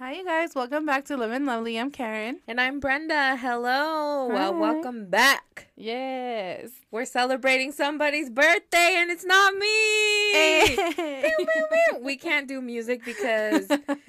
Hi, 0.00 0.14
you 0.14 0.24
guys. 0.24 0.54
Welcome 0.54 0.86
back 0.86 1.04
to 1.06 1.16
Living 1.18 1.44
Lovely. 1.44 1.78
I'm 1.78 1.90
Karen. 1.90 2.40
And 2.48 2.58
I'm 2.58 2.80
Brenda. 2.80 3.36
Hello. 3.36 4.28
Well, 4.28 4.54
welcome 4.54 5.10
back. 5.10 5.66
Yes. 5.76 6.70
We're 6.90 7.04
celebrating 7.04 7.70
somebody's 7.70 8.30
birthday 8.30 8.94
and 8.96 9.10
it's 9.10 9.26
not 9.26 9.52
me. 9.56 10.32
Eh. 10.34 10.74
Pew, 10.94 11.36
pew, 11.36 11.66
pew. 11.70 11.98
we 12.02 12.16
can't 12.26 12.48
do 12.48 12.62
music 12.62 13.04
because 13.04 13.68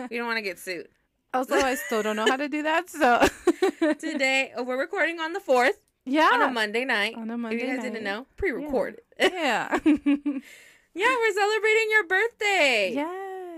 we 0.10 0.16
don't 0.16 0.28
want 0.28 0.38
to 0.38 0.42
get 0.42 0.60
sued. 0.60 0.88
also, 1.34 1.56
I 1.56 1.76
still 1.76 2.02
don't 2.02 2.16
know 2.16 2.26
how 2.26 2.38
to 2.38 2.48
do 2.48 2.64
that. 2.64 2.90
So 2.90 3.28
Today, 4.00 4.54
oh, 4.56 4.64
we're 4.64 4.80
recording 4.80 5.20
on 5.20 5.34
the 5.34 5.42
4th 5.42 5.74
yeah, 6.06 6.30
on 6.32 6.42
a 6.42 6.52
Monday 6.52 6.86
night. 6.86 7.16
On 7.18 7.30
a 7.30 7.38
Monday 7.38 7.58
if 7.58 7.64
you 7.64 7.68
guys 7.68 7.84
night. 7.84 7.92
didn't 7.92 8.06
know, 8.06 8.28
pre 8.38 8.52
recorded. 8.52 9.02
yeah. 9.20 9.78
Yeah. 10.94 11.16
we're 11.20 11.34
celebrating 11.34 11.88
your 11.92 12.04
birthday. 12.08 12.94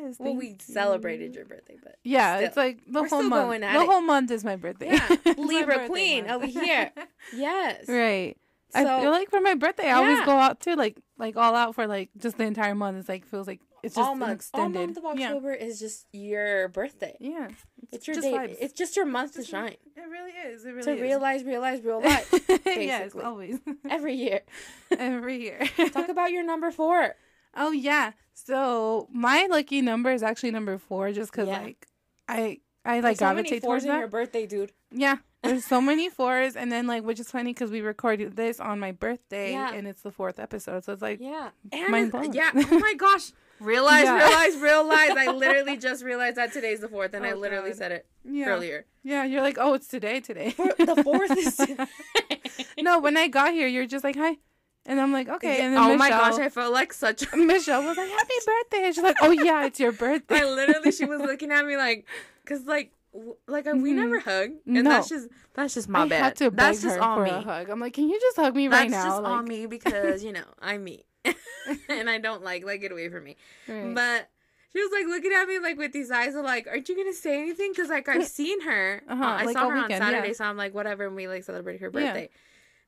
Yes. 0.03 0.15
Well, 0.19 0.35
we 0.35 0.49
you. 0.49 0.55
celebrated 0.59 1.35
your 1.35 1.45
birthday, 1.45 1.77
but 1.83 1.97
Yeah, 2.03 2.35
still. 2.37 2.47
it's 2.47 2.57
like 2.57 2.79
the 2.87 3.01
We're 3.01 3.07
whole 3.09 3.23
month. 3.23 3.61
the 3.61 3.67
it. 3.67 3.73
whole 3.89 4.01
month 4.01 4.31
is 4.31 4.43
my 4.43 4.55
birthday. 4.55 4.93
Yeah. 4.93 5.17
Libra 5.37 5.75
birthday 5.75 5.87
queen 5.87 6.27
month. 6.27 6.43
over 6.43 6.45
here. 6.45 6.91
yes. 7.35 7.87
right. 7.87 8.37
So, 8.69 8.79
I 8.79 9.01
feel 9.01 9.11
like 9.11 9.29
for 9.29 9.39
my 9.39 9.53
birthday, 9.53 9.87
I 9.87 9.93
always 9.93 10.19
go 10.25 10.31
out 10.31 10.59
to 10.61 10.75
like 10.75 10.97
like 11.17 11.37
all 11.37 11.53
out 11.55 11.75
for 11.75 11.85
like 11.85 12.09
just 12.17 12.37
the 12.39 12.43
entire 12.45 12.73
month. 12.73 12.97
It's 12.97 13.07
like 13.09 13.25
feels 13.27 13.45
like 13.45 13.61
it's 13.83 13.93
just 13.95 14.07
all 14.07 14.15
month, 14.15 14.49
all 14.53 14.65
extended. 14.65 14.79
month 14.95 14.97
of 14.97 15.19
yeah. 15.19 15.27
October 15.27 15.53
is 15.53 15.79
just 15.79 16.07
your 16.11 16.69
birthday. 16.69 17.15
Yeah. 17.19 17.49
It's 17.91 18.07
your 18.07 18.15
just 18.15 18.25
day. 18.25 18.33
vibes. 18.33 18.55
It's 18.59 18.73
just 18.73 18.95
your 18.95 19.05
month 19.05 19.35
to 19.35 19.43
shine. 19.43 19.75
It 19.95 20.01
really 20.09 20.31
is. 20.31 20.65
It 20.65 20.69
really 20.69 20.79
is. 20.79 20.85
to 20.85 20.93
is. 20.95 21.01
realize, 21.01 21.43
realize, 21.43 21.81
real 21.83 22.01
life. 22.03 22.33
yes, 22.65 23.11
always. 23.21 23.59
Every 23.87 24.15
year. 24.15 24.41
Every 24.89 25.39
year. 25.43 25.59
Talk 25.91 26.09
about 26.09 26.31
your 26.31 26.43
number 26.43 26.71
four. 26.71 27.13
Oh 27.55 27.71
yeah. 27.71 28.11
So 28.33 29.07
my 29.11 29.47
lucky 29.49 29.81
number 29.81 30.11
is 30.11 30.23
actually 30.23 30.51
number 30.51 30.77
four, 30.77 31.11
just 31.11 31.31
because 31.31 31.47
Yeah. 31.47 31.61
like 31.61 31.87
I 32.27 32.59
I 32.85 32.95
like 32.99 33.17
There's 33.17 33.19
so 33.19 33.25
many 33.27 33.43
gravitate 33.49 33.61
fours 33.61 33.67
towards 33.69 33.83
in 33.85 33.91
that. 33.91 33.99
your 33.99 34.07
birthday, 34.07 34.45
dude. 34.45 34.71
Yeah. 34.91 35.17
There's 35.41 35.65
so 35.65 35.79
many 35.91 36.09
fours, 36.09 36.55
and 36.55 36.71
then 36.71 36.87
like 36.87 37.03
which 37.03 37.19
is 37.19 37.29
funny 37.31 37.51
because 37.53 37.71
we 37.71 37.81
recorded 37.81 38.35
this 38.35 38.59
on 38.59 38.79
my 38.79 38.91
birthday, 38.91 39.51
Yeah. 39.51 39.73
and 39.73 39.87
it's 39.87 40.01
the 40.01 40.11
fourth 40.11 40.39
episode, 40.39 40.83
so 40.83 40.93
it's 40.93 41.01
like 41.01 41.19
Yeah. 41.21 41.49
Mind 41.71 41.93
And 41.95 42.11
blown. 42.11 42.33
yeah. 42.33 42.51
Oh 42.55 42.79
my 42.79 42.93
gosh. 42.95 43.31
Realize, 43.59 44.03
Yeah. 44.03 44.17
realize, 44.27 44.57
realize. 44.57 45.11
I 45.17 45.31
literally 45.31 45.77
just 45.87 46.03
realized 46.03 46.35
that 46.37 46.51
today's 46.51 46.81
the 46.81 46.89
fourth, 46.89 47.13
and 47.13 47.25
I 47.25 47.31
Oh, 47.31 47.35
literally 47.37 47.69
God. 47.69 47.77
said 47.77 47.91
it 47.93 48.05
yeah, 48.25 48.47
earlier. 48.47 48.85
yeah. 49.03 49.23
You're 49.23 49.41
like, 49.41 49.57
oh, 49.59 49.73
it's 49.75 49.87
today, 49.87 50.19
today. 50.19 50.49
The 50.57 51.01
fourth 51.03 51.37
is. 51.37 51.61
no, 52.81 52.99
when 52.99 53.15
I 53.15 53.27
got 53.29 53.53
here, 53.53 53.67
you're 53.67 53.85
just 53.85 54.03
like, 54.03 54.15
hi, 54.17 54.37
and 54.85 54.99
I'm 54.99 55.11
like, 55.13 55.29
okay, 55.29 55.61
and 55.61 55.73
then 55.75 55.81
oh 55.81 55.95
my 55.97 56.09
gosh, 56.09 56.39
I 56.39 56.49
felt 56.49 56.73
like 56.73 56.93
such. 56.93 57.31
a... 57.31 57.37
Michelle 57.37 57.83
was 57.83 57.97
like, 57.97 58.09
happy 58.09 58.33
birthday, 58.45 58.85
and 58.85 58.95
she's 58.95 59.03
like, 59.03 59.17
oh 59.21 59.31
yeah, 59.31 59.65
it's 59.65 59.79
your 59.79 59.91
birthday. 59.91 60.41
I 60.41 60.45
literally, 60.45 60.91
she 60.91 61.05
was 61.05 61.21
looking 61.29 61.51
at 61.51 61.65
me 61.65 61.77
like, 61.77 62.05
cause 62.45 62.65
like, 62.65 62.91
w- 63.13 63.35
like 63.47 63.65
uh, 63.67 63.71
we 63.75 63.91
Mhm. 63.91 63.95
never 63.95 64.19
hug, 64.19 64.51
and 64.65 64.83
No. 64.83 64.83
that's 64.83 65.09
just 65.09 65.29
that's 65.53 65.73
just 65.75 65.87
my 65.89 66.01
I 66.03 66.07
bad. 66.09 66.23
had 66.23 66.35
to 66.37 66.49
that's 66.49 66.81
just 66.81 66.99
on 66.99 67.23
me. 67.23 67.29
a 67.29 67.41
hug. 67.41 67.69
I'm 67.69 67.79
like, 67.79 67.93
can 67.93 68.09
you 68.09 68.19
just 68.19 68.35
hug 68.37 68.55
me 68.55 68.67
That's 68.67 68.81
right 68.81 68.89
now? 68.91 68.97
That's 69.03 69.09
just 69.13 69.23
like, 69.23 69.31
on 69.33 69.45
me 69.45 69.65
because 69.67 70.23
you 70.23 70.31
know 70.33 70.43
I'm 70.61 70.83
me, 70.83 71.05
and 71.89 72.09
I 72.09 72.17
don't 72.19 72.43
like 72.43 72.65
like 72.65 72.81
get 72.81 72.91
away 72.91 73.09
from 73.09 73.23
me. 73.23 73.35
right. 73.67 73.93
But 73.95 74.29
she 74.73 74.81
was 74.81 74.91
like 74.91 75.05
looking 75.05 75.31
at 75.31 75.45
me 75.47 75.59
like 75.59 75.77
with 75.77 75.91
these 75.93 76.09
eyes 76.09 76.33
of 76.33 76.43
like, 76.43 76.67
aren't 76.67 76.89
you 76.89 76.95
gonna 76.95 77.13
say 77.13 77.39
anything? 77.39 77.71
Because 77.71 77.89
like 77.89 78.09
I've 78.09 78.25
seen 78.25 78.61
her. 78.61 79.03
Uh-huh, 79.07 79.23
Uh, 79.23 79.27
I 79.27 79.43
like 79.45 79.53
saw 79.53 79.69
her 79.69 79.75
weekend, 79.75 80.03
on 80.03 80.09
Saturday, 80.09 80.27
yeah. 80.29 80.33
so 80.33 80.45
I'm 80.45 80.57
like, 80.57 80.73
whatever. 80.73 81.05
And 81.05 81.15
we 81.15 81.27
like 81.27 81.43
celebrated 81.43 81.81
her 81.81 81.91
Yeah. 81.93 82.13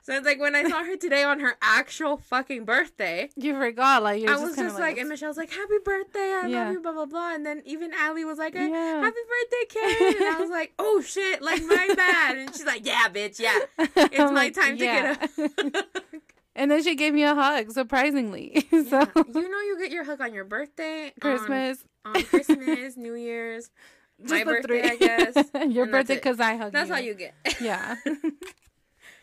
So 0.05 0.13
it's 0.13 0.23
like 0.25 0.39
when 0.39 0.53
I 0.55 0.63
saw 0.69 0.83
her 0.83 0.95
today 0.97 1.23
on 1.23 1.39
her 1.39 1.55
actual 1.63 2.17
fucking 2.17 2.63
birthday. 2.63 3.31
you 3.35 3.55
forgot, 3.57 4.03
like 4.03 4.21
I 4.21 4.27
just 4.27 4.43
was 4.43 4.55
just 4.55 4.77
like, 4.79 4.97
and 4.99 5.09
Michelle's 5.09 5.35
like, 5.35 5.49
"Happy 5.51 5.79
birthday! 5.83 6.19
I 6.43 6.47
Yeah. 6.47 6.63
love 6.65 6.73
you." 6.73 6.81
Blah 6.83 6.91
blah 6.91 7.05
blah. 7.05 7.33
And 7.33 7.43
then 7.43 7.63
even 7.65 7.91
Allie 7.91 8.23
was 8.23 8.37
like, 8.37 8.53
"Happy 8.53 8.69
Yeah. 8.71 9.01
birthday, 9.01 9.65
Karen!" 9.69 10.15
And 10.17 10.35
I 10.35 10.37
was 10.39 10.51
like, 10.51 10.73
"Oh 10.79 11.01
shit! 11.01 11.41
Like 11.41 11.63
my 11.63 11.91
bad." 11.97 12.37
And 12.37 12.53
she's 12.55 12.65
like, 12.67 12.85
"Yeah, 12.85 13.07
bitch, 13.11 13.39
yeah." 13.39 13.57
it's 13.79 14.31
my 14.31 14.51
time 14.51 14.77
to 14.77 14.85
get 14.85 15.23
up." 15.23 15.29
and 16.55 16.69
then 16.69 16.83
she 16.83 16.94
gave 16.94 17.11
me 17.15 17.23
a 17.23 17.33
hug, 17.33 17.71
surprisingly. 17.71 18.67
so 18.69 18.77
Yeah. 18.99 19.07
You 19.33 19.49
know, 19.49 19.59
you 19.61 19.77
get 19.81 19.89
your 19.91 20.03
hug 20.03 20.21
on 20.21 20.35
your 20.35 20.45
birthday, 20.45 21.05
um, 21.07 21.13
Christmas, 21.19 21.83
on, 22.05 22.13
Christmas, 22.25 22.95
New 22.95 23.15
Year's. 23.15 23.71
just 24.21 24.31
my 24.31 24.44
birthday, 24.44 24.67
three. 24.67 24.83
I 24.83 24.95
guess. 24.97 25.35
your 25.73 25.83
and 25.85 25.91
birthday 25.91 26.13
because 26.15 26.39
I 26.39 26.57
hugged 26.57 26.75
That's 26.75 26.89
you. 26.89 26.95
all 26.95 27.01
you 27.01 27.13
get. 27.15 27.33
Yeah. 27.59 27.95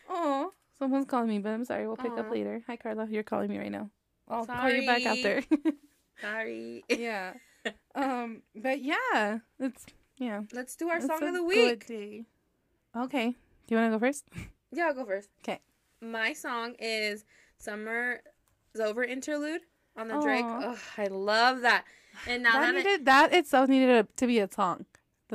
oh, 0.09 0.51
someone's 0.83 1.05
calling 1.05 1.29
me, 1.29 1.39
but 1.39 1.49
I'm 1.49 1.63
sorry. 1.65 1.87
We'll 1.87 1.95
pick 1.95 2.11
up 2.17 2.29
later. 2.29 2.61
Hi, 2.67 2.75
Carla. 2.75 3.07
You're 3.09 3.23
calling 3.23 3.49
me 3.49 3.57
right 3.57 3.71
now. 3.71 3.89
I'll 4.27 4.45
call 4.45 4.69
you 4.69 4.85
back 4.85 5.01
Sorry. 5.01 5.17
after. 5.17 5.43
Sorry. 6.21 6.83
yeah. 6.89 7.33
Um. 7.95 8.41
But 8.53 8.81
yeah, 8.81 9.39
it's 9.59 9.85
yeah. 10.17 10.41
Let's 10.51 10.75
do 10.75 10.89
our 10.89 10.97
it's 10.97 11.07
song 11.07 11.23
of 11.23 11.33
the 11.33 11.43
week. 11.43 11.85
Okay. 12.95 13.29
Do 13.29 13.35
you 13.69 13.77
want 13.77 13.93
to 13.93 13.97
go 13.97 13.99
first? 13.99 14.25
Yeah, 14.75 14.87
I'll 14.87 14.95
go 14.95 15.05
first. 15.05 15.29
'Kay. 15.43 15.59
My 16.01 16.33
song 16.33 16.73
is 16.79 17.25
Summer's 17.59 18.21
Over 18.79 19.03
Interlude 19.03 19.61
on 19.95 20.07
the 20.07 20.19
Drake. 20.19 20.43
Aw. 20.43 20.61
Oh, 20.73 20.79
I 20.97 21.05
love 21.05 21.61
that. 21.61 21.85
And 22.27 22.41
now 22.41 22.53
that 22.53 22.71
that, 22.71 22.75
needed 22.83 23.05
that 23.05 23.33
itself 23.33 23.69
needed 23.69 23.89
a, 23.91 24.07
to 24.15 24.25
be 24.25 24.39
a 24.39 24.49
song. 24.51 24.85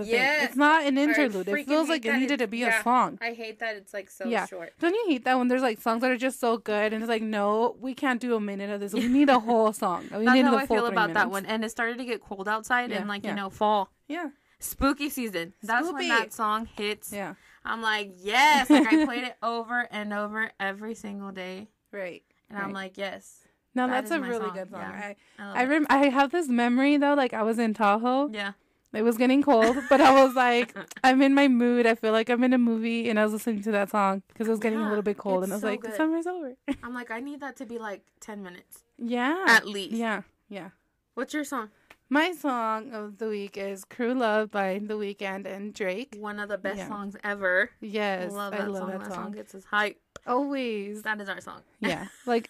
The 0.04 0.10
thing. 0.10 0.44
It's 0.44 0.56
not 0.56 0.84
an 0.86 0.96
interlude. 0.98 1.48
It 1.48 1.66
feels 1.66 1.88
like 1.88 2.04
it 2.04 2.16
needed 2.16 2.38
to 2.40 2.46
be 2.46 2.58
yeah. 2.58 2.80
a 2.80 2.82
song. 2.82 3.18
I 3.20 3.32
hate 3.32 3.58
that 3.60 3.76
it's 3.76 3.92
like 3.94 4.10
so 4.10 4.26
Yeah. 4.26 4.46
short. 4.46 4.72
Don't 4.80 4.94
you 4.94 5.04
hate 5.08 5.24
that 5.24 5.38
when 5.38 5.48
there's 5.48 5.62
like 5.62 5.80
songs 5.80 6.00
that 6.02 6.10
are 6.10 6.16
just 6.16 6.40
so 6.40 6.56
good 6.58 6.92
and 6.92 7.02
it's 7.02 7.08
like, 7.08 7.22
no, 7.22 7.76
we 7.80 7.94
can't 7.94 8.20
do 8.20 8.34
a 8.34 8.40
minute 8.40 8.70
of 8.70 8.80
this. 8.80 8.92
We 8.92 9.08
need 9.08 9.28
a 9.28 9.38
whole 9.48 9.72
song. 9.72 10.04
We 10.12 10.24
That's 10.24 10.34
need 10.34 10.44
how 10.44 10.52
the 10.52 10.56
I 10.58 10.66
feel 10.66 10.82
three 10.86 10.92
about 10.92 11.14
that 11.14 11.30
one. 11.30 11.46
And 11.46 11.64
it 11.64 11.70
started 11.70 11.98
to 11.98 12.04
get 12.04 12.22
cold 12.22 12.48
outside 12.48 12.90
Yeah, 12.90 12.98
and 12.98 13.08
like 13.08 13.24
yeah. 13.24 13.30
you 13.30 13.36
know 13.36 13.50
fall, 13.50 13.90
Yeah. 14.08 14.28
spooky 14.58 15.08
season. 15.10 15.54
That's 15.62 15.88
Spoopy. 15.88 15.92
when 15.94 16.08
that 16.08 16.32
song 16.32 16.66
hits. 16.76 17.12
Yeah. 17.12 17.34
I'm 17.64 17.82
like 17.82 18.12
yes. 18.18 18.70
Like 18.70 18.86
I 18.92 19.04
played 19.04 19.24
it 19.24 19.36
over 19.42 19.86
and 19.90 20.12
over 20.12 20.50
every 20.58 20.94
single 20.94 21.32
day, 21.32 21.68
Right. 21.92 22.22
and 22.48 22.58
I'm 22.58 22.72
like 22.72 22.96
yes. 22.96 23.44
No, 23.74 23.86
That 23.86 23.92
that's 24.08 24.10
a 24.10 24.20
really 24.20 24.38
song, 24.46 24.54
good 24.54 24.70
song. 24.70 24.80
yeah. 24.80 25.12
I 25.38 25.42
I, 25.42 25.62
I 25.62 25.64
rem- 25.66 25.86
I 25.90 26.08
have 26.08 26.32
this 26.32 26.48
memory 26.48 26.96
though, 26.96 27.14
like 27.14 27.34
I 27.34 27.42
was 27.42 27.58
in 27.58 27.74
Tahoe. 27.74 28.30
yeah. 28.32 28.52
It 28.94 29.02
was 29.02 29.18
getting 29.18 29.42
cold, 29.42 29.76
but 29.90 30.00
I 30.00 30.24
was 30.24 30.34
like, 30.34 30.74
I'm 31.04 31.20
in 31.20 31.34
my 31.34 31.46
mood. 31.48 31.86
I 31.86 31.94
feel 31.94 32.12
like 32.12 32.30
I'm 32.30 32.42
in 32.42 32.54
a 32.54 32.58
movie, 32.58 33.10
and 33.10 33.20
I 33.20 33.24
was 33.24 33.32
listening 33.34 33.62
to 33.64 33.72
that 33.72 33.90
song 33.90 34.22
because 34.28 34.48
it 34.48 34.50
was 34.50 34.60
getting 34.60 34.78
a 34.80 34.88
little 34.88 35.02
bit 35.02 35.18
cold, 35.18 35.44
and 35.44 35.52
I 35.52 35.56
was 35.56 35.62
so 35.62 35.68
like, 35.68 35.82
good. 35.82 35.94
summer's 35.94 36.26
over. 36.26 36.54
I'm 36.82 36.94
like 36.94 37.10
I 37.10 37.20
need 37.20 37.40
that 37.40 37.56
to 37.56 37.66
be 37.66 37.78
like 37.78 38.02
ten 38.20 38.42
minutes 38.42 38.84
yeah. 38.96 39.44
at 39.48 39.66
least. 39.66 39.92
yeah. 39.94 40.22
Yeah. 40.48 40.70
What's 41.14 41.34
your 41.34 41.44
song? 41.44 41.68
My 42.08 42.32
song 42.32 42.92
of 42.94 43.18
the 43.18 43.28
week 43.28 43.58
is 43.58 43.84
"Crew 43.84 44.14
Love" 44.14 44.50
by 44.50 44.78
The 44.82 44.94
Weeknd 44.94 45.44
and 45.46 45.74
Drake. 45.74 46.16
One 46.18 46.40
of 46.40 46.48
the 46.48 46.56
best 46.56 46.78
Yeah. 46.78 46.88
songs 46.88 47.14
ever. 47.22 47.68
Yes, 47.82 48.32
love 48.32 48.54
I 48.54 48.64
love 48.64 48.78
song. 48.78 48.90
that 48.90 48.98
That 49.00 49.12
song. 49.12 49.24
song 49.24 49.32
gets 49.32 49.54
us 49.54 49.64
hype. 49.64 50.00
Always. 50.26 51.02
That 51.02 51.20
is 51.20 51.28
our 51.28 51.40
song. 51.42 51.60
Yeah, 51.80 52.06
like, 52.26 52.48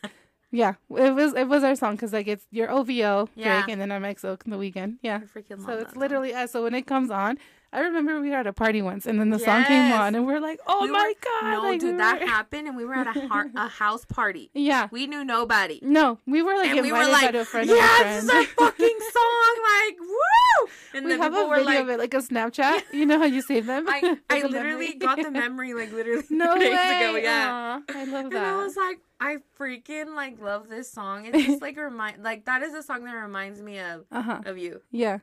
yeah, 0.50 0.74
it 0.90 1.14
was 1.14 1.34
it 1.34 1.48
was 1.48 1.62
our 1.64 1.74
song 1.74 1.94
because 1.96 2.12
like 2.12 2.26
it's 2.28 2.46
your 2.50 2.70
OVO 2.70 3.28
Yeah. 3.34 3.60
Drake, 3.62 3.72
and 3.72 3.80
then 3.80 3.92
I'm 3.92 4.02
XO 4.02 4.38
The 4.38 4.56
Weeknd. 4.56 4.96
Yeah, 5.02 5.20
I 5.22 5.38
freaking 5.38 5.64
so 5.64 5.72
it's 5.78 5.92
song. 5.92 6.00
literally 6.00 6.34
us. 6.34 6.52
So 6.52 6.62
when 6.62 6.74
it 6.74 6.86
comes 6.86 7.10
on, 7.10 7.38
I 7.70 7.80
remember 7.80 8.18
we 8.20 8.30
were 8.30 8.36
at 8.36 8.46
a 8.46 8.52
party 8.54 8.80
once, 8.80 9.04
and 9.06 9.20
then 9.20 9.28
the 9.28 9.38
song 9.38 9.62
came 9.64 9.92
on, 9.92 10.14
and 10.14 10.26
we're 10.26 10.40
like, 10.40 10.58
"Oh 10.66 10.82
We 10.84 10.90
my 10.90 11.08
were- 11.08 11.14
god!" 11.42 11.50
No, 11.52 11.62
like, 11.68 11.80
dude, 11.80 11.92
we 11.92 11.98
that 11.98 12.20
were- 12.20 12.26
happened, 12.26 12.66
and 12.68 12.76
we 12.76 12.84
were 12.86 12.94
at 12.94 13.14
a, 13.14 13.28
har- 13.28 13.50
a 13.54 13.68
house 13.82 14.06
party. 14.06 14.50
Yeah, 14.54 14.88
We 14.90 15.06
knew 15.06 15.22
nobody. 15.22 15.78
no, 15.82 16.18
we 16.26 16.40
were 16.42 16.56
like 16.56 16.70
and 16.70 16.80
we 16.80 16.88
invited 16.88 17.06
were 17.06 17.12
like, 17.12 17.32
by 17.32 17.38
a 17.40 17.44
friend 17.44 17.68
yeah, 17.68 18.02
this 18.04 18.24
is 18.24 18.30
our 18.30 18.44
fucking 18.44 18.98
song. 19.12 19.54
Like, 19.62 19.98
woo! 20.00 20.68
And 20.94 21.04
we 21.04 21.10
then 21.12 21.20
have 21.20 21.34
a 21.36 21.46
were 21.46 21.56
video 21.56 21.66
like, 21.70 21.80
of 21.80 21.88
it, 21.90 21.98
like 21.98 22.14
a 22.14 22.18
Snapchat. 22.18 22.82
You 22.92 23.04
know 23.04 23.18
how 23.18 23.26
you 23.26 23.42
save 23.42 23.66
them? 23.66 23.84
I, 23.86 24.16
I 24.30 24.42
literally 24.42 24.94
memory. 24.94 24.94
got 24.94 25.22
the 25.22 25.30
memory, 25.30 25.74
like, 25.74 25.92
literally 25.92 26.24
no 26.30 26.56
days 26.58 26.70
way. 26.70 27.10
ago. 27.10 27.16
Yeah. 27.22 27.80
Aw, 27.88 27.92
I 27.94 28.04
love 28.04 28.24
And 28.24 28.32
that. 28.32 28.44
I 28.46 28.56
was 28.56 28.76
like, 28.76 29.00
I 29.20 29.36
freaking, 29.60 30.14
like, 30.14 30.40
love 30.40 30.68
this 30.70 30.90
song. 30.90 31.26
It's 31.26 31.44
just, 31.46 31.60
like, 31.62 31.76
remind, 31.76 32.22
like, 32.24 32.46
that 32.46 32.62
is 32.62 32.72
a 32.72 32.82
song 32.82 33.04
that 33.04 33.12
reminds 33.12 33.60
me 33.60 33.78
of, 33.78 34.06
uh 34.10 34.22
huh. 34.22 34.40
of 34.46 34.56
you. 34.56 34.80
Yeah. 34.90 35.18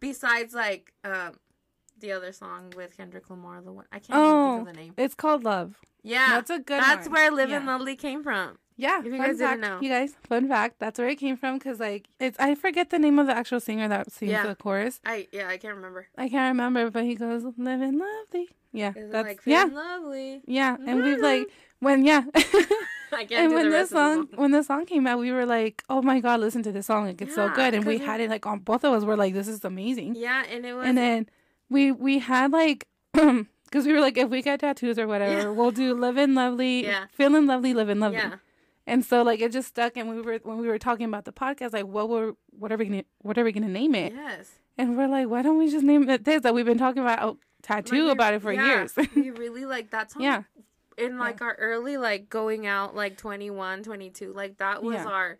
Besides, 0.00 0.54
like, 0.54 0.92
um, 1.04 1.32
the 2.00 2.12
other 2.12 2.32
song 2.32 2.72
with 2.76 2.96
Kendrick 2.96 3.28
Lamar, 3.30 3.60
the 3.60 3.72
one, 3.72 3.84
I 3.92 3.98
can't 3.98 4.10
even 4.10 4.20
Oh, 4.20 4.56
think 4.56 4.62
of 4.62 4.68
oh, 4.68 4.72
the 4.72 4.80
name. 4.80 4.94
it's 4.96 5.14
called 5.14 5.44
Love. 5.44 5.80
Yeah. 6.02 6.28
That's 6.30 6.50
a 6.50 6.58
good 6.58 6.80
That's 6.82 7.06
one. 7.08 7.14
where 7.14 7.30
Live 7.30 7.50
Yeah. 7.50 7.56
and 7.58 7.66
Lovely 7.66 7.96
came 7.96 8.22
from. 8.22 8.58
Yeah, 8.76 9.00
If 9.00 9.06
you 9.06 9.18
guys 9.18 9.38
didn't 9.38 9.60
know. 9.60 9.80
you 9.82 9.88
guys, 9.88 10.14
fun 10.28 10.46
fact, 10.48 10.76
that's 10.78 11.00
where 11.00 11.08
it 11.08 11.16
came 11.16 11.36
from. 11.36 11.58
Cause 11.58 11.80
like 11.80 12.06
it's, 12.20 12.38
I 12.38 12.54
forget 12.54 12.90
the 12.90 12.98
name 13.00 13.18
of 13.18 13.26
the 13.26 13.36
actual 13.36 13.58
singer 13.58 13.88
that 13.88 14.12
sings 14.12 14.30
Yeah. 14.30 14.46
the 14.46 14.54
chorus. 14.54 15.00
I, 15.04 15.26
yeah, 15.32 15.48
I 15.48 15.56
can't 15.56 15.74
remember. 15.74 16.06
I 16.16 16.28
can't 16.28 16.52
remember, 16.52 16.88
but 16.88 17.02
he 17.02 17.16
goes, 17.16 17.42
"Living 17.56 17.98
lovely." 17.98 18.50
Yeah, 18.72 18.90
Is 18.90 18.96
it 18.96 19.12
that's 19.12 19.26
like 19.26 19.40
yeah, 19.46 19.64
Lovely? 19.64 20.42
yeah. 20.46 20.76
And 20.86 21.02
we've 21.02 21.14
mm-hmm. 21.16 21.22
like 21.24 21.48
when 21.80 22.04
yeah, 22.04 22.22
I 23.12 23.24
can't 23.24 23.32
and 23.32 23.52
when 23.54 23.64
the 23.64 23.70
this 23.70 23.88
the 23.90 23.96
song 23.96 24.28
when 24.36 24.50
this 24.52 24.66
song 24.68 24.86
came 24.86 25.06
out, 25.08 25.18
we 25.18 25.32
were 25.32 25.46
like, 25.46 25.82
"Oh 25.88 26.00
my 26.02 26.20
god, 26.20 26.38
listen 26.40 26.62
to 26.62 26.70
this 26.70 26.86
song! 26.86 27.06
Like 27.06 27.20
it's 27.20 27.34
so 27.34 27.48
good." 27.48 27.74
And 27.74 27.84
we 27.84 27.98
had 27.98 28.20
it 28.20 28.30
like 28.30 28.46
on 28.46 28.60
both 28.60 28.84
of 28.84 28.92
us. 28.92 29.04
Were 29.04 29.16
like, 29.16 29.34
"This 29.34 29.48
is 29.48 29.64
amazing." 29.64 30.14
Yeah, 30.14 30.44
and 30.48 30.64
it 30.64 30.74
was. 30.74 30.86
And 30.86 30.96
then 30.96 31.28
we 31.70 31.92
we 31.92 32.18
had 32.20 32.52
like. 32.52 32.86
Because 33.70 33.84
we 33.84 33.92
were 33.92 34.00
like, 34.00 34.16
if 34.16 34.30
we 34.30 34.40
get 34.40 34.60
tattoos 34.60 34.98
or 34.98 35.06
whatever, 35.06 35.40
Yeah. 35.42 35.48
we'll 35.50 35.70
do 35.72 35.92
living 35.92 36.32
lovely, 36.34 36.84
Yeah. 36.86 37.04
feeling 37.12 37.44
lovely, 37.44 37.74
living 37.74 38.00
lovely. 38.00 38.16
yeah, 38.16 38.36
And 38.86 39.04
so 39.04 39.20
like 39.22 39.40
it 39.42 39.52
just 39.52 39.68
stuck 39.68 39.98
and 39.98 40.08
we 40.08 40.22
were 40.22 40.38
when 40.42 40.56
we 40.56 40.68
were 40.68 40.78
talking 40.78 41.04
about 41.04 41.26
the 41.26 41.32
podcast, 41.34 41.74
like 41.74 41.84
what 41.84 42.08
were 42.08 42.32
what 42.58 42.72
are 42.72 42.78
we 42.78 42.86
gonna 42.86 43.04
what 43.18 43.36
are 43.36 43.44
we 43.44 43.52
gonna 43.52 43.68
name 43.68 43.94
it? 43.94 44.14
yes. 44.14 44.52
and 44.78 44.96
we're 44.96 45.06
like, 45.06 45.28
why 45.28 45.42
don't 45.42 45.58
we 45.58 45.70
just 45.70 45.84
name 45.84 46.08
it 46.08 46.24
this 46.24 46.40
that 46.44 46.54
we've 46.54 46.64
been 46.64 46.78
talking 46.78 47.02
about 47.02 47.22
oh, 47.22 47.36
tattoo 47.60 48.04
Like, 48.06 48.12
about 48.14 48.32
it 48.32 48.40
for 48.40 48.52
yeah, 48.54 48.64
years? 48.66 48.94
we 49.14 49.28
really 49.44 49.66
like 49.66 49.90
that 49.90 50.12
song. 50.12 50.22
yeah, 50.22 50.44
in 50.96 51.18
like 51.18 51.42
our 51.42 51.52
early 51.56 51.98
like 51.98 52.30
going 52.30 52.66
out 52.66 52.96
like 52.96 53.18
21 53.18 53.82
22 53.82 54.32
like 54.32 54.56
that 54.56 54.82
was 54.82 54.96
our 55.04 55.36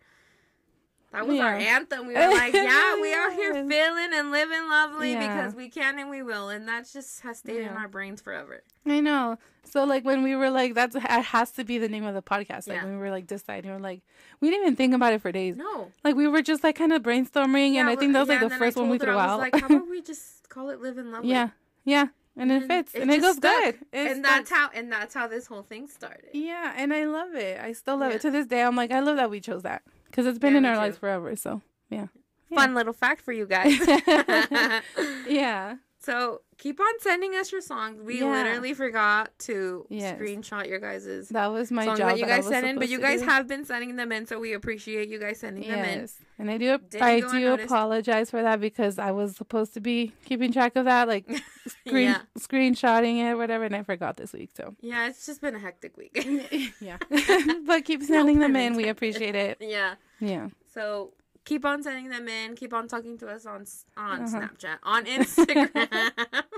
that 1.11 1.25
was 1.27 1.39
our 1.39 1.55
anthem 1.55 2.05
we 2.07 2.13
were 2.13 2.19
like 2.19 2.53
yeah 2.53 2.95
we 3.01 3.13
are 3.13 3.31
here 3.31 3.53
feeling 3.69 4.09
and 4.13 4.31
living 4.31 4.69
lovely 4.69 5.13
Yeah. 5.13 5.19
because 5.39 5.55
we 5.55 5.69
can 5.69 5.97
and 5.99 6.09
we 6.09 6.21
will 6.23 6.49
and 6.49 6.67
that 6.67 6.87
just 6.91 7.21
has 7.21 7.39
stayed 7.39 7.61
in 7.61 7.69
our 7.69 7.87
brains 7.87 8.21
forever 8.21 8.61
I 8.85 9.01
know. 9.01 9.37
So 9.65 9.83
like 9.83 10.03
when 10.03 10.23
we 10.23 10.35
were 10.35 10.49
like, 10.49 10.73
that's 10.73 10.95
it 10.95 11.01
has 11.03 11.51
to 11.51 11.63
be 11.63 11.77
the 11.77 11.89
name 11.89 12.05
of 12.05 12.15
the 12.15 12.23
podcast. 12.23 12.67
Like 12.67 12.77
Yeah. 12.77 12.85
when 12.85 12.93
we 12.93 12.97
were 12.97 13.11
like 13.11 13.27
deciding, 13.27 13.69
we're 13.69 13.77
like, 13.77 14.01
we 14.39 14.49
didn't 14.49 14.63
even 14.63 14.75
think 14.77 14.95
about 14.95 15.13
it 15.13 15.21
for 15.21 15.31
days. 15.31 15.57
no 15.57 15.91
Like 16.03 16.15
we 16.15 16.27
were 16.27 16.41
just 16.41 16.63
like 16.63 16.75
kind 16.75 16.91
of 16.91 17.03
brainstorming, 17.03 17.75
and 17.75 17.87
I 17.87 17.95
think 17.95 18.13
that 18.13 18.21
was 18.21 18.29
like 18.29 18.39
the 18.39 18.49
first 18.49 18.77
one 18.77 18.89
we 18.89 18.97
threw 18.97 19.15
out. 19.17 19.37
like 19.37 19.53
how 19.59 19.67
about 19.67 19.87
we 19.89 20.01
just 20.01 20.49
call 20.49 20.69
it 20.71 20.81
living 20.81 21.11
lovely 21.11 21.29
yeah, 21.29 21.49
yeah, 21.83 22.07
and 22.35 22.51
it 22.51 22.63
fits, 22.65 22.95
it 22.95 23.03
and 23.03 23.11
it 23.11 23.21
goes 23.21 23.35
stuck. 23.35 23.63
good. 23.63 23.75
It 23.91 24.11
and 24.11 24.25
that's 24.25 24.47
stuck. 24.49 24.57
how 24.57 24.69
and 24.73 24.91
that's 24.91 25.13
how 25.13 25.27
this 25.27 25.45
whole 25.45 25.61
thing 25.63 25.87
started 25.87 26.29
Yeah, 26.33 26.73
and 26.75 26.91
I 26.91 27.03
love 27.05 27.35
it. 27.35 27.59
I 27.61 27.73
still 27.73 27.97
love 27.97 28.09
Yeah. 28.09 28.15
it 28.15 28.21
to 28.21 28.31
this 28.31 28.47
day. 28.47 28.63
I'm 28.63 28.75
like, 28.75 28.91
I 28.91 29.01
love 29.01 29.17
that 29.17 29.29
we 29.29 29.39
chose 29.39 29.61
that 29.63 29.83
because 30.09 30.25
it's 30.25 30.39
been 30.39 30.53
Yeah, 30.53 30.57
in 30.59 30.65
our 30.65 30.75
too. 30.75 30.79
lives 30.81 30.97
forever. 30.97 31.35
So 31.35 31.61
yeah, 31.89 32.07
fun 32.53 32.73
little 32.75 32.93
fact 32.93 33.21
for 33.21 33.31
you 33.31 33.45
guys 33.57 33.77
yeah, 35.27 35.75
so 36.01 36.41
keep 36.57 36.79
on 36.79 36.99
sending 36.99 37.33
us 37.35 37.51
your 37.51 37.61
songs 37.61 38.01
we 38.01 38.19
Yeah. 38.19 38.31
literally 38.31 38.73
forgot 38.73 39.37
to 39.39 39.85
Yes. 39.89 40.17
screenshot 40.19 40.67
your 40.67 40.79
guys's 40.79 41.29
that 41.29 41.47
was 41.47 41.71
my 41.71 41.85
job. 41.85 41.97
that 41.97 42.19
you 42.19 42.25
guys 42.25 42.47
send 42.47 42.65
in, 42.67 42.79
but 42.79 42.89
you 42.89 42.99
guys 42.99 43.21
have 43.21 43.47
been 43.47 43.65
sending 43.65 43.95
them 43.95 44.11
in, 44.11 44.25
so 44.25 44.39
we 44.39 44.53
appreciate 44.53 45.09
you 45.09 45.19
guys 45.19 45.39
sending 45.39 45.67
them 45.67 45.83
in. 45.85 46.09
And 46.37 46.49
I 46.49 46.57
do. 46.57 46.77
Didn't 46.77 47.03
I 47.03 47.19
do 47.19 47.53
apologize 47.53 48.29
for 48.31 48.41
that 48.41 48.61
because 48.61 48.97
I 48.97 49.11
was 49.11 49.35
supposed 49.35 49.73
to 49.73 49.81
be 49.81 50.13
keeping 50.25 50.53
track 50.53 50.75
of 50.77 50.85
that, 50.85 51.07
like 51.09 51.25
screen 51.67 52.03
yeah, 52.05 52.21
screenshotting 52.37 53.17
it, 53.29 53.35
whatever, 53.35 53.65
and 53.65 53.75
I 53.75 53.83
forgot 53.83 54.15
this 54.17 54.31
week. 54.33 54.51
So 54.55 54.75
yeah, 54.81 55.07
it's 55.09 55.25
just 55.25 55.41
been 55.41 55.55
a 55.55 55.59
hectic 55.59 55.97
week. 55.97 56.11
yeah, 56.79 56.97
but 57.65 57.83
keep 57.83 58.03
sending 58.03 58.39
them 58.39 58.53
pun 58.53 58.61
in. 58.61 58.75
We 58.75 58.87
appreciate 58.87 59.35
it. 59.35 59.57
yeah, 59.59 59.95
Yeah, 60.19 60.47
so 60.73 61.13
keep 61.49 61.65
on 61.65 61.81
sending 61.81 62.09
them 62.09 62.27
in. 62.27 62.55
Keep 62.55 62.73
on 62.73 62.87
talking 62.87 63.17
to 63.17 63.27
us 63.27 63.45
on 63.45 63.65
on 63.97 64.21
Uh-huh. 64.21 64.39
Snapchat, 64.39 64.77
on 64.83 65.05
Instagram, 65.05 66.11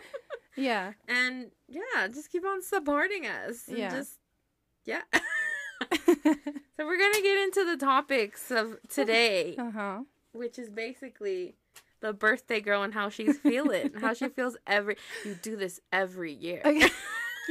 yeah. 0.58 0.94
and 1.08 1.52
yeah, 1.70 2.08
just 2.10 2.30
keep 2.32 2.46
on 2.46 2.62
supporting 2.62 3.26
us. 3.26 3.64
Yeah. 3.68 3.90
just 3.90 4.20
yeah. 4.86 5.02
so 5.94 6.82
we're 6.88 6.98
gonna 7.06 7.22
get 7.30 7.38
into 7.46 7.66
the 7.66 7.78
topics 7.78 8.52
of 8.52 8.78
today, 8.90 9.56
uh 9.58 9.72
huh. 9.72 10.00
which 10.34 10.60
is 10.60 10.70
basically. 10.70 11.56
The 12.02 12.14
birthday 12.14 12.62
girl 12.62 12.82
and 12.82 12.96
how 12.96 13.10
she's 13.10 13.38
feeling, 13.38 13.92
how 14.02 14.16
she 14.16 14.28
feels 14.30 14.58
every. 14.66 14.96
You 15.24 15.36
do 15.40 15.56
this 15.56 15.80
every 15.94 16.34
year. 16.34 16.60
Okay. 16.66 16.90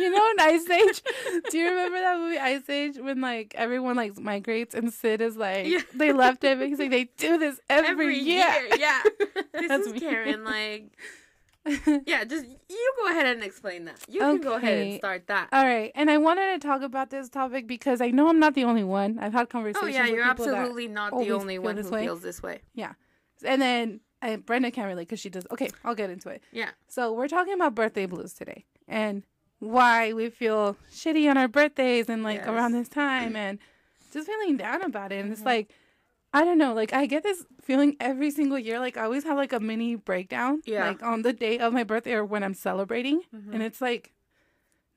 You 0.01 0.11
know 0.11 0.31
in 0.31 0.41
Ice 0.41 0.71
Age? 0.71 1.03
Do 1.51 1.59
you 1.59 1.69
remember 1.69 1.99
that 2.01 2.19
movie 2.19 2.39
Ice 2.39 2.69
Age 2.69 2.97
when 2.99 3.21
like 3.21 3.55
everyone 3.57 3.97
like 3.97 4.19
migrates 4.19 4.75
and 4.75 4.93
Sid 4.93 5.21
is 5.21 5.37
like 5.37 5.67
Yeah. 5.67 5.81
they 5.95 6.13
left 6.13 6.43
it 6.45 6.59
because 6.59 6.79
like 6.79 6.91
they 6.91 7.05
do 7.17 7.39
this 7.39 7.61
every, 7.69 8.19
year. 8.19 8.47
Yeah. 8.79 9.03
This 9.53 9.69
That's 9.69 9.87
is 9.89 9.93
me. 9.93 10.01
Karen. 10.01 10.45
Like, 10.45 10.97
yeah, 12.07 12.25
just 12.25 12.47
you 12.47 12.93
go 12.99 13.11
ahead 13.11 13.27
and 13.27 13.43
explain 13.45 13.85
that. 13.85 13.99
You 14.09 14.21
can 14.21 14.41
go 14.41 14.55
ahead 14.55 14.79
and 14.79 14.97
start 14.97 15.27
that. 15.27 15.49
All 15.53 15.65
right, 15.65 15.93
and 15.95 16.11
I 16.11 16.17
wanted 16.17 16.59
to 16.61 16.67
talk 16.67 16.81
about 16.81 17.11
this 17.11 17.29
topic 17.29 17.67
because 17.67 18.01
I 18.01 18.11
know 18.11 18.29
I'm 18.29 18.39
not 18.39 18.55
the 18.55 18.65
only 18.65 18.85
one. 18.85 19.19
I've 19.19 19.35
had 19.35 19.51
conversations. 19.51 19.85
Oh 19.85 19.93
yeah, 19.95 20.07
you're 20.07 20.25
absolutely 20.25 20.89
not 20.89 21.11
the 21.11 21.31
only 21.33 21.59
one 21.59 21.77
who 21.77 21.91
way. 21.91 22.05
feels 22.05 22.23
this 22.23 22.43
way. 22.43 22.63
Yeah, 22.75 22.95
and 23.45 23.61
then 23.61 24.01
I, 24.23 24.37
Brenda 24.37 24.71
can't 24.71 24.89
relate 24.89 25.09
because 25.09 25.21
she 25.21 25.29
does. 25.29 25.47
Okay, 25.51 25.69
I'll 25.85 25.95
get 25.95 26.09
into 26.09 26.31
it. 26.31 26.43
Yeah. 26.53 26.71
So 26.89 27.13
we're 27.13 27.29
talking 27.29 27.53
about 27.53 27.75
birthday 27.75 28.07
blues 28.07 28.33
today 28.33 28.65
and 28.89 29.25
why 29.61 30.13
we 30.13 30.29
feel 30.31 30.77
shitty 30.91 31.31
on 31.31 31.37
our 31.39 31.49
birthdays 31.49 32.09
and 32.09 32.23
like 32.25 32.41
Yes. 32.41 32.49
around 32.49 32.73
this 32.73 32.89
time 32.89 33.37
and 33.37 33.59
just 34.13 34.27
feeling 34.27 34.57
down 34.57 34.83
about 34.83 35.13
it. 35.13 35.21
And 35.23 35.31
it's 35.33 35.43
Mhm. 35.43 35.47
like, 35.47 35.71
I 36.33 36.45
don't 36.45 36.59
know, 36.59 36.73
like 36.75 36.93
I 36.93 37.07
get 37.07 37.23
this 37.23 37.45
feeling 37.61 37.97
every 38.01 38.31
single 38.31 38.59
year. 38.59 38.79
Like 38.81 38.97
I 38.97 39.05
always 39.05 39.25
have 39.25 39.37
like 39.37 39.53
a 39.53 39.61
mini 39.61 39.95
breakdown, 39.97 40.63
Yeah. 40.65 40.87
like 40.89 41.03
on 41.03 41.23
the 41.23 41.33
day 41.33 41.59
of 41.59 41.73
my 41.73 41.85
birthday 41.85 42.15
or 42.15 42.25
when 42.25 42.43
I'm 42.43 42.55
celebrating, 42.55 43.23
Mhm. 43.35 43.53
and 43.55 43.63
it's 43.63 43.81
like 43.81 44.13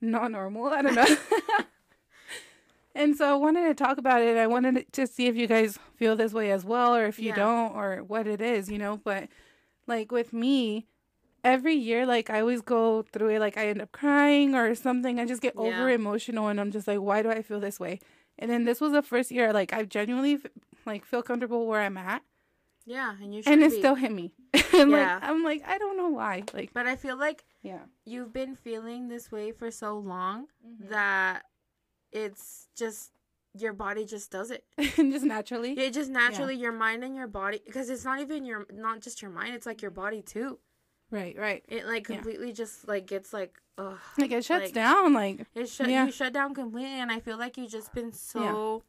not 0.02 0.32
normal. 0.32 0.68
I 0.68 0.82
don't 0.82 0.96
know. 0.96 1.06
and 2.96 3.16
so 3.18 3.32
I 3.32 3.36
wanted 3.36 3.68
to 3.68 3.74
talk 3.74 3.98
about 3.98 4.22
it. 4.22 4.38
I 4.38 4.48
wanted 4.48 4.92
to 4.94 5.08
see 5.08 5.28
if 5.28 5.36
you 5.36 5.48
guys 5.48 5.80
feel 5.96 6.16
this 6.16 6.34
way 6.34 6.52
as 6.52 6.64
well, 6.64 6.96
or 6.96 7.06
if 7.06 7.20
you 7.20 7.30
Yeah. 7.30 7.36
don't, 7.36 7.76
or 7.76 8.04
what 8.04 8.28
it 8.28 8.40
is, 8.42 8.70
you 8.70 8.78
know. 8.78 8.98
But 8.98 9.30
like 9.88 10.12
with 10.12 10.32
me, 10.34 10.86
every 11.44 11.76
year, 11.76 12.06
like 12.06 12.30
I 12.30 12.40
always 12.42 12.62
go 12.62 13.04
through 13.12 13.30
it. 13.30 13.40
Like 13.40 13.58
I 13.58 13.68
end 13.68 13.82
up 13.82 13.92
crying 13.92 14.56
or 14.56 14.74
something. 14.76 15.20
I 15.20 15.26
just 15.26 15.42
get 15.42 15.56
over 15.58 15.90
emotional, 15.90 16.48
and 16.48 16.60
I'm 16.60 16.72
just 16.72 16.88
like, 16.88 17.00
why 17.00 17.22
do 17.22 17.30
I 17.30 17.42
feel 17.42 17.60
this 17.60 17.80
way? 17.80 18.00
And 18.40 18.50
then 18.50 18.64
this 18.66 18.82
was 18.82 18.92
the 18.94 19.02
first 19.02 19.32
year, 19.32 19.54
like 19.54 19.74
I 19.74 19.84
genuinely 19.84 20.40
like 20.86 21.06
feel 21.06 21.22
comfortable 21.22 21.68
where 21.68 21.82
I'm 21.82 21.98
at, 21.98 22.24
Yeah, 22.86 23.16
and 23.22 23.34
you 23.34 23.42
should 23.42 23.54
and 23.54 23.64
it 23.64 23.72
be. 23.72 23.78
still 23.80 23.96
hit 23.96 24.12
me. 24.12 24.34
and 24.74 24.92
Yeah. 24.92 25.16
like 25.16 25.24
I'm 25.24 25.44
like 25.44 25.64
I 25.68 25.78
don't 25.78 25.98
know 25.98 26.10
why. 26.10 26.44
Like 26.54 26.74
But 26.74 26.88
I 26.88 26.96
feel 26.96 27.18
like 27.18 27.44
yeah, 27.62 27.80
you've 28.06 28.34
been 28.34 28.56
feeling 28.56 29.08
this 29.08 29.32
way 29.32 29.52
for 29.52 29.70
so 29.72 29.98
long 29.98 30.48
Mm-hmm. 30.66 30.90
that 30.90 31.44
it's 32.12 32.68
just 32.76 33.12
your 33.56 33.74
body 33.74 34.06
just 34.06 34.32
does 34.32 34.50
it. 34.52 34.66
just 34.96 35.26
naturally. 35.26 35.74
It 35.74 35.94
just 35.94 36.10
naturally 36.10 36.56
your 36.56 36.72
mind 36.72 37.04
and 37.04 37.16
your 37.16 37.28
body 37.28 37.62
because 37.66 37.90
it's 37.90 38.04
not 38.06 38.20
even 38.20 38.46
your 38.46 38.66
not 38.74 39.02
just 39.02 39.22
your 39.22 39.32
mind, 39.32 39.54
it's 39.56 39.66
like 39.66 39.82
your 39.82 39.92
body 39.92 40.22
too. 40.22 40.60
Right, 41.14 41.38
right. 41.38 41.64
It 41.68 41.86
like 41.86 42.10
Yeah. 42.10 42.16
completely 42.16 42.52
just 42.54 42.88
like 42.88 43.06
gets 43.06 43.32
like 43.34 43.54
ugh. 43.78 43.98
Like 44.18 44.32
it 44.32 44.44
shuts 44.44 44.66
Like- 44.66 44.74
down. 44.74 45.14
Like 45.14 45.46
It 45.54 45.70
shut 45.70 45.88
Yeah. 45.90 46.06
you 46.08 46.12
shut 46.12 46.34
down 46.34 46.54
completely, 46.56 47.00
and 47.00 47.12
I 47.12 47.20
feel 47.20 47.38
like 47.38 47.56
you've 47.58 47.72
just 47.72 47.94
been 47.94 48.12
so 48.12 48.82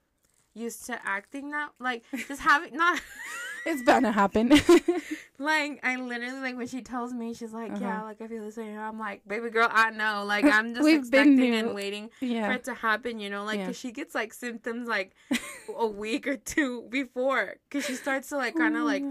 used 0.55 0.87
to 0.87 0.99
acting 1.05 1.51
that 1.51 1.71
like 1.79 2.05
just 2.29 2.41
having 2.41 2.75
not 2.85 3.01
it's 3.67 3.83
bound 3.83 4.05
to 4.07 4.13
happen. 4.13 4.49
like 5.39 5.81
I 5.83 5.97
literally 5.97 6.39
like 6.41 6.57
when 6.57 6.67
she 6.69 6.81
tells 6.81 7.13
me 7.13 7.35
she's 7.35 7.53
like 7.53 7.73
yeah 7.81 7.97
Uh-huh. 7.99 8.05
like 8.07 8.21
I 8.23 8.27
feel 8.29 8.45
the 8.45 8.53
same. 8.53 8.79
I'm 8.79 8.99
like 8.99 9.27
baby 9.29 9.51
girl 9.51 9.69
I 9.71 9.91
know 9.91 10.25
like 10.25 10.45
I'm 10.47 10.75
just 10.75 10.89
expecting 10.89 11.55
and 11.55 11.75
waiting 11.75 12.09
for 12.21 12.53
it 12.53 12.65
to 12.65 12.75
happen. 12.75 13.19
You 13.21 13.31
know 13.31 13.45
like 13.45 13.59
Yeah. 13.59 13.67
'cause 13.67 13.77
she 13.79 13.91
gets 13.93 14.15
like 14.15 14.33
symptoms 14.33 14.89
like 14.89 15.13
a 15.77 15.87
week 15.87 16.27
or 16.27 16.37
two 16.37 16.87
before 16.89 17.57
because 17.69 17.85
she 17.85 17.95
starts 17.97 18.29
to 18.31 18.37
like 18.37 18.55
kind 18.57 18.77
of 18.77 18.85
like 18.85 19.03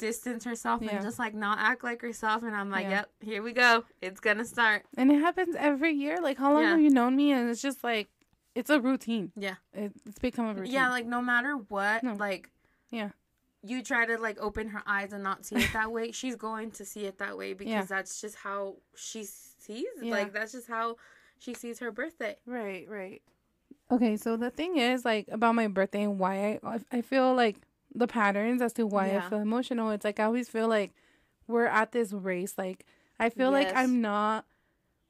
distance 0.00 0.44
herself 0.44 0.82
Yeah. 0.82 0.96
and 0.96 1.02
just 1.04 1.18
like 1.18 1.34
not 1.34 1.58
act 1.60 1.84
like 1.84 2.00
herself. 2.02 2.42
And 2.42 2.54
I'm 2.56 2.70
like 2.70 2.84
Yeah. 2.84 2.90
yep 2.90 3.10
here 3.20 3.42
we 3.42 3.52
go 3.52 3.84
it's 4.00 4.20
gonna 4.20 4.44
start. 4.44 4.84
And 4.96 5.12
it 5.12 5.20
happens 5.20 5.54
every 5.58 5.92
year. 5.92 6.18
Like 6.20 6.38
how 6.38 6.52
long 6.54 6.62
Yeah. 6.62 6.70
have 6.70 6.80
you 6.80 6.90
known 6.90 7.14
me? 7.16 7.30
And 7.32 7.48
it's 7.50 7.62
just 7.62 7.84
like 7.84 8.08
it's 8.54 8.70
a 8.70 8.80
routine. 8.80 9.30
Yeah. 9.36 9.56
It, 9.72 9.92
it's 10.06 10.18
become 10.18 10.46
a 10.46 10.54
routine. 10.54 10.72
Yeah, 10.74 10.90
like 10.90 11.06
no 11.06 11.22
matter 11.22 11.54
what, 11.54 12.02
No. 12.02 12.14
like 12.14 12.50
Yeah. 12.90 13.10
you 13.62 13.82
try 13.82 14.06
to 14.06 14.16
like 14.18 14.38
open 14.40 14.68
her 14.68 14.82
eyes 14.86 15.12
and 15.12 15.22
not 15.22 15.44
see 15.46 15.56
it 15.56 15.70
that 15.72 15.92
way, 15.92 16.10
she's 16.12 16.34
going 16.36 16.70
to 16.72 16.84
see 16.84 17.04
it 17.04 17.18
that 17.18 17.36
way 17.38 17.52
because 17.62 17.88
that's 17.88 18.20
just 18.20 18.36
how 18.36 18.76
she 18.96 19.24
sees. 19.24 19.86
Like 20.02 20.32
that's 20.32 20.52
just 20.52 20.66
how 20.68 20.96
she 21.38 21.54
sees 21.54 21.78
her 21.78 21.92
birthday. 21.92 22.36
Right, 22.46 22.88
right. 22.88 23.22
Okay, 23.92 24.16
so 24.16 24.36
the 24.36 24.50
thing 24.50 24.76
is 24.78 25.04
like 25.04 25.26
about 25.30 25.54
my 25.54 25.66
birthday 25.68 26.02
and 26.04 26.18
why 26.18 26.58
I 26.62 26.80
I 26.90 27.00
feel 27.02 27.34
like 27.34 27.56
the 27.94 28.06
patterns 28.06 28.62
as 28.62 28.72
to 28.74 28.86
why 28.86 29.08
Yeah. 29.08 29.24
I 29.26 29.28
feel 29.28 29.38
emotional. 29.40 29.90
It's 29.90 30.04
like 30.04 30.20
I 30.20 30.24
always 30.24 30.48
feel 30.48 30.68
like 30.68 30.92
we're 31.46 31.66
at 31.66 31.92
this 31.92 32.12
race. 32.12 32.54
Like 32.56 32.86
I 33.18 33.28
feel 33.30 33.50
like 33.50 33.74
I'm 33.74 34.00
not 34.00 34.46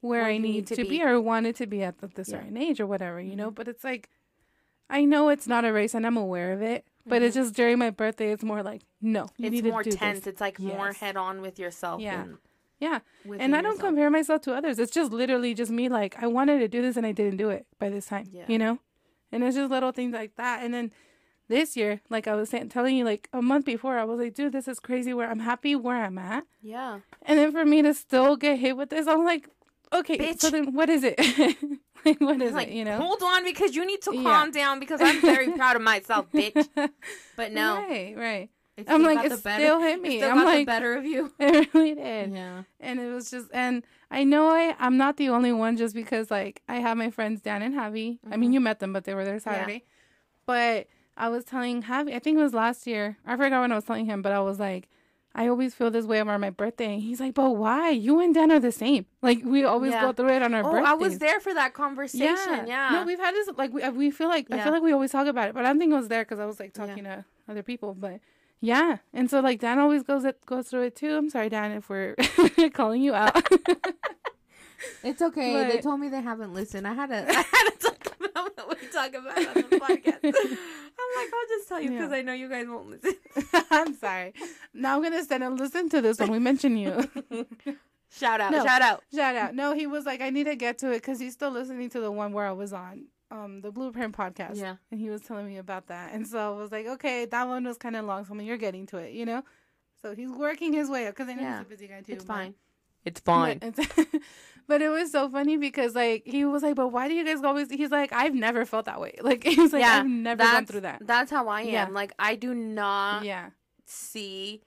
where 0.01 0.23
Where 0.23 0.31
I 0.31 0.39
need, 0.39 0.53
need 0.53 0.67
to 0.69 0.77
be. 0.77 0.89
be. 0.89 1.03
or 1.03 1.21
wanted 1.21 1.57
to 1.57 1.67
be 1.67 1.83
at 1.83 1.99
the, 1.99 2.07
the 2.09 2.23
Yeah. 2.27 2.39
certain 2.39 2.57
age 2.57 2.81
or 2.81 2.87
whatever, 2.87 3.21
you 3.21 3.37
know. 3.37 3.51
Mhm. 3.51 3.55
But 3.55 3.69
it's 3.69 3.85
like 3.85 4.09
I 4.89 5.05
know 5.05 5.29
it's 5.29 5.47
not 5.47 5.65
a 5.65 5.73
race 5.73 5.95
and 5.95 6.07
I'm 6.07 6.17
aware 6.17 6.53
of 6.53 6.63
it. 6.63 6.85
But 7.07 7.23
it's 7.23 7.35
just 7.35 7.55
during 7.55 7.79
my 7.79 7.91
birthday, 7.91 8.31
it's 8.31 8.45
more 8.45 8.63
like 8.63 8.83
no, 9.01 9.27
you 9.37 9.47
it's 9.47 9.63
need 9.63 9.65
more 9.65 9.83
to 9.83 9.91
do 9.91 9.97
tense. 9.97 10.21
This. 10.21 10.27
It's 10.35 10.41
like 10.41 10.59
more 10.61 10.93
head 10.93 11.17
on 11.17 11.41
with 11.41 11.59
yourself. 11.59 12.01
Yeah. 12.01 12.23
and 12.23 12.39
Yeah, 12.79 13.01
and 13.25 13.55
I 13.57 13.61
don't 13.63 13.73
yourself. 13.73 13.81
compare 13.81 14.11
myself 14.11 14.43
to 14.43 14.55
others. 14.55 14.79
It's 14.79 14.93
just 14.93 15.11
literally 15.13 15.53
just 15.55 15.71
me. 15.71 15.89
Like 15.89 16.23
I 16.23 16.27
wanted 16.27 16.61
to 16.61 16.69
do 16.69 16.81
this 16.83 16.97
and 16.97 17.05
I 17.07 17.13
didn't 17.13 17.37
do 17.37 17.51
it 17.51 17.67
by 17.79 17.89
this 17.91 18.07
time. 18.07 18.29
Yeah. 18.33 18.45
You 18.49 18.59
know, 18.59 18.79
and 19.33 19.43
it's 19.45 19.57
just 19.57 19.71
little 19.71 19.93
things 19.93 20.13
like 20.15 20.37
that. 20.37 20.63
And 20.63 20.73
then 20.73 20.93
this 21.51 21.77
year, 21.77 22.01
like 22.09 22.27
I 22.27 22.35
was 22.35 22.49
saying, 22.49 22.71
telling 22.71 22.97
you, 22.97 23.05
like 23.05 23.29
a 23.35 23.43
month 23.43 23.67
before, 23.67 23.99
I 23.99 24.05
was 24.05 24.19
like, 24.19 24.35
dude, 24.35 24.53
this 24.53 24.67
is 24.69 24.81
crazy. 24.81 25.13
Where 25.13 25.29
I'm 25.31 25.41
happy 25.41 25.77
where 25.77 26.03
I'm 26.03 26.17
at, 26.17 26.45
Yeah. 26.63 27.01
and 27.23 27.39
then 27.39 27.53
for 27.53 27.65
me 27.67 27.83
to 27.83 27.93
still 27.93 28.37
get 28.37 28.59
hit 28.59 28.77
with 28.77 28.89
this, 28.91 29.07
I'm 29.07 29.25
like, 29.25 29.49
okay, 29.93 30.17
so 30.39 30.49
Bitch. 30.49 30.53
then 30.53 30.73
what 30.75 30.89
is 30.89 31.03
it? 31.05 31.19
like 32.07 32.21
what 32.21 32.41
is 32.41 32.53
like 32.55 32.69
it? 32.69 32.75
You 32.75 32.85
know? 32.87 32.97
hold 32.99 33.23
on 33.23 33.45
because 33.45 33.75
you 33.77 33.85
need 33.85 34.01
to 34.03 34.15
Yeah. 34.17 34.23
calm 34.23 34.51
down 34.53 34.81
because 34.81 35.01
I'm 35.03 35.21
very 35.21 35.51
proud 35.61 35.77
of 35.77 35.83
myself, 35.83 36.27
bitch. 36.33 36.67
But 37.37 37.53
no, 37.53 37.75
right, 37.77 38.15
right. 38.17 38.49
I'm 38.89 39.03
like, 39.03 39.23
it 39.27 39.29
the 39.31 39.37
better- 39.37 39.63
still 39.63 39.81
hit 39.81 39.99
it 39.99 40.03
me. 40.03 40.19
Still 40.21 40.31
I'm 40.31 40.37
got 40.37 40.41
the 40.53 40.57
like, 40.59 40.67
better 40.67 40.95
of 40.95 41.05
you. 41.05 41.31
it 41.39 41.75
really 41.75 41.95
did. 41.95 42.33
Yeah. 42.33 42.63
and 42.81 42.99
it 42.99 43.13
was 43.13 43.31
just 43.31 43.49
and 43.53 43.83
i 44.13 44.25
know 44.25 44.49
I, 44.49 44.75
i'm 44.81 44.97
not 44.97 45.19
the 45.19 45.29
only 45.29 45.53
one 45.53 45.77
just 45.77 45.95
because 45.95 46.31
like 46.33 46.63
i 46.69 46.77
have 46.87 46.97
my 46.97 47.11
friends 47.11 47.41
dan 47.43 47.61
and 47.63 47.75
javi 47.75 48.19
i 48.31 48.37
mean 48.37 48.51
Mhm. 48.51 48.55
you 48.55 48.61
met 48.61 48.79
them 48.81 48.93
but 48.93 49.05
they 49.05 49.15
were 49.15 49.25
there 49.25 49.39
saturday 49.39 49.85
but 50.47 50.87
i 51.17 51.29
was 51.29 51.45
telling 51.45 51.83
javi 51.85 52.15
i 52.15 52.19
think 52.19 52.39
it 52.39 52.43
was 52.43 52.55
last 52.55 52.87
year 52.87 53.17
i 53.27 53.37
forgot 53.37 53.61
when 53.61 53.73
i 53.73 53.75
was 53.75 53.85
telling 53.85 54.07
him 54.07 54.23
but 54.23 54.33
i 54.33 54.41
was 54.41 54.59
like 54.59 54.89
I 55.33 55.47
always 55.47 55.75
feel 55.77 55.93
this 55.93 56.07
way 56.07 56.19
around 56.19 56.41
my 56.41 56.51
birthday. 56.51 56.95
And 56.95 57.01
he's 57.01 57.21
like, 57.21 57.35
but 57.35 57.51
why? 57.51 57.91
You 57.91 58.19
and 58.19 58.35
Dan 58.35 58.51
are 58.51 58.59
the 58.59 58.73
same. 58.73 59.07
Like 59.23 59.39
we 59.45 59.63
always 59.63 59.93
Yeah. 59.93 60.01
go 60.01 60.13
through 60.13 60.31
it 60.31 60.43
on 60.43 60.55
our 60.55 60.63
Oh, 60.65 60.73
birthdays. 60.73 60.89
I 60.89 60.95
was 60.95 61.19
there 61.21 61.39
for 61.39 61.55
that 61.55 61.73
conversation. 61.73 62.67
Yeah. 62.67 62.89
No, 62.95 63.05
we've 63.05 63.21
had 63.21 63.33
this 63.33 63.49
like 63.57 63.73
we, 63.73 63.89
we 63.91 64.11
feel 64.11 64.27
like 64.27 64.51
I 64.51 64.59
feel 64.61 64.73
like 64.73 64.83
we 64.83 64.91
always 64.91 65.13
talk 65.13 65.29
about 65.29 65.47
it, 65.49 65.55
but 65.55 65.65
I 65.65 65.69
don't 65.69 65.79
think 65.79 65.93
I 65.93 65.97
was 65.99 66.09
there 66.09 66.25
because 66.25 66.41
I 66.41 66.47
was 66.47 66.59
like 66.59 66.73
talking 66.73 67.05
to 67.05 67.25
other 67.49 67.63
people. 67.63 67.95
But 67.95 68.19
yeah, 68.61 68.97
and 69.15 69.31
so 69.31 69.39
like 69.39 69.61
Dan 69.61 69.79
always 69.79 70.03
goes 70.03 70.25
it 70.25 70.45
goes 70.47 70.67
through 70.69 70.83
it 70.87 70.97
too. 70.97 71.17
I'm 71.17 71.31
sorry, 71.31 71.49
Dan, 71.49 71.71
if 71.71 71.89
we're 71.89 72.17
calling 72.75 73.01
you 73.01 73.15
out. 73.15 73.41
It's 75.03 75.23
okay. 75.23 75.69
they 75.71 75.81
told 75.81 76.01
me 76.01 76.09
they 76.09 76.21
haven't 76.23 76.53
listened. 76.55 76.87
I 76.87 76.95
had 76.95 77.09
to. 77.11 77.17
I 77.29 77.33
had 77.53 77.71
to 77.71 77.77
talk 77.79 78.17
about 78.21 78.57
what 78.69 78.81
we 78.81 78.87
talk 78.89 79.09
about 79.15 79.37
on 79.39 79.55
the 79.55 79.79
podcast. 79.79 80.25
I'm 81.03 81.17
like, 81.17 81.31
I'll 81.33 81.49
just 81.49 81.69
tell 81.69 81.81
you 81.81 81.91
because 81.91 82.11
Yeah. 82.11 82.17
I 82.19 82.23
know 82.23 82.33
you 82.33 82.49
guys 82.49 82.67
won't 82.69 82.89
listen. 82.91 83.15
I'm 83.71 83.95
sorry. 83.97 84.35
Now 84.75 84.97
I'm 84.97 85.03
gonna 85.03 85.25
send 85.25 85.43
and 85.43 85.59
listen 85.59 85.89
to 85.91 86.01
this 86.03 86.19
when 86.19 86.31
we 86.31 86.39
mention 86.39 86.77
you. 86.77 87.09
shout 88.11 88.41
out! 88.41 88.53
No. 88.53 88.65
Shout 88.65 88.83
out! 88.83 89.03
Shout 89.15 89.37
out. 89.37 89.55
No, 89.55 89.73
he 89.75 89.87
was 89.87 90.05
like, 90.05 90.21
I 90.21 90.31
need 90.31 90.45
to 90.45 90.57
get 90.57 90.79
to 90.79 90.91
it 90.91 90.97
because 90.97 91.19
he's 91.21 91.33
still 91.33 91.51
listening 91.51 91.89
to 91.91 92.01
the 92.01 92.11
one 92.13 92.33
where 92.33 92.47
I 92.47 92.53
was 92.53 92.73
on, 92.73 93.07
um, 93.31 93.61
the 93.63 93.71
Blueprint 93.71 94.17
podcast. 94.17 94.57
Yeah. 94.57 94.77
And 94.91 95.01
he 95.01 95.09
was 95.11 95.23
telling 95.23 95.47
me 95.47 95.57
about 95.59 95.87
that. 95.89 96.13
And 96.13 96.27
so 96.27 96.39
I 96.39 96.57
was 96.57 96.71
like, 96.71 96.87
okay, 96.87 97.25
that 97.25 97.49
one 97.49 97.65
was 97.65 97.79
kind 97.79 97.97
of 97.97 98.05
long. 98.05 98.25
So 98.25 98.33
I'm 98.33 98.39
like, 98.39 98.47
you're 98.47 98.57
getting 98.59 98.87
to 98.89 98.99
it, 98.99 99.13
you 99.13 99.25
know? 99.27 99.43
So 100.03 100.15
he's 100.15 100.31
working 100.31 100.73
his 100.73 100.89
way 100.91 101.07
up 101.07 101.15
because 101.15 101.29
I 101.31 101.35
know 101.35 101.43
Yeah. 101.43 101.59
he's 101.59 101.67
a 101.67 101.71
busy 101.71 101.89
guy 101.89 102.01
too. 102.03 102.13
It's 102.13 102.25
but- 102.25 102.35
fine. 102.35 102.55
It's 103.05 103.21
it's- 103.79 104.07
but 104.69 104.83
it 104.83 104.89
was 104.89 105.11
so 105.11 105.29
funny 105.29 105.57
because 105.57 105.95
like 105.95 106.23
he 106.27 106.45
was 106.45 106.63
like, 106.63 106.77
but 106.77 106.89
why 106.89 107.09
do 107.09 107.15
you 107.15 107.25
guys 107.25 107.43
always? 107.43 107.71
He's 107.71 107.91
like, 107.91 108.13
I've 108.13 108.35
never 108.35 108.65
felt 108.65 108.87
that 108.87 109.01
way. 109.01 109.15
Like 109.23 109.45
he's 109.45 109.73
like, 109.73 109.83
Yeah, 109.83 109.99
I've 110.01 110.07
never 110.07 110.43
gone 110.45 110.67
through 110.67 110.83
that. 110.83 111.07
That's 111.07 111.31
how 111.31 111.49
I 111.49 111.63
am. 111.63 111.69
Yeah. 111.69 111.89
Like 111.91 112.13
I 112.19 112.35
do 112.37 112.55
not 112.55 113.25
yeah. 113.25 113.51
see 113.87 114.63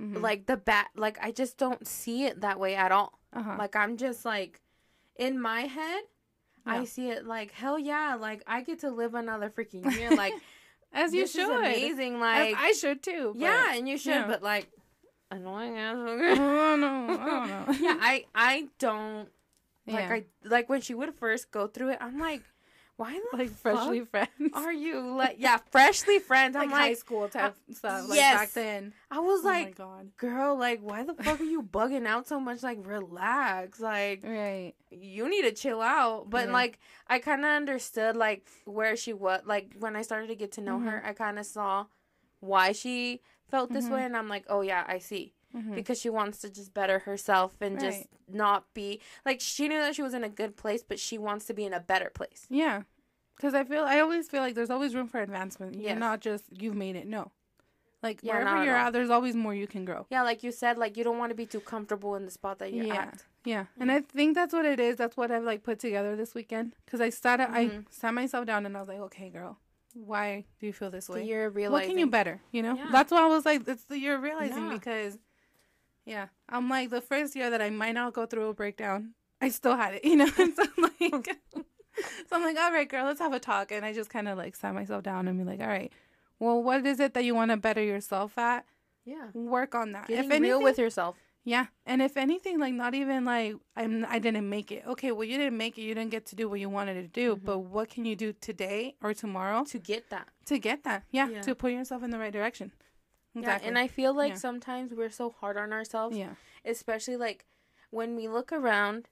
Mhm. 0.00 0.20
like 0.22 0.46
the 0.46 0.56
bat. 0.56 0.88
Like 0.96 1.18
I 1.20 1.32
just 1.32 1.56
don't 1.58 1.86
see 1.86 2.24
it 2.24 2.40
that 2.42 2.60
way 2.60 2.74
at 2.76 2.92
all. 2.92 3.18
uh-huh. 3.32 3.56
Like 3.58 3.74
I'm 3.74 3.96
just 3.96 4.24
like 4.24 4.60
in 5.16 5.40
my 5.40 5.62
head. 5.62 6.02
I 6.66 6.84
see 6.84 7.08
it 7.08 7.24
like 7.26 7.50
hell 7.52 7.78
yeah, 7.78 8.14
like 8.20 8.42
I 8.46 8.60
get 8.62 8.80
to 8.80 8.90
live 8.90 9.14
another 9.14 9.48
freaking 9.50 9.90
year. 9.98 10.10
Like 10.14 10.34
as 10.92 11.14
you 11.14 11.26
should. 11.26 11.48
amazing. 11.50 12.16
As 12.16 12.20
Like 12.20 12.54
I 12.58 12.72
should 12.72 13.02
too. 13.02 13.32
but- 13.34 13.40
yeah, 13.42 13.74
and 13.74 13.88
you 13.88 13.96
should, 13.98 14.10
yeah. 14.14 14.26
but 14.26 14.42
like 14.42 14.68
annoying 15.30 15.76
I 15.78 15.80
ass. 15.80 15.96
don't 15.96 16.80
know. 16.80 17.08
I 17.10 17.24
don't 17.26 17.48
know. 17.48 17.72
yeah, 17.80 17.96
I 18.00 18.24
I 18.34 18.68
don't 18.78 19.28
like 19.86 20.08
Yeah. 20.08 20.12
I 20.12 20.24
like 20.44 20.68
when 20.68 20.80
she 20.80 20.94
would 20.94 21.14
first 21.14 21.50
go 21.50 21.66
through 21.66 21.90
it. 21.90 21.98
I'm 22.00 22.18
like, 22.18 22.42
why 22.96 23.12
the 23.32 23.36
like 23.38 23.50
freshly 23.50 24.00
friends. 24.00 24.28
are 24.54 24.72
you 24.72 25.00
like 25.16 25.36
yeah 25.38 25.58
freshly 25.70 26.18
friends? 26.18 26.56
I'm 26.56 26.62
like, 26.64 26.72
like, 26.72 26.80
high 26.80 26.94
school 26.94 27.28
type 27.28 27.54
stuff. 27.72 28.08
Like 28.08 28.18
yes. 28.18 28.34
back 28.40 28.50
then. 28.52 28.92
I 29.10 29.20
was 29.20 29.40
oh 29.40 29.44
my 29.44 29.50
like, 29.62 29.76
god. 29.76 30.10
girl, 30.16 30.58
like 30.58 30.80
why 30.82 31.04
the 31.04 31.14
fuck 31.14 31.40
are 31.40 31.44
you 31.44 31.62
bugging 31.62 32.06
out 32.06 32.26
so 32.26 32.40
much? 32.40 32.62
Like 32.62 32.78
relax, 32.84 33.78
like 33.80 34.22
Right. 34.24 34.74
you 34.90 35.28
need 35.30 35.42
to 35.42 35.52
chill 35.52 35.80
out. 35.80 36.28
But 36.28 36.46
Yeah. 36.46 36.52
like 36.52 36.78
I 37.06 37.18
kind 37.20 37.42
of 37.44 37.50
understood 37.50 38.16
like 38.16 38.46
where 38.64 38.96
she 38.96 39.12
was. 39.12 39.42
Like 39.46 39.74
when 39.78 39.94
I 39.96 40.02
started 40.02 40.26
to 40.28 40.34
get 40.36 40.52
to 40.52 40.60
know 40.60 40.76
Mm-hmm. 40.78 40.88
her, 40.88 41.02
I 41.06 41.12
kind 41.12 41.38
of 41.38 41.46
saw 41.46 41.86
why 42.40 42.72
she 42.72 43.20
felt 43.50 43.72
this 43.72 43.86
Mhm. 43.86 43.92
way, 43.92 44.04
and 44.04 44.16
I'm 44.16 44.28
like, 44.28 44.44
oh 44.48 44.60
yeah, 44.62 44.84
I 44.86 44.98
see. 44.98 45.32
Mhm. 45.54 45.74
Because 45.74 45.98
she 45.98 46.10
wants 46.10 46.38
to 46.42 46.50
just 46.50 46.74
better 46.74 46.98
herself 47.00 47.54
and 47.60 47.80
just 47.80 48.06
not 48.28 48.72
be 48.74 49.00
like 49.24 49.40
she 49.40 49.66
knew 49.68 49.78
that 49.78 49.94
she 49.94 50.02
was 50.02 50.12
in 50.14 50.22
a 50.22 50.28
good 50.28 50.56
place, 50.56 50.82
but 50.82 50.98
she 51.00 51.16
wants 51.16 51.46
to 51.46 51.54
be 51.54 51.64
in 51.64 51.72
a 51.72 51.80
better 51.80 52.10
place. 52.10 52.46
Yeah. 52.50 52.82
Because 53.36 53.54
I 53.54 53.64
feel 53.64 53.84
I 53.84 54.00
always 54.00 54.28
feel 54.28 54.42
like 54.42 54.54
there's 54.54 54.68
always 54.70 54.94
room 54.94 55.06
for 55.08 55.20
advancement. 55.20 55.76
You're 55.76 55.90
Yes. 55.90 55.98
not 55.98 56.20
just 56.20 56.44
you've 56.50 56.74
made 56.76 56.96
it. 56.96 57.06
No. 57.06 57.32
Like 58.02 58.20
Yeah, 58.22 58.38
wherever 58.38 58.64
you're 58.64 58.76
at, 58.76 58.92
there's 58.92 59.10
always 59.10 59.34
more 59.34 59.54
you 59.54 59.66
can 59.66 59.84
grow. 59.84 60.06
Yeah, 60.10 60.22
like 60.22 60.42
you 60.42 60.52
said, 60.52 60.76
like 60.78 60.96
you 60.96 61.02
don't 61.02 61.18
want 61.18 61.30
to 61.30 61.34
be 61.34 61.46
too 61.46 61.60
comfortable 61.60 62.14
in 62.14 62.24
the 62.26 62.30
spot 62.30 62.58
that 62.58 62.72
you're 62.72 62.84
Yeah. 62.84 63.02
at. 63.02 63.24
Yeah, 63.44 63.66
and 63.80 63.90
I 63.90 64.00
think 64.02 64.34
that's 64.34 64.52
what 64.52 64.66
it 64.66 64.78
is. 64.78 64.96
That's 64.96 65.16
what 65.16 65.30
I've 65.30 65.42
like 65.44 65.62
put 65.62 65.78
together 65.78 66.14
this 66.14 66.34
weekend. 66.34 66.74
Because 66.84 67.00
I 67.00 67.08
started, 67.08 67.48
I 67.50 67.66
Mhm. 67.66 67.86
sat 67.90 68.12
myself 68.12 68.44
down 68.44 68.66
and 68.66 68.76
I 68.76 68.80
was 68.80 68.88
like, 68.88 68.98
okay, 69.00 69.30
girl, 69.30 69.58
why 70.04 70.44
do 70.60 70.66
you 70.66 70.72
feel 70.72 70.90
this 70.90 71.08
way? 71.08 71.24
you're 71.24 71.48
What 71.50 71.56
realizing. 71.56 71.90
can 71.90 71.98
you 71.98 72.06
better? 72.06 72.40
You 72.52 72.62
know, 72.62 72.74
Yeah. 72.76 72.88
that's 72.92 73.10
why 73.10 73.22
I 73.22 73.26
was 73.26 73.44
like, 73.44 73.66
it's 73.68 73.84
the 73.84 73.98
you're 73.98 74.18
realizing 74.18 74.66
Yeah. 74.66 74.72
because, 74.74 75.18
yeah, 76.04 76.28
I'm 76.48 76.68
like 76.68 76.90
the 76.90 77.00
first 77.00 77.34
year 77.36 77.50
that 77.50 77.60
I 77.62 77.70
might 77.70 77.92
not 77.92 78.12
go 78.12 78.26
through 78.26 78.48
a 78.48 78.54
breakdown, 78.54 79.14
I 79.40 79.48
still 79.50 79.76
had 79.76 79.94
it. 79.94 80.04
You 80.04 80.16
know, 80.16 80.28
and 80.38 80.54
so 80.54 80.62
I'm 80.76 80.82
like, 81.00 81.36
so 81.54 82.36
I'm 82.36 82.42
like, 82.42 82.56
all 82.56 82.72
right, 82.72 82.88
girl, 82.88 83.04
let's 83.04 83.20
have 83.20 83.32
a 83.32 83.40
talk. 83.40 83.72
And 83.72 83.84
I 83.84 83.92
just 83.92 84.10
kind 84.10 84.28
of 84.28 84.38
like 84.38 84.56
sat 84.56 84.74
myself 84.74 85.02
down 85.02 85.28
and 85.28 85.38
be 85.38 85.44
like, 85.44 85.60
all 85.60 85.66
right, 85.68 85.92
well, 86.38 86.62
what 86.62 86.86
is 86.86 87.00
it 87.00 87.14
that 87.14 87.24
you 87.24 87.34
want 87.34 87.50
to 87.50 87.56
better 87.56 87.82
yourself 87.82 88.36
at? 88.38 88.64
Yeah. 89.04 89.28
Work 89.34 89.74
on 89.74 89.92
that. 89.92 90.06
Getting 90.08 90.24
if 90.24 90.30
anything, 90.30 90.42
real 90.42 90.62
with 90.62 90.78
yourself. 90.78 91.16
Yeah, 91.54 91.66
and 91.86 92.02
if 92.02 92.16
anything, 92.16 92.58
like 92.58 92.74
not 92.74 92.94
even 92.94 93.24
like 93.24 93.54
I'm, 93.76 94.04
I 94.08 94.18
didn't 94.18 94.48
make 94.48 94.70
it. 94.76 94.82
Okay, 94.86 95.10
well, 95.12 95.24
you 95.30 95.36
didn't 95.38 95.56
make 95.56 95.78
it. 95.78 95.82
You 95.82 95.94
didn't 95.94 96.10
get 96.10 96.26
to 96.26 96.36
do 96.36 96.48
what 96.48 96.60
you 96.60 96.68
wanted 96.68 96.94
to 97.02 97.08
do. 97.22 97.36
Mhm. 97.36 97.44
But 97.44 97.58
what 97.74 97.88
can 97.88 98.04
you 98.04 98.16
do 98.16 98.32
today 98.48 98.96
or 99.02 99.14
tomorrow 99.14 99.64
To 99.64 99.78
get 99.78 100.10
that. 100.10 100.28
to 100.46 100.58
get 100.58 100.84
that? 100.84 101.04
Yeah, 101.10 101.28
Yeah. 101.28 101.42
to 101.42 101.54
put 101.54 101.72
yourself 101.72 102.02
in 102.02 102.10
the 102.10 102.18
right 102.18 102.32
direction. 102.32 102.72
Yeah, 103.34 103.58
and 103.62 103.78
I 103.78 103.86
feel 103.88 104.12
like 104.14 104.32
Yeah. 104.32 104.38
sometimes 104.48 104.92
we're 104.92 105.10
so 105.22 105.30
hard 105.30 105.56
on 105.56 105.72
ourselves, 105.72 106.16
yeah, 106.16 106.34
especially 106.64 107.16
like 107.16 107.46
when 107.90 108.16
we 108.16 108.26
look 108.28 108.52
around, 108.52 109.08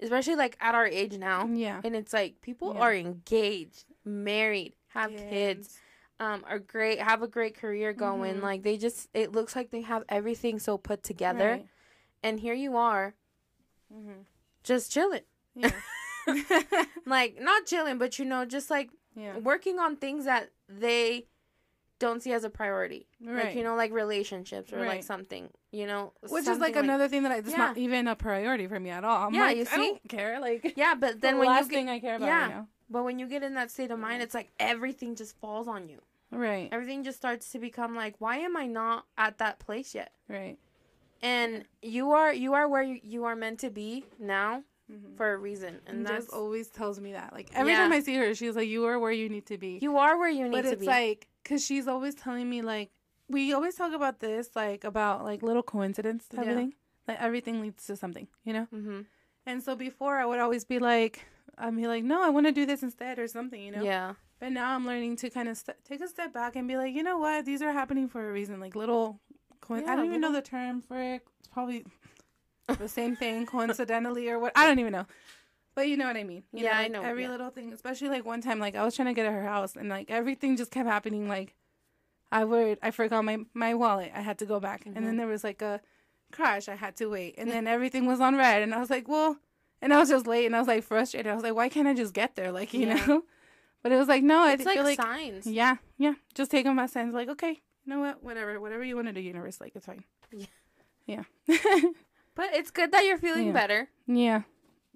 especially 0.00 0.36
like 0.36 0.56
at 0.60 0.74
our 0.74 0.86
age 0.86 1.16
now, 1.16 1.46
yeah, 1.46 1.80
and 1.84 1.96
it's 1.96 2.12
like 2.12 2.40
people 2.42 2.74
Yeah. 2.74 2.80
are 2.84 2.94
engaged, 2.94 3.84
married, 4.04 4.74
have 4.88 5.10
kids, 5.10 5.78
um, 6.20 6.44
are 6.46 6.58
great, 6.58 7.00
have 7.00 7.22
a 7.22 7.28
great 7.28 7.54
career 7.56 7.92
going. 7.92 8.36
Mhm. 8.36 8.42
Like 8.42 8.62
they 8.62 8.76
just, 8.76 9.08
it 9.14 9.32
looks 9.32 9.56
like 9.56 9.70
they 9.70 9.80
have 9.82 10.04
everything 10.08 10.58
so 10.58 10.76
put 10.76 11.02
together, 11.02 11.50
Right. 11.52 11.66
And 12.22 12.40
here 12.40 12.54
you 12.54 12.76
are, 12.76 13.14
Mhm. 13.92 14.24
just 14.62 14.90
chilling, 14.92 15.22
Yeah, 15.54 15.70
like 17.06 17.40
not 17.40 17.66
chilling, 17.66 17.98
but 17.98 18.18
you 18.18 18.24
know, 18.24 18.44
just 18.44 18.70
like 18.70 18.90
yeah, 19.14 19.36
working 19.38 19.78
on 19.78 19.96
things 19.96 20.24
that 20.24 20.50
they 20.68 21.26
don't 21.98 22.22
see 22.22 22.32
as 22.32 22.44
a 22.44 22.50
priority. 22.50 23.06
right. 23.20 23.46
Like 23.46 23.54
you 23.56 23.62
know, 23.62 23.74
like 23.76 23.92
relationships 23.92 24.72
or 24.72 24.84
like 24.84 25.02
something. 25.02 25.50
You 25.70 25.86
know, 25.86 26.12
Which 26.20 26.40
is 26.40 26.44
something 26.46 26.60
like 26.60 26.76
another 26.76 27.08
thing 27.08 27.22
that 27.22 27.32
I, 27.32 27.36
it's 27.36 27.56
not 27.56 27.78
even 27.78 28.06
a 28.08 28.14
priority 28.16 28.66
for 28.66 28.78
me 28.78 28.90
at 28.90 29.04
all. 29.04 29.26
I'm 29.28 29.34
Yeah, 29.34 29.46
like, 29.46 29.56
you 29.56 29.66
I 29.70 29.76
don't 29.76 30.02
see? 30.02 30.08
care. 30.08 30.38
Like, 30.40 30.74
Yeah, 30.76 30.94
but 30.94 31.20
then 31.22 31.34
the 31.34 31.40
when 31.40 31.48
last 31.48 31.64
you 31.64 31.70
get, 31.70 31.76
thing 31.76 31.88
I 31.88 31.98
care 31.98 32.16
about 32.16 32.26
yeah. 32.26 32.40
right 32.42 32.50
now. 32.50 32.68
but 32.90 33.04
when 33.04 33.18
you 33.18 33.26
get 33.26 33.42
in 33.42 33.54
that 33.54 33.70
state 33.70 33.90
of 33.90 33.98
mind, 33.98 34.22
it's 34.22 34.34
like 34.34 34.50
everything 34.60 35.14
just 35.14 35.36
falls 35.38 35.68
on 35.68 35.88
you. 35.88 36.00
Right, 36.30 36.70
Everything 36.72 37.04
just 37.04 37.18
starts 37.18 37.50
to 37.52 37.58
become 37.58 37.94
like, 37.94 38.14
why 38.18 38.38
am 38.38 38.56
I 38.56 38.66
not 38.66 39.04
at 39.18 39.36
that 39.38 39.58
place 39.58 39.94
yet? 39.94 40.12
right. 40.28 40.56
And 41.22 41.64
you 41.82 42.10
are 42.12 42.32
you 42.32 42.54
are 42.54 42.68
where 42.68 42.82
you, 42.82 43.24
are 43.24 43.36
meant 43.36 43.60
to 43.60 43.70
be 43.70 44.04
now 44.18 44.64
Mhm. 44.90 45.16
for 45.16 45.32
a 45.32 45.36
reason, 45.38 45.80
and 45.86 46.04
that's 46.04 46.26
just 46.26 46.34
always 46.34 46.68
tells 46.68 47.00
me 47.00 47.12
that. 47.12 47.32
Like 47.32 47.48
every 47.54 47.72
Yeah. 47.72 47.78
time 47.78 47.92
I 47.92 48.00
see 48.00 48.16
her, 48.16 48.34
she's 48.34 48.56
like, 48.56 48.68
"You 48.68 48.84
are 48.86 48.98
where 48.98 49.12
you 49.12 49.28
need 49.28 49.46
to 49.46 49.56
be." 49.56 49.78
you 49.80 49.96
are 49.96 50.18
where 50.18 50.28
you 50.28 50.48
need 50.48 50.50
to 50.50 50.56
be. 50.56 50.62
but 50.62 50.62
to 50.62 50.72
it's 50.72 50.80
be. 50.80 50.86
like 50.86 51.28
because 51.44 51.64
she's 51.64 51.86
always 51.86 52.14
telling 52.16 52.50
me 52.50 52.60
like 52.62 52.90
we 53.28 53.52
always 53.52 53.74
talk 53.76 53.92
about 53.94 54.18
this 54.20 54.50
like 54.56 54.82
about 54.84 55.24
like 55.24 55.42
little 55.42 55.62
coincidence 55.62 56.26
type 56.28 56.44
Yeah. 56.44 56.50
of 56.50 56.56
thing 56.58 56.74
like 57.08 57.20
everything 57.20 57.60
leads 57.60 57.86
to 57.86 57.96
something 57.96 58.26
you 58.44 58.52
know 58.52 58.64
hmm 58.70 59.00
and 59.46 59.62
so 59.62 59.74
before 59.74 60.18
i 60.18 60.24
would 60.26 60.38
always 60.38 60.64
be 60.64 60.78
like 60.78 61.24
i'd 61.58 61.74
be 61.74 61.86
like 61.86 62.04
no 62.04 62.22
i 62.22 62.28
want 62.28 62.46
to 62.46 62.52
do 62.52 62.66
this 62.66 62.82
instead 62.82 63.18
or 63.18 63.26
something 63.26 63.60
you 63.62 63.72
know 63.72 63.82
Yeah, 63.82 64.14
but 64.38 64.52
now 64.52 64.74
i'm 64.74 64.86
learning 64.86 65.16
to 65.16 65.30
kind 65.30 65.48
of 65.48 65.56
st- 65.56 65.82
take 65.84 66.00
a 66.00 66.08
step 66.08 66.32
back 66.32 66.54
and 66.56 66.68
be 66.68 66.76
like 66.76 66.94
you 66.94 67.02
know 67.02 67.18
what 67.18 67.44
these 67.44 67.62
are 67.62 67.72
happening 67.72 68.06
for 68.08 68.28
a 68.28 68.32
reason 68.32 68.60
like 68.60 68.76
little 68.76 69.20
co- 69.62 69.76
i 69.76 69.94
don't 69.96 70.04
even 70.04 70.20
know 70.20 70.32
the 70.32 70.42
term 70.42 70.82
for 70.82 70.98
it 71.00 71.22
it's 71.38 71.48
probably 71.48 71.84
the 72.78 72.88
same 72.88 73.16
thing 73.16 73.46
coincidentally 73.54 74.28
or 74.28 74.38
what 74.38 74.52
i 74.54 74.66
don't 74.66 74.78
even 74.78 74.92
know 74.92 75.06
but 75.74 75.88
you 75.88 75.96
know 75.96 76.06
what 76.06 76.18
I 76.18 76.24
mean. 76.24 76.42
You 76.52 76.64
Yeah, 76.64 76.76
I 76.76 76.82
like, 76.82 76.92
know, 76.92 77.02
Every 77.02 77.22
yeah. 77.22 77.30
little 77.30 77.48
thing, 77.48 77.72
especially 77.72 78.10
like 78.10 78.26
one 78.26 78.42
time, 78.42 78.58
like 78.58 78.76
I 78.76 78.84
was 78.84 78.94
trying 78.94 79.08
to 79.08 79.14
get 79.14 79.24
at 79.24 79.32
her 79.32 79.42
house, 79.44 79.74
and 79.74 79.88
like 79.88 80.10
everything 80.10 80.54
just 80.54 80.70
kept 80.70 80.86
happening. 80.86 81.28
Like 81.28 81.54
I 82.30 82.44
would, 82.44 82.78
I 82.82 82.90
forgot 82.90 83.24
my 83.24 83.38
my 83.54 83.72
wallet. 83.72 84.12
I 84.14 84.20
had 84.20 84.36
to 84.40 84.44
go 84.44 84.60
back, 84.60 84.84
and 84.84 84.94
Mm-hmm. 84.94 85.06
then 85.06 85.16
there 85.16 85.26
was 85.26 85.42
like 85.44 85.62
a 85.62 85.80
crash. 86.30 86.68
I 86.68 86.74
had 86.74 86.94
to 86.96 87.06
wait, 87.06 87.36
and 87.38 87.50
then 87.50 87.66
everything 87.66 88.04
was 88.04 88.20
on 88.20 88.36
red, 88.36 88.60
and 88.60 88.74
I 88.74 88.80
was 88.80 88.90
like, 88.90 89.08
well, 89.08 89.38
and 89.80 89.94
I 89.94 89.98
was 89.98 90.10
just 90.10 90.26
late, 90.26 90.44
and 90.44 90.54
I 90.54 90.58
was 90.58 90.68
like 90.68 90.84
frustrated. 90.84 91.32
I 91.32 91.34
was 91.34 91.42
like, 91.42 91.54
why 91.54 91.70
can't 91.70 91.88
I 91.88 91.94
just 91.94 92.12
get 92.12 92.36
there? 92.36 92.52
Like 92.52 92.74
you 92.74 92.84
Yeah. 92.84 93.06
know. 93.06 93.22
But 93.82 93.92
it 93.92 93.96
was 93.96 94.08
like 94.08 94.22
no, 94.22 94.40
I 94.42 94.52
it's 94.52 94.66
like, 94.66 94.74
feel 94.76 94.84
like 94.84 95.00
signs. 95.00 95.46
yeah, 95.46 95.76
yeah. 95.96 96.14
Just 96.34 96.50
take 96.50 96.64
them 96.66 96.78
as 96.78 96.92
signs. 96.92 97.14
Like 97.14 97.30
okay, 97.30 97.62
you 97.84 97.92
know 97.94 98.00
what? 98.00 98.22
Whatever, 98.22 98.60
whatever 98.60 98.84
you 98.84 98.94
want 98.96 99.08
to 99.08 99.12
do, 99.12 99.20
universe. 99.20 99.60
Like 99.60 99.72
it's 99.76 99.86
fine. 99.86 100.04
Yeah. 100.32 100.46
Yeah. 101.06 101.24
But 102.34 102.54
it's 102.54 102.70
good 102.70 102.92
that 102.92 103.04
you're 103.04 103.18
feeling 103.18 103.48
Yeah. 103.48 103.52
better. 103.52 103.88
yeah. 104.06 104.42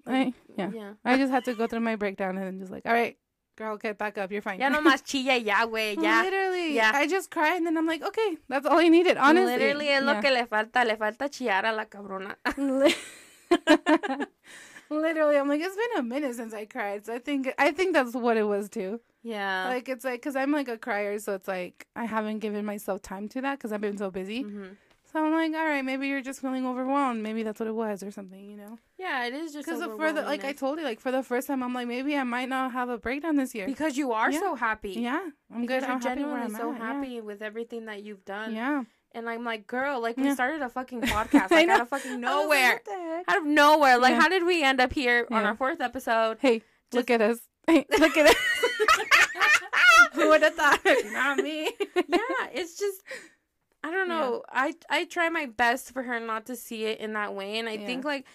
I 0.07 0.33
yeah. 0.57 0.71
Yeah. 0.73 0.93
I 1.05 1.17
just 1.17 1.31
had 1.31 1.45
to 1.45 1.53
go 1.53 1.67
through 1.67 1.81
my 1.81 1.95
breakdown 1.95 2.35
and 2.37 2.45
then 2.47 2.59
just 2.59 2.71
like, 2.71 2.85
all 2.87 2.93
right, 2.93 3.15
girl, 3.57 3.77
get 3.77 3.97
back 3.99 4.17
up. 4.17 4.31
You're 4.31 4.41
fine. 4.41 4.59
Ya 4.59 4.69
no 4.69 4.81
más 4.81 5.03
chilla 5.03 5.37
ya, 5.37 5.65
güey. 5.67 6.01
Ya. 6.01 6.21
Literally. 6.23 6.73
Yeah. 6.73 6.91
I 6.95 7.05
just 7.07 7.29
cried 7.29 7.57
and 7.57 7.67
then 7.67 7.77
I'm 7.77 7.85
like, 7.85 8.01
okay, 8.01 8.37
that's 8.49 8.65
all 8.65 8.79
I 8.79 8.87
needed. 8.87 9.17
Honestly. 9.17 9.53
Literally 9.53 9.89
es 9.89 10.01
Yeah. 10.03 10.13
lo 10.13 10.21
que 10.21 10.31
le 10.31 10.45
falta. 10.47 10.83
Le 10.85 10.95
falta 10.97 11.29
chillar 11.29 11.63
a 11.65 11.71
la 11.73 11.85
cabrona. 11.85 12.35
Literally, 14.89 15.37
I'm 15.37 15.49
like, 15.49 15.61
it's 15.61 15.75
been 15.75 15.99
a 15.99 16.03
minute 16.03 16.33
since 16.35 16.53
I 16.53 16.65
cried. 16.65 17.05
So 17.05 17.13
I 17.13 17.19
think 17.19 17.53
I 17.59 17.71
think 17.71 17.93
that's 17.93 18.13
what 18.15 18.37
it 18.37 18.43
was 18.47 18.69
too. 18.69 19.01
Yeah. 19.27 19.67
Like 19.69 19.89
it's 19.89 20.05
like 20.05 20.21
because 20.21 20.35
I'm 20.35 20.51
like 20.51 20.67
a 20.67 20.77
crier, 20.77 21.19
so 21.19 21.33
it's 21.33 21.47
like 21.47 21.87
I 21.95 22.05
haven't 22.05 22.39
given 22.39 22.63
myself 22.65 23.01
time 23.01 23.27
to 23.29 23.41
that 23.41 23.57
because 23.59 23.71
I've 23.71 23.81
been 23.81 23.97
so 23.97 24.09
busy. 24.11 24.41
hmm 24.43 24.67
So 25.11 25.23
I'm 25.23 25.31
like, 25.31 25.53
all 25.59 25.65
right, 25.65 25.83
maybe 25.85 26.07
you're 26.07 26.21
just 26.21 26.41
feeling 26.41 26.65
overwhelmed. 26.67 27.23
Maybe 27.23 27.41
that's 27.43 27.59
what 27.61 27.67
it 27.73 27.75
was 27.75 28.03
or 28.03 28.11
something, 28.11 28.43
you 28.51 28.57
know? 28.57 28.77
Yeah, 28.97 29.25
it 29.27 29.33
is 29.33 29.53
just 29.53 29.65
Because 29.65 29.81
for 30.01 30.11
the 30.11 30.21
like 30.33 30.43
I 30.43 30.51
told 30.53 30.79
you, 30.79 30.83
like 30.91 30.99
for 30.99 31.11
the 31.11 31.23
first 31.23 31.47
time, 31.47 31.63
I'm 31.63 31.73
like, 31.73 31.87
maybe 31.87 32.15
I 32.17 32.23
might 32.23 32.49
not 32.49 32.73
have 32.73 32.89
a 32.89 32.97
breakdown 32.97 33.35
this 33.37 33.55
year. 33.55 33.65
because 33.65 33.97
you 33.97 34.11
are 34.11 34.29
Yeah. 34.31 34.39
so 34.39 34.55
happy. 34.55 34.91
yeah, 35.09 35.23
I'm 35.53 35.61
because 35.61 35.81
good. 35.81 35.87
you're 35.87 35.91
I'm 35.95 36.01
happy 36.01 36.03
genuinely 36.21 36.41
I'm 36.41 36.55
so 36.55 36.73
at, 36.73 36.79
yeah. 36.79 36.93
happy 36.93 37.21
with 37.21 37.41
everything 37.41 37.85
that 37.85 38.03
you've 38.03 38.25
done. 38.25 38.53
Yeah. 38.53 38.83
And 39.13 39.29
I'm 39.29 39.43
like, 39.45 39.65
girl, 39.65 40.01
like 40.01 40.17
we 40.17 40.25
Yeah. 40.25 40.33
started 40.35 40.61
a 40.61 40.69
fucking 40.69 41.01
podcast, 41.15 41.49
like 41.51 41.69
out 41.69 41.81
of 41.81 41.89
fucking 41.89 42.11
like, 42.11 42.19
nowhere, 42.19 42.81
heck? 42.85 43.23
out 43.29 43.37
of 43.37 43.45
nowhere. 43.45 43.97
Like, 43.97 44.11
Yeah. 44.15 44.21
how 44.21 44.29
did 44.29 44.43
we 44.45 44.61
end 44.61 44.79
up 44.81 44.91
here 44.93 45.25
on 45.31 45.43
our 45.45 45.55
fourth 45.55 45.79
episode? 45.81 46.37
Hey, 46.41 46.61
look 46.93 47.09
at 47.09 47.21
us. 47.21 47.39
Hey, 47.69 47.85
look 47.99 48.15
at 48.15 48.27
us. 48.27 48.35
Who 50.17 50.29
would 50.29 50.41
have 50.43 50.53
thought? 50.55 50.79
Not 51.13 51.37
me. 51.39 51.71
yeah, 52.07 52.47
it's 52.53 52.77
just 52.77 53.01
I 53.83 53.91
don't 53.91 54.09
know. 54.09 54.43
I 54.51 54.73
I 54.89 55.05
try 55.05 55.29
my 55.29 55.45
best 55.45 55.91
for 55.91 56.03
her 56.03 56.19
not 56.19 56.45
to 56.47 56.55
see 56.55 56.85
it 56.85 56.99
in 56.99 57.13
that 57.13 57.33
way, 57.35 57.59
and 57.59 57.69
I 57.69 57.73
Yeah. 57.75 57.85
think 57.85 58.03
like 58.05 58.25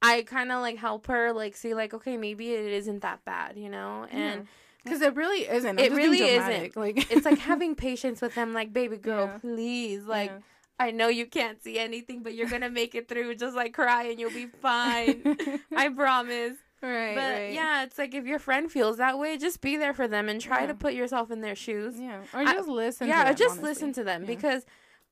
I 0.00 0.22
kind 0.22 0.52
of 0.52 0.60
like 0.60 0.76
help 0.78 1.08
her 1.08 1.32
like 1.32 1.56
see 1.56 1.74
like 1.74 1.92
okay 1.92 2.16
maybe 2.16 2.52
it 2.52 2.72
isn't 2.72 3.02
that 3.02 3.24
bad, 3.24 3.56
you 3.58 3.68
know, 3.68 4.06
and. 4.10 4.46
Because 4.84 5.02
it 5.02 5.16
really 5.16 5.46
isn't. 5.46 5.78
It 5.80 5.92
really 5.92 6.20
isn't. 6.22 6.74
Like 6.76 7.10
It's 7.10 7.26
like 7.26 7.38
having 7.38 7.74
patience 7.74 8.22
with 8.22 8.34
them, 8.34 8.54
like, 8.54 8.72
baby 8.72 8.96
girl, 8.96 9.26
Yeah. 9.26 9.38
please. 9.38 10.04
Like, 10.04 10.30
Yeah. 10.30 10.38
I 10.78 10.92
know 10.92 11.08
you 11.08 11.26
can't 11.26 11.62
see 11.62 11.78
anything, 11.78 12.22
but 12.22 12.32
you're 12.32 12.48
gonna 12.48 12.70
make 12.70 12.94
it 12.94 13.06
through. 13.06 13.34
Just 13.34 13.54
like 13.56 13.74
cry 13.74 14.04
and 14.04 14.18
you'll 14.20 14.30
be 14.30 14.46
fine. 14.62 15.36
I 15.76 15.88
promise. 15.90 16.56
Right, 16.82 17.14
but 17.14 17.20
right. 17.22 17.52
yeah, 17.52 17.82
it's 17.84 17.98
like 17.98 18.14
if 18.14 18.24
your 18.26 18.38
friend 18.38 18.70
feels 18.70 18.96
that 18.98 19.18
way, 19.18 19.36
just 19.38 19.60
be 19.60 19.76
there 19.76 19.92
for 19.94 20.06
them 20.08 20.28
and 20.28 20.40
try 20.40 20.60
Yeah. 20.62 20.66
to 20.68 20.74
put 20.74 20.94
yourself 20.94 21.30
in 21.30 21.40
their 21.40 21.54
shoes. 21.56 21.98
yeah, 21.98 22.20
or 22.32 22.40
I- 22.40 22.52
just 22.54 22.68
listen. 22.68 23.08
yeah, 23.08 23.24
them, 23.24 23.34
just 23.36 23.50
honestly. 23.52 23.68
listen 23.68 23.92
to 23.94 24.04
them 24.04 24.22
Yeah. 24.22 24.26
because 24.26 24.66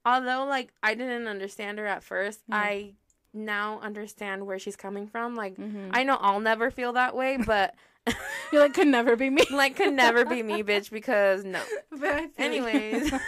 although 0.04 0.44
like 0.44 0.72
I 0.82 0.94
didn't 0.94 1.26
understand 1.28 1.78
her 1.78 1.86
at 1.86 2.02
first, 2.02 2.40
Yeah. 2.48 2.56
I 2.56 2.94
now 3.34 3.80
understand 3.80 4.46
where 4.46 4.58
she's 4.58 4.76
coming 4.76 5.06
from. 5.08 5.34
Like 5.34 5.56
Mhm. 5.56 5.90
I 5.92 6.04
know 6.04 6.16
I'll 6.20 6.40
never 6.40 6.70
feel 6.70 6.92
that 6.94 7.14
way, 7.16 7.36
but 7.36 7.74
You're 8.52 8.62
like 8.62 8.72
could 8.74 8.86
never 8.86 9.16
be 9.16 9.28
me. 9.30 9.42
like 9.50 9.74
could 9.76 9.92
never 9.92 10.24
be 10.24 10.42
me, 10.42 10.62
bitch, 10.64 10.90
because 10.90 11.44
no. 11.44 11.60
But 11.90 12.14
I. 12.14 12.28
Anyways. 12.38 13.12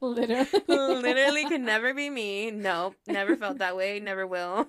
literally, 0.00 0.46
Literally 0.68 1.44
could 1.46 1.60
never 1.60 1.92
be 1.94 2.08
me. 2.10 2.50
Nope. 2.50 2.94
Never 3.06 3.36
felt 3.36 3.58
that 3.58 3.76
way. 3.76 4.00
Never 4.00 4.26
will. 4.26 4.68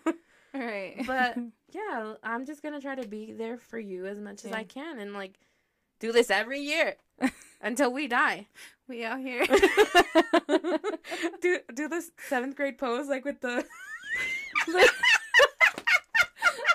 right. 0.60 1.02
But 1.06 1.38
yeah, 1.72 2.14
I'm 2.24 2.46
just 2.46 2.62
gonna 2.62 2.82
try 2.82 2.96
to 2.96 3.08
be 3.08 3.32
there 3.32 3.58
for 3.58 3.80
you 3.80 4.06
as 4.06 4.20
much 4.20 4.46
as 4.46 4.52
I 4.52 4.64
can 4.64 5.00
and 5.00 5.14
like 5.14 5.40
do 6.00 6.12
this 6.12 6.30
every 6.30 6.60
year 6.60 6.96
until 7.62 7.94
we 7.94 8.08
die. 8.08 8.48
we 8.88 9.06
out 9.06 9.20
here. 9.20 9.46
do 11.42 11.60
do 11.74 11.88
this 11.88 12.12
seventh 12.28 12.56
grade 12.56 12.78
pose 12.78 13.08
like 13.08 13.24
with 13.24 13.40
the 13.42 13.66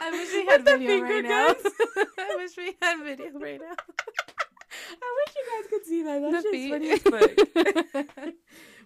I 0.00 0.10
wish 0.10 0.32
we 0.32 0.46
had 0.46 0.64
With 0.64 0.78
video 0.78 0.88
finger 0.88 1.14
right 1.14 1.24
now. 1.24 1.54
I 2.18 2.36
wish 2.36 2.56
we 2.56 2.76
had 2.80 3.02
video 3.02 3.38
right 3.38 3.60
now. 3.60 3.74
I 5.02 5.24
wish 5.26 5.34
you 5.36 5.44
guys 5.52 5.66
could 5.70 5.84
see 5.84 6.02
that. 6.02 6.22
That's 6.22 6.44
just 6.44 6.70
funny 6.70 6.90
as. 8.24 8.34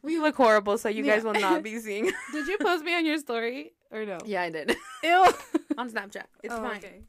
We 0.03 0.19
look 0.19 0.37
horrible, 0.37 0.79
so 0.79 0.89
you 0.89 1.03
guys 1.03 1.23
will 1.25 1.35
not 1.35 1.63
be 1.63 1.79
seeing. 1.87 2.11
Did 2.33 2.47
you 2.49 2.59
post 2.59 2.85
me 2.85 2.95
on 2.95 3.05
your 3.07 3.19
story 3.19 3.73
or 3.91 4.05
no? 4.05 4.19
yeah, 4.25 4.43
I 4.43 4.51
did. 4.51 4.77
Ew. 5.05 5.27
On 5.79 5.91
Snapchat. 5.91 6.25
It's 6.43 6.53
Oh, 6.55 6.63
fine. 6.63 6.79
okay. 6.79 7.03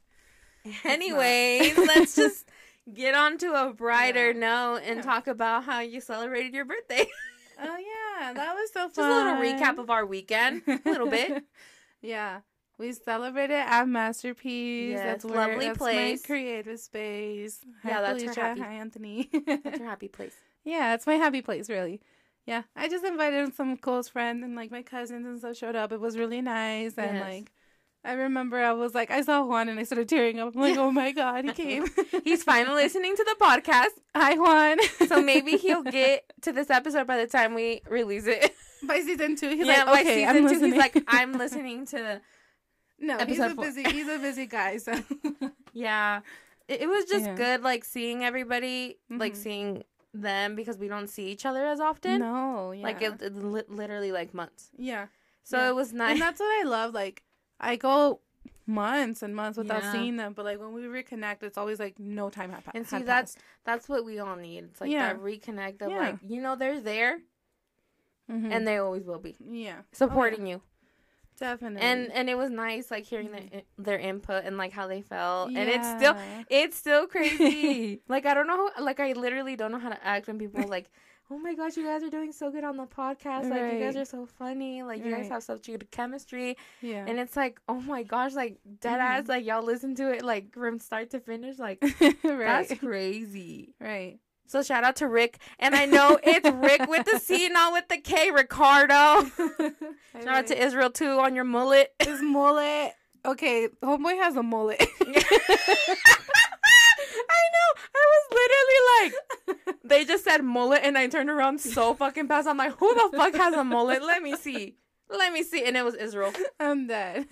Anyways, 0.85 1.77
let's 1.77 2.15
just 2.15 2.47
get 2.93 3.15
on 3.15 3.37
to 3.39 3.53
a 3.53 3.73
brighter 3.73 4.31
Yeah. 4.31 4.39
note 4.39 4.81
and 4.85 4.97
Yeah. 4.97 5.01
talk 5.01 5.27
about 5.27 5.63
how 5.63 5.79
you 5.79 6.01
celebrated 6.01 6.53
your 6.53 6.65
birthday. 6.65 7.05
Oh 7.63 7.77
yeah, 7.77 8.33
that 8.33 8.53
was 8.55 8.71
so 8.73 8.89
fun. 8.89 8.89
Just 8.89 8.99
a 8.99 9.03
little 9.03 9.33
recap 9.35 9.77
of 9.77 9.89
our 9.91 10.05
weekend. 10.05 10.63
A 10.67 10.79
little 10.85 11.07
bit. 11.07 11.43
yeah. 12.01 12.41
We 12.79 12.91
celebrated 12.93 13.53
at 13.57 13.87
Masterpiece. 13.87 14.93
Yes, 14.93 15.03
that's 15.03 15.25
where, 15.25 15.35
lovely 15.49 15.67
that's 15.67 15.77
place. 15.77 16.21
my 16.23 16.25
creative 16.27 16.79
space. 16.79 17.59
Hi, 17.83 17.89
Yeah, 17.89 18.01
that's 18.01 18.23
her 18.23 18.33
happy- 18.41 18.61
Hi, 18.61 18.73
Anthony. 18.73 19.29
That's 19.45 19.77
your 19.79 19.87
happy 19.87 20.07
place. 20.07 20.33
yeah, 20.63 20.95
it's 20.95 21.05
my 21.05 21.15
happy 21.15 21.43
place, 21.43 21.69
really. 21.69 22.01
Yeah, 22.47 22.63
I 22.75 22.89
just 22.89 23.05
invited 23.05 23.53
some 23.55 23.77
close 23.77 24.07
friends 24.09 24.43
and 24.43 24.55
like 24.55 24.71
my 24.71 24.81
cousins 24.81 25.25
and 25.25 25.39
stuff 25.39 25.55
showed 25.57 25.75
up. 25.75 25.91
It 25.91 25.99
was 26.01 26.17
really 26.17 26.41
nice 26.41 26.93
and 26.97 27.17
Yes. 27.17 27.23
like. 27.29 27.51
I 28.03 28.13
remember 28.13 28.57
I 28.59 28.71
was 28.73 28.95
like, 28.95 29.11
I 29.11 29.21
saw 29.21 29.43
Juan 29.45 29.69
and 29.69 29.79
I 29.79 29.83
started 29.83 30.09
tearing 30.09 30.39
up. 30.39 30.55
I'm 30.55 30.59
like, 30.61 30.75
oh 30.75 30.89
my 30.89 31.11
God, 31.11 31.45
he 31.45 31.51
came. 31.51 31.85
He's 32.23 32.43
finally 32.43 32.81
listening 32.81 33.15
to 33.15 33.23
the 33.23 33.35
podcast, 33.39 33.89
Hi, 34.15 34.33
Juan. 34.39 34.79
so 35.07 35.21
maybe 35.21 35.51
he'll 35.55 35.83
get 35.99 36.23
to 36.41 36.51
this 36.51 36.71
episode 36.71 37.05
by 37.05 37.17
the 37.17 37.27
time 37.27 37.53
we 37.53 37.81
release 37.87 38.25
it. 38.25 38.55
by 38.87 39.01
season 39.01 39.35
two. 39.35 39.49
He's 39.49 39.67
yeah, 39.67 39.83
like, 39.83 39.85
by 39.85 40.01
okay, 40.01 40.15
season 40.15 40.29
I'm 40.29 40.35
two, 40.41 40.47
listening. 40.49 40.71
he's 40.71 40.79
like, 40.79 41.03
I'm 41.07 41.33
listening 41.33 41.85
to. 41.87 42.21
no, 42.97 43.13
he's 43.27 43.39
episode 43.39 43.51
a 43.51 43.55
four. 43.55 43.65
busy, 43.65 43.83
he's 43.83 44.07
a 44.07 44.17
busy 44.17 44.45
guy. 44.47 44.77
So 44.77 44.93
Yeah, 45.73 46.21
it, 46.67 46.81
it 46.81 46.87
was 46.89 47.05
just 47.05 47.25
Yeah. 47.25 47.35
good, 47.35 47.61
like 47.61 47.85
seeing 47.85 48.23
everybody, 48.23 48.97
like 49.11 49.33
Mhm. 49.33 49.37
seeing 49.37 49.83
them 50.13 50.55
because 50.55 50.77
we 50.77 50.87
don't 50.87 51.07
see 51.07 51.27
each 51.27 51.45
other 51.45 51.65
as 51.65 51.79
often. 51.79 52.19
no, 52.19 52.71
yeah, 52.71 52.83
Like 52.83 53.01
it, 53.01 53.21
it 53.21 53.35
li- 53.35 53.63
literally 53.69 54.11
like 54.11 54.33
months. 54.33 54.69
yeah. 54.77 55.07
So 55.43 55.57
Yeah. 55.57 55.69
it 55.69 55.75
was 55.75 55.91
nice. 55.93 56.11
and 56.13 56.21
that's 56.21 56.39
what 56.39 56.47
I 56.61 56.63
love. 56.67 56.93
Like 56.93 57.23
I 57.59 57.75
go 57.77 58.19
months 58.67 59.21
and 59.23 59.35
months 59.35 59.57
without 59.57 59.83
Yeah. 59.83 59.91
seeing 59.91 60.17
them, 60.17 60.33
but 60.33 60.45
like 60.45 60.59
when 60.59 60.73
we 60.73 60.81
reconnect, 60.83 61.43
it's 61.43 61.57
always 61.57 61.79
like 61.79 61.97
no 61.99 62.29
time 62.29 62.51
had, 62.51 62.63
pa- 62.63 62.71
And 62.75 62.87
see, 62.87 62.97
had 62.97 63.05
that's- 63.05 63.35
passed. 63.35 63.45
That's 63.63 63.89
what 63.89 64.05
we 64.05 64.19
all 64.19 64.35
need. 64.35 64.65
It's 64.65 64.81
like 64.81 64.91
Yeah. 64.91 65.13
that 65.13 65.21
reconnect 65.21 65.81
of 65.81 65.91
like 65.91 66.17
you 66.27 66.41
know 66.41 66.55
they're 66.55 66.79
there 66.79 67.19
Mhm. 68.29 68.51
and 68.51 68.67
they 68.67 68.77
always 68.77 69.03
will 69.03 69.19
be 69.19 69.35
yeah, 69.49 69.81
supporting 69.91 70.45
you. 70.47 70.61
Definitely. 71.41 71.81
And 71.81 72.09
and 72.13 72.29
it 72.29 72.37
was 72.37 72.49
nice 72.49 72.89
like 72.89 73.03
hearing 73.03 73.31
their 73.31 73.61
their 73.77 73.99
input 73.99 74.45
and 74.45 74.55
like 74.57 74.71
how 74.71 74.87
they 74.87 75.01
felt. 75.01 75.49
And 75.49 75.69
it's 75.69 75.89
still 75.97 76.15
it's 76.49 76.77
still 76.77 77.05
crazy. 77.07 78.01
like 78.07 78.25
I 78.25 78.33
don't 78.33 78.47
know 78.47 78.69
how, 78.75 78.83
like 78.83 78.99
I 79.01 79.11
literally 79.11 79.55
don't 79.57 79.71
know 79.73 79.79
how 79.79 79.89
to 79.89 80.01
act 80.05 80.27
when 80.27 80.37
people 80.39 80.65
like 80.67 80.89
Oh 81.33 81.37
my 81.37 81.53
gosh, 81.55 81.77
you 81.77 81.85
guys 81.85 82.03
are 82.03 82.09
doing 82.09 82.33
so 82.33 82.51
good 82.51 82.65
on 82.65 82.75
the 82.75 82.85
podcast. 82.85 83.49
Like 83.49 83.73
you 83.73 83.79
guys 83.79 83.95
are 83.95 84.03
so 84.03 84.25
funny. 84.25 84.83
Like 84.83 85.01
you 85.05 85.11
guys 85.11 85.29
have 85.29 85.43
such 85.43 85.65
good 85.65 85.89
chemistry. 85.89 86.57
yeah, 86.81 87.05
And 87.07 87.17
it's 87.19 87.37
like, 87.37 87.61
oh 87.69 87.79
my 87.79 88.03
gosh, 88.03 88.33
like 88.33 88.57
dead 88.81 88.99
Mhm. 88.99 89.09
ass, 89.19 89.27
like 89.29 89.45
y'all 89.45 89.63
listen 89.63 89.95
to 89.95 90.11
it 90.11 90.23
like 90.25 90.53
from 90.53 90.77
start 90.79 91.11
to 91.11 91.21
finish. 91.21 91.57
Like 91.57 91.79
right, 92.23 92.67
that's 92.67 92.73
crazy. 92.81 93.75
right. 93.79 94.19
So 94.51 94.61
shout 94.61 94.83
out 94.83 94.97
to 94.97 95.07
Rick. 95.07 95.37
And 95.59 95.73
I 95.75 95.85
know 95.85 96.19
it's 96.21 96.49
Rick 96.51 96.89
with 96.89 97.05
the 97.05 97.19
C, 97.19 97.47
not 97.53 97.71
with 97.71 97.87
the 97.87 97.99
K, 97.99 98.31
Ricardo. 98.31 99.23
Shout 100.11 100.27
out 100.27 100.47
to 100.47 100.61
Israel 100.61 100.89
too 100.91 101.19
on 101.21 101.35
your 101.35 101.45
mullet. 101.45 101.93
his 102.03 102.21
mullet. 102.21 102.91
Okay, 103.23 103.69
homeboy 103.81 104.17
has 104.21 104.35
a 104.35 104.43
mullet. 104.43 104.81
I 105.01 105.15
know. 107.55 107.69
I 107.95 108.03
was 108.11 108.23
literally 108.35 109.55
like, 109.55 109.77
they 109.85 110.03
just 110.03 110.25
said 110.25 110.43
mullet, 110.43 110.81
and 110.83 110.97
I 110.97 111.07
turned 111.07 111.29
around 111.29 111.61
so 111.61 111.93
fucking 111.93 112.27
fast. 112.27 112.45
I'm 112.45 112.57
like, 112.57 112.75
who 112.77 112.93
the 112.93 113.15
fuck 113.15 113.33
has 113.35 113.53
a 113.53 113.63
mullet? 113.63 114.03
Let 114.03 114.21
me 114.21 114.35
see. 114.35 114.75
Let 115.09 115.31
me 115.31 115.43
see. 115.43 115.63
And 115.63 115.77
it 115.77 115.85
was 115.85 115.95
Israel. 115.95 116.33
I'm 116.59 116.87
dead. 116.87 117.25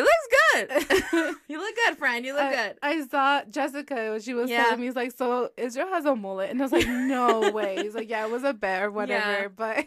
It 0.00 0.66
looks 0.72 0.88
good. 1.12 1.34
you 1.48 1.58
look 1.58 1.74
good, 1.84 1.96
friend. 1.98 2.24
You 2.24 2.32
look 2.34 2.42
I, 2.42 2.54
good. 2.54 2.78
I 2.82 3.06
saw 3.06 3.42
Jessica. 3.44 4.20
She 4.20 4.34
was 4.34 4.50
Yeah. 4.50 4.64
telling 4.64 4.80
me, 4.80 4.86
he's 4.86 4.96
like, 4.96 5.12
so 5.16 5.50
Israel 5.56 5.88
has 5.88 6.04
a 6.04 6.14
mullet, 6.16 6.50
and 6.50 6.60
I 6.60 6.64
was 6.64 6.72
like, 6.72 6.86
no 6.88 7.50
way. 7.52 7.82
He's 7.82 7.94
like, 7.94 8.08
yeah, 8.08 8.24
it 8.26 8.30
was 8.30 8.44
a 8.44 8.52
bear, 8.54 8.90
whatever. 8.90 9.42
Yeah. 9.42 9.48
But, 9.48 9.86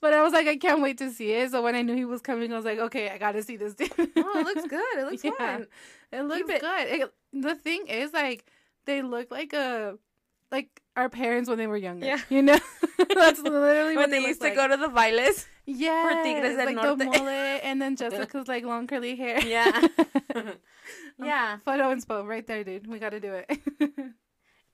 but 0.00 0.12
I 0.12 0.22
was 0.22 0.32
like, 0.32 0.46
I 0.46 0.56
can't 0.56 0.82
wait 0.82 0.98
to 0.98 1.10
see 1.10 1.32
it. 1.32 1.50
So 1.50 1.62
when 1.62 1.74
I 1.74 1.82
knew 1.82 1.94
he 1.94 2.04
was 2.04 2.20
coming, 2.20 2.52
I 2.52 2.56
was 2.56 2.64
like, 2.64 2.78
okay, 2.78 3.08
I 3.10 3.18
got 3.18 3.32
to 3.32 3.42
see 3.42 3.56
this 3.56 3.74
dude. 3.74 3.92
Oh, 3.98 4.38
it 4.40 4.44
looks 4.44 4.66
good. 4.68 4.98
It 4.98 5.04
looks 5.10 5.24
Yeah. 5.24 5.30
fun. 5.38 5.66
It 6.12 6.22
looks 6.22 6.46
good. 6.60 6.86
It, 6.88 7.12
the 7.32 7.54
thing 7.54 7.86
is, 7.88 8.12
like, 8.12 8.44
they 8.86 9.02
look 9.02 9.30
like 9.30 9.52
a, 9.52 9.98
like 10.52 10.82
our 10.96 11.08
parents 11.08 11.48
when 11.48 11.58
they 11.58 11.66
were 11.66 11.76
younger. 11.76 12.06
Yeah. 12.06 12.20
You 12.28 12.42
know, 12.42 12.58
that's 13.14 13.40
literally 13.40 13.96
When 13.96 14.10
they 14.10 14.20
used 14.20 14.40
to 14.42 14.50
go 14.50 14.68
to 14.68 14.76
the 14.76 14.88
bailes. 14.88 15.46
Yeah, 15.66 16.08
For 16.08 16.22
Tigres 16.22 16.56
del 16.56 16.66
like 16.66 16.76
Norte. 16.76 16.98
the 16.98 17.04
mullet, 17.06 17.60
and 17.64 17.80
then 17.80 17.96
Jessica's 17.96 18.48
like 18.48 18.64
long 18.64 18.86
curly 18.86 19.16
hair. 19.16 19.40
Yeah. 19.40 19.86
yeah. 21.18 21.56
Photo 21.64 21.94
inspo 21.94 22.26
right 22.26 22.46
there, 22.46 22.64
dude. 22.64 22.86
We 22.86 22.98
got 22.98 23.10
to 23.10 23.20
do 23.20 23.32
it. 23.32 23.50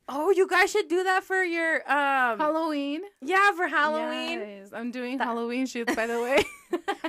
Oh, 0.08 0.30
you 0.32 0.48
guys 0.48 0.72
should 0.72 0.88
do 0.88 1.04
that 1.04 1.22
for 1.22 1.44
your 1.44 1.76
um. 1.88 2.38
Halloween. 2.40 3.02
yeah, 3.24 3.52
for 3.52 3.68
Halloween. 3.68 4.40
Yes, 4.40 4.70
I'm 4.72 4.90
doing 4.90 5.18
That- 5.18 5.28
Halloween 5.28 5.66
shoots, 5.66 5.94
by 5.94 6.08
the 6.08 6.20
way. 6.20 6.42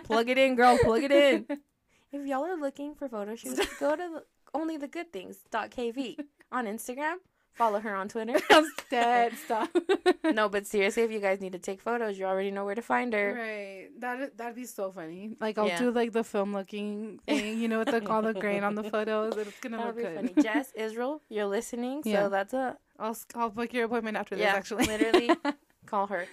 plug 0.04 0.30
it 0.30 0.38
in, 0.38 0.56
girl. 0.56 0.78
Plug 0.78 1.02
it 1.04 1.12
in. 1.12 1.48
If 2.12 2.28
y'all 2.28 2.46
are 2.46 2.58
looking 2.58 2.94
for 2.94 3.10
photo 3.10 3.36
shoots, 3.36 3.60
go 3.80 3.96
to 3.96 4.10
the 4.14 4.24
only 4.54 4.78
the 4.78 4.88
good 4.88 5.12
things 5.12 5.40
kv 5.52 6.18
on 6.52 6.66
Instagram. 6.66 7.16
Follow 7.54 7.80
her 7.80 7.94
on 7.94 8.08
Twitter. 8.08 8.40
I'm 8.50 8.66
dead. 8.90 9.34
Stop. 9.38 9.70
no, 10.24 10.48
but 10.50 10.66
seriously, 10.66 11.04
if 11.04 11.12
you 11.12 11.20
guys 11.20 11.42
need 11.42 11.52
to 11.52 11.60
take 11.60 11.82
photos, 11.82 12.18
you 12.18 12.26
already 12.26 12.50
know 12.50 12.66
where 12.66 12.76
to 12.76 12.82
find 12.82 13.14
her. 13.14 13.34
Right. 13.38 13.88
That 14.00 14.38
that'd 14.38 14.56
be 14.56 14.66
so 14.66 14.92
funny. 14.92 15.36
Like 15.40 15.58
I'll 15.58 15.68
Yeah. 15.68 15.78
do 15.80 15.92
like 15.92 16.12
the 16.14 16.24
film 16.24 16.54
looking 16.54 17.20
thing, 17.26 17.60
you 17.60 17.68
know, 17.68 17.80
with 17.80 17.90
the 17.92 18.10
all 18.10 18.22
the 18.22 18.34
grain 18.34 18.64
on 18.64 18.76
the 18.76 18.84
photos. 18.96 19.36
It's 19.38 19.60
gonna 19.60 19.78
That'll 19.78 19.94
look 19.94 19.98
be 19.98 20.04
good. 20.04 20.16
funny. 20.34 20.34
Jess, 20.44 20.72
Israel, 20.76 21.22
you're 21.30 21.46
listening, 21.46 22.04
so 22.04 22.10
Yeah. 22.10 22.28
that's 22.30 22.54
a 22.54 22.78
I'll 22.98 23.18
I'll 23.36 23.50
book 23.50 23.74
your 23.74 23.86
appointment 23.86 24.16
after 24.18 24.36
this. 24.36 24.44
yeah. 24.46 24.56
Actually, 24.56 24.86
literally, 24.86 25.32
call 25.86 26.08
her. 26.08 26.26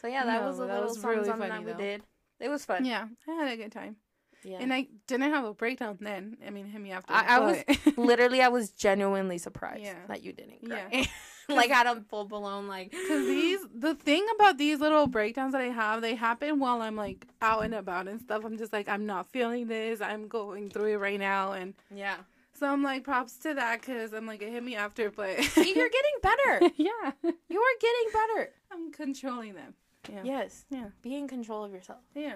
So 0.00 0.06
yeah, 0.08 0.24
that 0.24 0.40
No, 0.42 0.48
was 0.48 0.58
a 0.58 0.62
that 0.62 0.72
little 0.72 0.88
was 0.88 1.04
really 1.04 1.28
funny, 1.28 1.48
that 1.48 1.64
we 1.64 1.72
though. 1.72 1.78
did. 1.78 2.02
It 2.40 2.48
was 2.48 2.64
fun. 2.64 2.84
yeah, 2.84 3.06
I 3.28 3.32
had 3.32 3.52
a 3.52 3.56
good 3.56 3.70
time, 3.72 3.96
Yeah. 4.42 4.58
and 4.60 4.72
I 4.72 4.88
didn't 5.06 5.30
have 5.32 5.44
a 5.44 5.52
breakdown 5.54 5.98
then. 6.00 6.36
I 6.46 6.50
mean, 6.50 6.66
hit 6.66 6.80
me 6.80 6.92
after. 6.92 7.12
I- 7.12 7.36
I 7.36 7.38
was- 7.40 7.64
Literally, 7.96 8.40
I 8.42 8.48
was 8.48 8.70
genuinely 8.70 9.38
surprised 9.38 9.82
Yeah. 9.82 9.94
that 10.08 10.22
you 10.22 10.32
didn't 10.32 10.58
Yeah. 10.62 10.88
cry. 10.88 11.08
like 11.48 11.70
had 11.70 11.86
a 11.86 12.00
full 12.08 12.24
blown 12.26 12.68
like. 12.68 12.92
Cause 12.92 13.26
these, 13.26 13.58
the 13.74 13.94
thing 13.96 14.24
about 14.36 14.56
these 14.56 14.78
little 14.80 15.06
breakdowns 15.08 15.52
that 15.52 15.60
I 15.60 15.70
have, 15.70 16.00
they 16.00 16.14
happen 16.14 16.58
while 16.60 16.80
I'm 16.80 16.96
like 16.96 17.26
out 17.42 17.64
and 17.64 17.74
about 17.74 18.06
and 18.08 18.20
stuff. 18.20 18.44
I'm 18.44 18.56
just 18.56 18.72
like, 18.72 18.88
I'm 18.88 19.04
not 19.04 19.26
feeling 19.32 19.66
this. 19.66 20.00
I'm 20.00 20.28
going 20.28 20.70
through 20.70 20.92
it 20.92 20.96
right 20.98 21.18
now, 21.18 21.52
and 21.52 21.74
Yeah. 21.94 22.16
so 22.54 22.66
I'm 22.72 22.82
like, 22.82 23.02
props 23.04 23.36
to 23.38 23.54
that, 23.54 23.82
cause 23.82 24.12
I'm 24.12 24.26
like, 24.26 24.42
it 24.42 24.50
hit 24.52 24.62
me 24.62 24.76
after, 24.76 25.10
but 25.10 25.36
you're 25.56 25.90
getting 25.90 26.18
better. 26.22 26.70
yeah, 26.76 27.12
You 27.22 27.60
are 27.60 27.78
getting 27.80 28.12
better. 28.12 28.52
I'm 28.72 28.92
controlling 28.92 29.54
them. 29.54 29.74
Yeah, 30.10 30.20
Yes. 30.24 30.64
yeah, 30.70 30.86
Be 31.02 31.16
in 31.16 31.26
control 31.28 31.64
of 31.64 31.72
yourself, 31.72 32.00
yeah. 32.14 32.34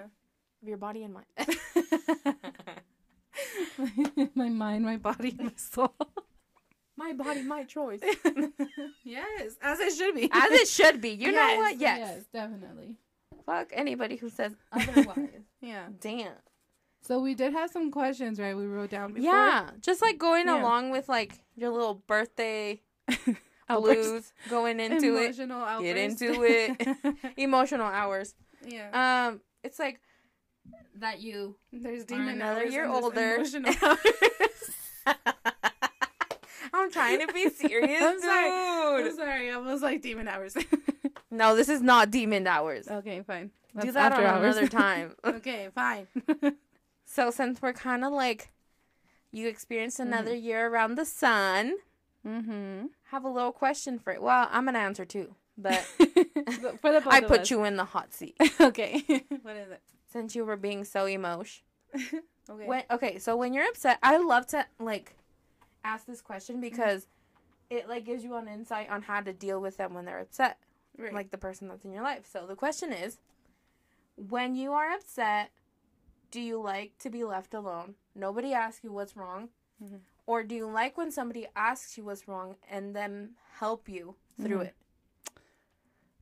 Of 0.65 0.69
your 0.69 0.77
body 0.77 1.03
and 1.03 1.13
mind. 1.13 1.25
my 4.35 4.49
mind, 4.49 4.83
my 4.83 4.97
body, 4.97 5.35
my 5.39 5.51
soul. 5.55 5.93
my 6.97 7.13
body, 7.13 7.43
my 7.43 7.63
choice. 7.63 8.01
yes, 9.03 9.53
as 9.61 9.79
it 9.79 9.93
should 9.95 10.15
be. 10.15 10.29
As 10.31 10.51
it 10.51 10.67
should 10.67 11.01
be. 11.01 11.09
You 11.11 11.31
know 11.31 11.55
what? 11.57 11.79
Yes. 11.79 11.99
Yes, 11.99 12.23
definitely. 12.33 12.95
Fuck 13.45 13.69
anybody 13.73 14.15
who 14.15 14.29
says 14.29 14.53
otherwise. 14.71 15.29
Yeah. 15.61 15.85
Damn. 15.99 16.33
So 17.03 17.19
we 17.19 17.35
did 17.35 17.53
have 17.53 17.69
some 17.69 17.91
questions, 17.91 18.39
right? 18.39 18.57
We 18.57 18.65
wrote 18.65 18.89
down 18.89 19.13
before. 19.13 19.29
Yeah. 19.31 19.69
Just 19.81 20.01
like 20.01 20.17
going 20.17 20.47
Yeah. 20.47 20.61
along 20.61 20.89
with 20.89 21.07
like 21.07 21.39
your 21.55 21.69
little 21.69 21.95
birthday 22.07 22.81
blues, 23.69 24.33
going 24.49 24.79
into 24.79 25.15
it. 25.17 25.37
Emotional 25.37 25.61
outburst. 25.61 25.83
Get 25.83 25.97
into 25.97 26.43
it. 26.43 26.97
Emotional 27.37 27.85
hours. 27.85 28.33
yeah. 28.65 29.27
Um, 29.27 29.41
it's 29.63 29.77
like 29.77 29.99
that 30.99 31.19
you 31.21 31.55
There's 31.71 32.05
demon 32.05 32.35
another 32.41 32.61
hours 32.61 32.73
year 32.73 32.87
older. 32.87 33.43
I'm 36.73 36.91
trying 36.91 37.25
to 37.25 37.31
be 37.33 37.49
serious, 37.49 38.01
I'm 38.01 38.19
sorry. 38.21 38.51
I'm 38.51 39.15
sorry. 39.15 39.51
I 39.51 39.57
was 39.57 39.81
like 39.81 40.01
demon 40.01 40.27
hours. 40.27 40.55
No, 41.31 41.53
this 41.55 41.67
is 41.67 41.81
not 41.81 42.11
demon 42.11 42.47
hours. 42.47 42.87
okay, 42.87 43.21
fine. 43.21 43.51
Do 43.77 43.91
That's 43.91 43.93
that 43.95 44.13
on 44.13 44.23
hours. 44.23 44.55
another 44.55 44.67
time. 44.71 45.15
okay, 45.25 45.67
fine. 45.75 46.07
so 47.03 47.29
since 47.29 47.61
we're 47.61 47.73
kind 47.73 48.05
of 48.05 48.13
like, 48.13 48.51
you 49.33 49.49
experienced 49.49 49.99
Mm-hmm. 49.99 50.13
another 50.13 50.33
year 50.33 50.67
around 50.67 50.95
the 50.95 51.03
sun. 51.03 51.73
mm-hmm. 52.25 52.85
Have 53.11 53.25
a 53.25 53.29
little 53.29 53.51
question 53.51 53.99
for 53.99 54.13
it. 54.13 54.21
Well, 54.21 54.47
I'm 54.49 54.63
gonna 54.63 54.79
answer 54.79 55.03
too, 55.03 55.35
but 55.57 55.79
For 56.79 56.93
the 56.93 57.03
I 57.07 57.19
put 57.19 57.41
us. 57.41 57.51
you 57.51 57.65
in 57.65 57.75
the 57.75 57.85
hot 57.85 58.13
seat 58.13 58.37
okay. 58.61 59.03
what 59.41 59.57
is 59.57 59.71
it? 59.71 59.81
Since 60.15 60.33
you 60.33 60.45
were 60.45 60.55
being 60.55 60.83
so 60.85 61.05
emotional. 61.05 61.65
Okay. 62.47 62.67
When 62.67 62.83
okay, 62.91 63.17
so 63.17 63.35
when 63.35 63.53
you're 63.55 63.67
upset, 63.67 63.97
I 64.03 64.17
love 64.17 64.45
to 64.47 64.67
like 64.79 65.15
ask 65.83 66.05
this 66.05 66.21
question 66.21 66.61
because 66.61 67.07
it 67.71 67.89
like 67.89 68.05
gives 68.05 68.23
you 68.23 68.35
an 68.35 68.47
insight 68.47 68.87
on 68.91 69.01
how 69.01 69.21
to 69.21 69.33
deal 69.33 69.59
with 69.59 69.77
them 69.77 69.95
when 69.95 70.05
they're 70.05 70.19
upset, 70.19 70.59
Right. 70.95 71.11
like 71.11 71.31
the 71.31 71.39
person 71.39 71.67
that's 71.67 71.83
in 71.85 71.91
your 71.91 72.03
life. 72.03 72.27
So 72.31 72.45
the 72.45 72.55
question 72.55 72.93
is, 72.93 73.17
when 74.15 74.53
you 74.53 74.73
are 74.73 74.91
upset, 74.91 75.49
do 76.29 76.39
you 76.39 76.61
like 76.61 76.91
to 76.99 77.09
be 77.09 77.23
left 77.23 77.55
alone? 77.55 77.95
Nobody 78.13 78.53
asks 78.53 78.83
you 78.83 78.91
what's 78.91 79.17
wrong, 79.17 79.49
Mhm. 79.83 80.01
or 80.27 80.43
do 80.43 80.53
you 80.53 80.67
like 80.67 80.97
when 80.99 81.09
somebody 81.09 81.47
asks 81.55 81.97
you 81.97 82.05
what's 82.05 82.27
wrong 82.27 82.57
and 82.69 82.95
then 82.95 83.37
help 83.53 83.89
you 83.89 84.17
through 84.39 84.59
Mhm. 84.59 84.65
it? 84.67 84.75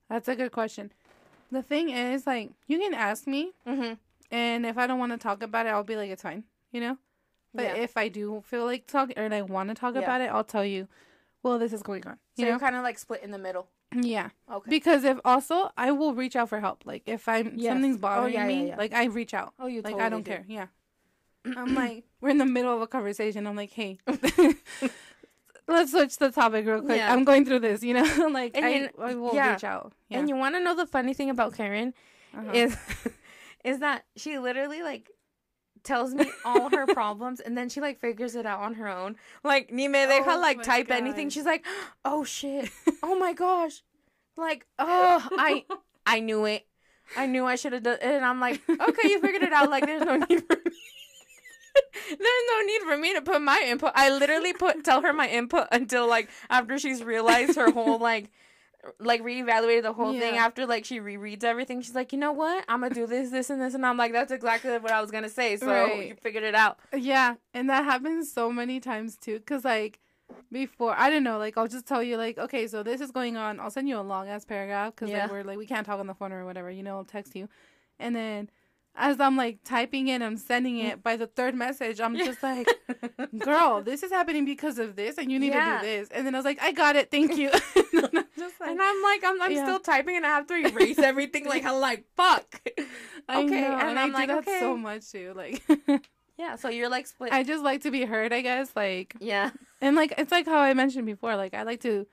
That's 0.08 0.30
a 0.30 0.38
good 0.38 0.54
question. 0.54 0.94
The 1.54 1.62
thing 1.62 1.90
is, 1.90 2.26
like, 2.26 2.50
you 2.68 2.80
can 2.80 2.94
ask 2.94 3.28
me, 3.28 3.52
Mm-hmm. 3.68 3.94
and 4.32 4.66
if 4.66 4.78
I 4.78 4.88
don't 4.88 4.98
want 5.00 5.12
to 5.12 5.18
talk 5.20 5.44
about 5.44 5.66
it, 5.68 5.70
I'll 5.70 5.84
be 5.84 5.96
like, 5.96 6.10
it's 6.10 6.24
fine, 6.24 6.44
you 6.72 6.82
know. 6.82 6.98
But 7.54 7.64
yeah. 7.66 7.76
if 7.76 7.96
I 7.96 8.08
do 8.10 8.42
feel 8.46 8.66
like 8.66 8.88
talking 8.88 9.18
or 9.20 9.30
like 9.30 9.48
want 9.48 9.70
to 9.70 9.76
talk 9.76 9.94
Yeah. 9.94 10.02
about 10.02 10.22
it, 10.22 10.32
I'll 10.32 10.44
tell 10.44 10.66
you. 10.66 10.88
Well, 11.44 11.60
this 11.60 11.72
is 11.72 11.84
going 11.84 12.08
on. 12.08 12.16
so 12.16 12.42
You 12.42 12.46
you're 12.48 12.56
know? 12.56 12.60
kind 12.60 12.76
of 12.76 12.82
like 12.82 12.98
split 12.98 13.22
in 13.22 13.30
the 13.30 13.38
middle. 13.38 13.68
Yeah. 13.96 14.30
Okay. 14.52 14.70
Because 14.72 15.04
if 15.04 15.20
also 15.24 15.70
I 15.78 15.92
will 15.92 16.16
reach 16.16 16.36
out 16.36 16.50
for 16.50 16.60
help. 16.60 16.84
Like 16.86 17.04
if 17.06 17.28
I'm 17.30 17.54
Yes. 17.56 17.70
something's 17.74 17.98
Oh, 17.98 18.00
bothering 18.00 18.34
yeah, 18.34 18.48
yeah, 18.48 18.62
me, 18.64 18.68
yeah. 18.70 18.78
like 18.78 18.94
I 18.94 19.04
reach 19.06 19.36
out. 19.36 19.54
oh, 19.60 19.68
you 19.68 19.82
Like 19.84 19.92
totally 19.94 20.02
I 20.04 20.10
don't 20.10 20.24
do. 20.24 20.32
care. 20.32 20.46
Yeah. 20.48 20.68
I'm 21.46 21.76
like 21.76 22.06
we're 22.22 22.30
in 22.30 22.40
the 22.40 22.46
middle 22.48 22.74
of 22.74 22.82
a 22.82 22.88
conversation. 22.88 23.46
I'm 23.46 23.56
like, 23.56 23.70
hey, 23.72 24.00
let's 25.68 25.92
switch 25.92 26.18
the 26.18 26.32
topic 26.32 26.66
real 26.66 26.82
quick. 26.82 26.98
Yeah. 26.98 27.12
I'm 27.14 27.24
going 27.24 27.46
through 27.46 27.60
this, 27.60 27.84
you 27.84 27.94
know. 27.94 28.28
like 28.32 28.56
And 28.56 28.66
I, 28.66 28.70
you- 28.70 28.90
I 29.00 29.16
will 29.16 29.34
yeah. 29.34 29.54
reach 29.54 29.64
out. 29.64 29.94
Yeah. 30.10 30.20
And 30.20 30.30
you 30.30 30.36
want 30.36 30.56
to 30.56 30.60
know 30.62 30.76
the 30.76 30.86
funny 30.86 31.14
thing 31.14 31.30
about 31.30 31.54
Karen 31.56 31.94
Uh-huh. 32.38 32.52
is 32.54 32.76
is 33.64 33.80
that 33.80 34.06
she 34.16 34.38
literally 34.40 34.82
like 34.84 35.10
tells 35.84 36.14
me 36.14 36.26
all 36.46 36.70
her 36.70 36.86
problems 36.94 37.40
and 37.42 37.58
then 37.58 37.68
she 37.70 37.82
like 37.82 38.00
figures 38.00 38.36
it 38.36 38.46
out 38.46 38.60
on 38.62 38.74
her 38.76 38.88
own. 38.88 39.16
Like 39.44 39.72
ni 39.72 39.88
me 39.88 40.06
deja 40.06 40.24
Oh 40.36 40.40
like 40.40 40.64
type 40.64 40.90
anything. 40.92 41.30
She's 41.30 41.46
like, 41.46 41.66
"Oh 42.06 42.24
shit. 42.24 42.70
Oh 43.04 43.18
my 43.20 43.34
gosh." 43.34 43.84
Like, 44.38 44.66
"Oh, 44.80 45.28
I 45.38 45.66
I 46.06 46.20
knew 46.20 46.46
it. 46.46 46.66
I 47.18 47.26
knew 47.28 47.46
I 47.46 47.56
should 47.56 47.74
have 47.74 47.84
done 47.84 47.96
it." 47.96 48.04
And 48.04 48.26
I'm 48.26 48.40
like, 48.40 48.62
"Okay, 48.70 49.10
you 49.10 49.20
figured 49.22 49.44
it 49.44 49.54
out. 49.54 49.70
Like 49.70 49.86
there's 49.86 50.02
no 50.04 50.16
need 50.18 50.44
for 50.48 50.56
me." 50.66 50.72
There's 52.08 52.20
no 52.20 52.62
need 52.66 52.82
for 52.84 52.98
me 52.98 53.14
to 53.14 53.22
put 53.22 53.42
my 53.42 53.62
input. 53.66 53.92
I 53.96 54.10
literally 54.10 54.54
put 54.54 54.84
tell 54.84 55.02
her 55.02 55.14
my 55.14 55.28
input 55.28 55.68
until 55.72 56.08
like 56.08 56.30
after 56.50 56.78
she's 56.78 57.04
realized 57.04 57.56
her 57.56 57.72
whole 57.72 58.00
like 58.12 58.30
like 59.00 59.22
reevaluated 59.24 59.84
the 59.84 59.94
whole 59.94 60.12
thing 60.12 60.36
after 60.36 60.66
like 60.66 60.84
she 60.86 61.00
rereads 61.00 61.44
everything. 61.44 61.82
She's 61.82 61.96
like, 61.96 62.12
you 62.12 62.20
know 62.20 62.34
what? 62.34 62.66
I'm 62.68 62.82
gonna 62.82 62.94
do 62.94 63.08
this, 63.08 63.32
this, 63.32 63.50
and 63.50 63.62
this, 63.62 63.74
and 63.74 63.86
I'm 63.86 63.96
like, 63.98 64.12
that's 64.12 64.32
exactly 64.32 64.72
what 64.78 64.92
I 64.92 65.00
was 65.02 65.10
gonna 65.10 65.30
say. 65.30 65.56
So 65.58 65.68
Right. 65.68 66.10
you 66.10 66.16
figured 66.16 66.44
it 66.44 66.54
out. 66.56 66.80
Yeah, 66.94 67.36
and 67.54 67.70
that 67.70 67.86
happens 67.86 68.32
so 68.32 68.52
many 68.52 68.80
times 68.82 69.16
too. 69.16 69.40
Cause 69.46 69.64
like 69.64 70.00
before, 70.52 70.94
I 70.98 71.10
don't 71.10 71.24
know. 71.24 71.38
Like 71.38 71.58
I'll 71.58 71.68
just 71.70 71.86
tell 71.88 72.04
you, 72.04 72.18
like, 72.18 72.38
okay, 72.38 72.68
so 72.68 72.84
this 72.84 73.00
is 73.02 73.12
going 73.12 73.38
on. 73.38 73.60
I'll 73.60 73.72
send 73.72 73.88
you 73.88 73.98
a 73.98 74.02
long 74.02 74.28
ass 74.28 74.44
paragraph 74.46 74.94
because 74.96 75.10
Yeah. 75.10 75.24
like, 75.24 75.32
we're 75.32 75.44
like 75.44 75.58
we 75.58 75.66
can't 75.66 75.86
talk 75.86 76.00
on 76.00 76.08
the 76.08 76.14
phone 76.14 76.34
or 76.34 76.44
whatever. 76.46 76.70
You 76.70 76.84
know, 76.84 76.98
I'll 76.98 77.06
text 77.06 77.36
you, 77.36 77.48
and 78.00 78.14
then 78.16 78.50
as 78.96 79.20
I'm 79.20 79.36
like 79.36 79.60
typing 79.64 80.08
it, 80.08 80.22
I'm 80.22 80.38
sending 80.38 80.78
it. 80.80 81.02
By 81.02 81.18
the 81.18 81.28
third 81.28 81.56
message, 81.56 82.00
I'm 82.00 82.16
just 82.16 82.44
like, 82.52 82.68
girl, 83.40 83.82
this 83.82 84.04
is 84.04 84.12
happening 84.12 84.46
because 84.46 84.78
of 84.80 84.96
this, 84.96 85.18
and 85.18 85.32
you 85.32 85.40
need 85.40 85.54
Yeah. 85.54 85.80
to 85.82 85.86
do 85.86 85.86
this. 85.88 86.10
And 86.10 86.26
then 86.26 86.36
I 86.36 86.38
was 86.38 86.46
like, 86.46 86.62
I 86.62 86.72
got 86.72 86.96
it, 86.96 87.10
thank 87.10 87.36
you. 87.38 87.50
and 87.94 88.06
I'm 88.06 88.12
like, 88.14 88.70
And 88.70 88.82
I'm 88.82 89.02
like, 89.04 89.24
I'm, 89.24 89.42
I'm 89.42 89.52
Yeah. 89.52 89.66
still 89.66 89.80
typing 89.80 90.16
and 90.18 90.26
I 90.26 90.30
have 90.30 90.48
to 90.48 90.54
erase 90.56 91.00
everything. 91.00 91.46
Like, 91.46 91.66
I'm 91.66 91.80
like, 91.80 92.06
fuck. 92.16 92.62
Okay, 93.30 93.64
and 93.64 93.82
and, 93.82 94.00
I'm 94.00 94.14
I 94.14 94.20
like, 94.20 94.30
okay. 94.30 94.60
so 94.60 94.76
much 94.76 95.10
too. 95.10 95.32
Like, 95.34 95.64
Yeah, 96.38 96.58
so 96.58 96.68
you're 96.68 96.90
like 96.90 97.08
split. 97.08 97.32
I 97.32 97.44
just 97.44 97.64
like 97.64 97.84
to 97.84 97.92
be 97.92 98.04
heard, 98.04 98.34
I 98.34 98.42
guess. 98.42 98.70
Like. 98.76 99.16
yeah. 99.22 99.52
And 99.80 99.96
like 99.96 100.14
it's 100.18 100.32
like 100.32 100.46
how 100.46 100.60
I 100.60 100.74
mentioned 100.74 101.06
before, 101.06 101.36
like 101.38 101.54
I 101.54 101.64
like 101.64 101.80
to 101.82 102.06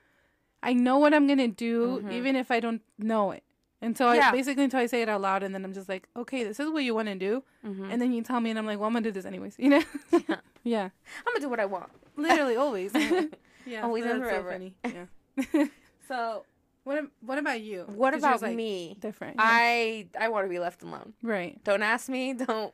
I 0.63 0.71
know 0.73 0.99
what 0.99 1.13
I'm 1.13 1.27
gonna 1.27 1.47
do 1.49 2.01
Mhm. 2.03 2.13
even 2.13 2.35
if 2.37 2.49
I 2.49 2.59
don't 2.61 2.81
know 2.97 3.31
it. 3.31 3.43
And 3.81 3.97
so 3.97 4.11
Yeah. 4.11 4.29
I 4.29 4.31
basically 4.31 4.63
until 4.63 4.79
I 4.79 4.85
say 4.85 5.01
it 5.01 5.09
out 5.09 5.21
loud 5.21 5.41
and 5.43 5.53
then 5.55 5.65
I'm 5.65 5.73
just 5.73 5.89
like, 5.89 6.07
Okay, 6.15 6.43
this 6.43 6.59
is 6.59 6.69
what 6.69 6.83
you 6.83 6.93
wanna 6.95 7.15
do 7.15 7.43
Mm-hmm. 7.65 7.91
and 7.91 8.01
then 8.01 8.11
you 8.13 8.21
tell 8.21 8.39
me 8.39 8.49
and 8.51 8.59
I'm 8.59 8.65
like, 8.65 8.77
Well 8.79 8.87
I'm 8.87 8.93
gonna 8.93 9.03
do 9.03 9.11
this 9.11 9.25
anyways, 9.25 9.55
you 9.59 9.69
know? 9.69 9.83
Yeah. 10.11 10.35
yeah. 10.63 10.89
I'm 11.25 11.33
gonna 11.33 11.39
do 11.41 11.49
what 11.49 11.59
I 11.59 11.65
want. 11.65 11.89
Literally 12.17 12.55
always. 12.57 12.91
yeah. 13.65 13.81
Always 13.83 14.05
and 14.05 14.21
forever. 14.21 14.49
So 14.49 14.53
funny. 14.53 14.75
Yeah. 14.85 15.65
So 16.07 16.43
what 16.83 17.03
what 17.21 17.37
about 17.37 17.61
you? 17.61 17.83
What 17.87 18.13
about 18.13 18.41
like, 18.41 18.55
me? 18.55 18.97
Different. 18.99 19.35
yeah. 19.37 19.43
I 19.45 20.07
I 20.19 20.27
want 20.29 20.45
to 20.45 20.49
be 20.49 20.59
left 20.59 20.83
alone. 20.83 21.13
right. 21.23 21.61
Don't 21.63 21.83
ask 21.83 22.09
me. 22.09 22.33
Don't 22.33 22.73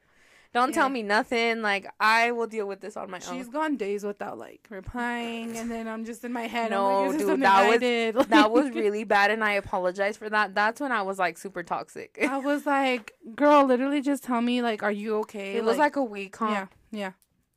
don't 0.54 0.74
tell 0.74 0.90
me 0.90 1.04
nothing. 1.04 1.62
Like 1.62 1.88
I 2.00 2.32
will 2.32 2.48
deal 2.48 2.68
with 2.68 2.82
this 2.82 2.98
on 2.98 3.10
my 3.12 3.20
She's 3.20 3.30
own. 3.30 3.38
She's 3.38 3.48
gone 3.50 3.78
days 3.78 4.04
without 4.04 4.38
like 4.38 4.68
replying 4.70 5.56
and 5.58 5.70
then 5.70 5.88
I'm 5.88 6.06
just 6.06 6.24
in 6.24 6.34
my 6.34 6.48
head. 6.48 6.72
No, 6.72 7.06
like, 7.06 7.20
dude, 7.20 7.42
that 7.42 7.70
was- 7.70 7.80
did? 7.80 8.16
that 8.16 8.52
was 8.52 8.70
really 8.72 9.04
bad, 9.04 9.32
and 9.32 9.44
I 9.44 9.54
apologize 9.54 10.18
for 10.18 10.30
that. 10.30 10.56
That's 10.56 10.80
when 10.82 10.92
I 10.92 11.02
was 11.02 11.20
like 11.20 11.38
super 11.38 11.64
toxic. 11.64 12.18
I 12.22 12.38
was 12.38 12.66
like, 12.66 13.14
girl, 13.36 13.66
literally 13.66 14.02
just 14.02 14.24
tell 14.24 14.42
me 14.42 14.62
like, 14.62 14.84
are 14.84 14.92
you 14.92 15.18
okay? 15.20 15.56
It 15.56 15.64
was 15.64 15.78
like 15.78 15.96
a 15.96 16.04
week, 16.04 16.36
huh? 16.38 16.50
Yeah, 16.52 16.68
yeah. 16.92 17.12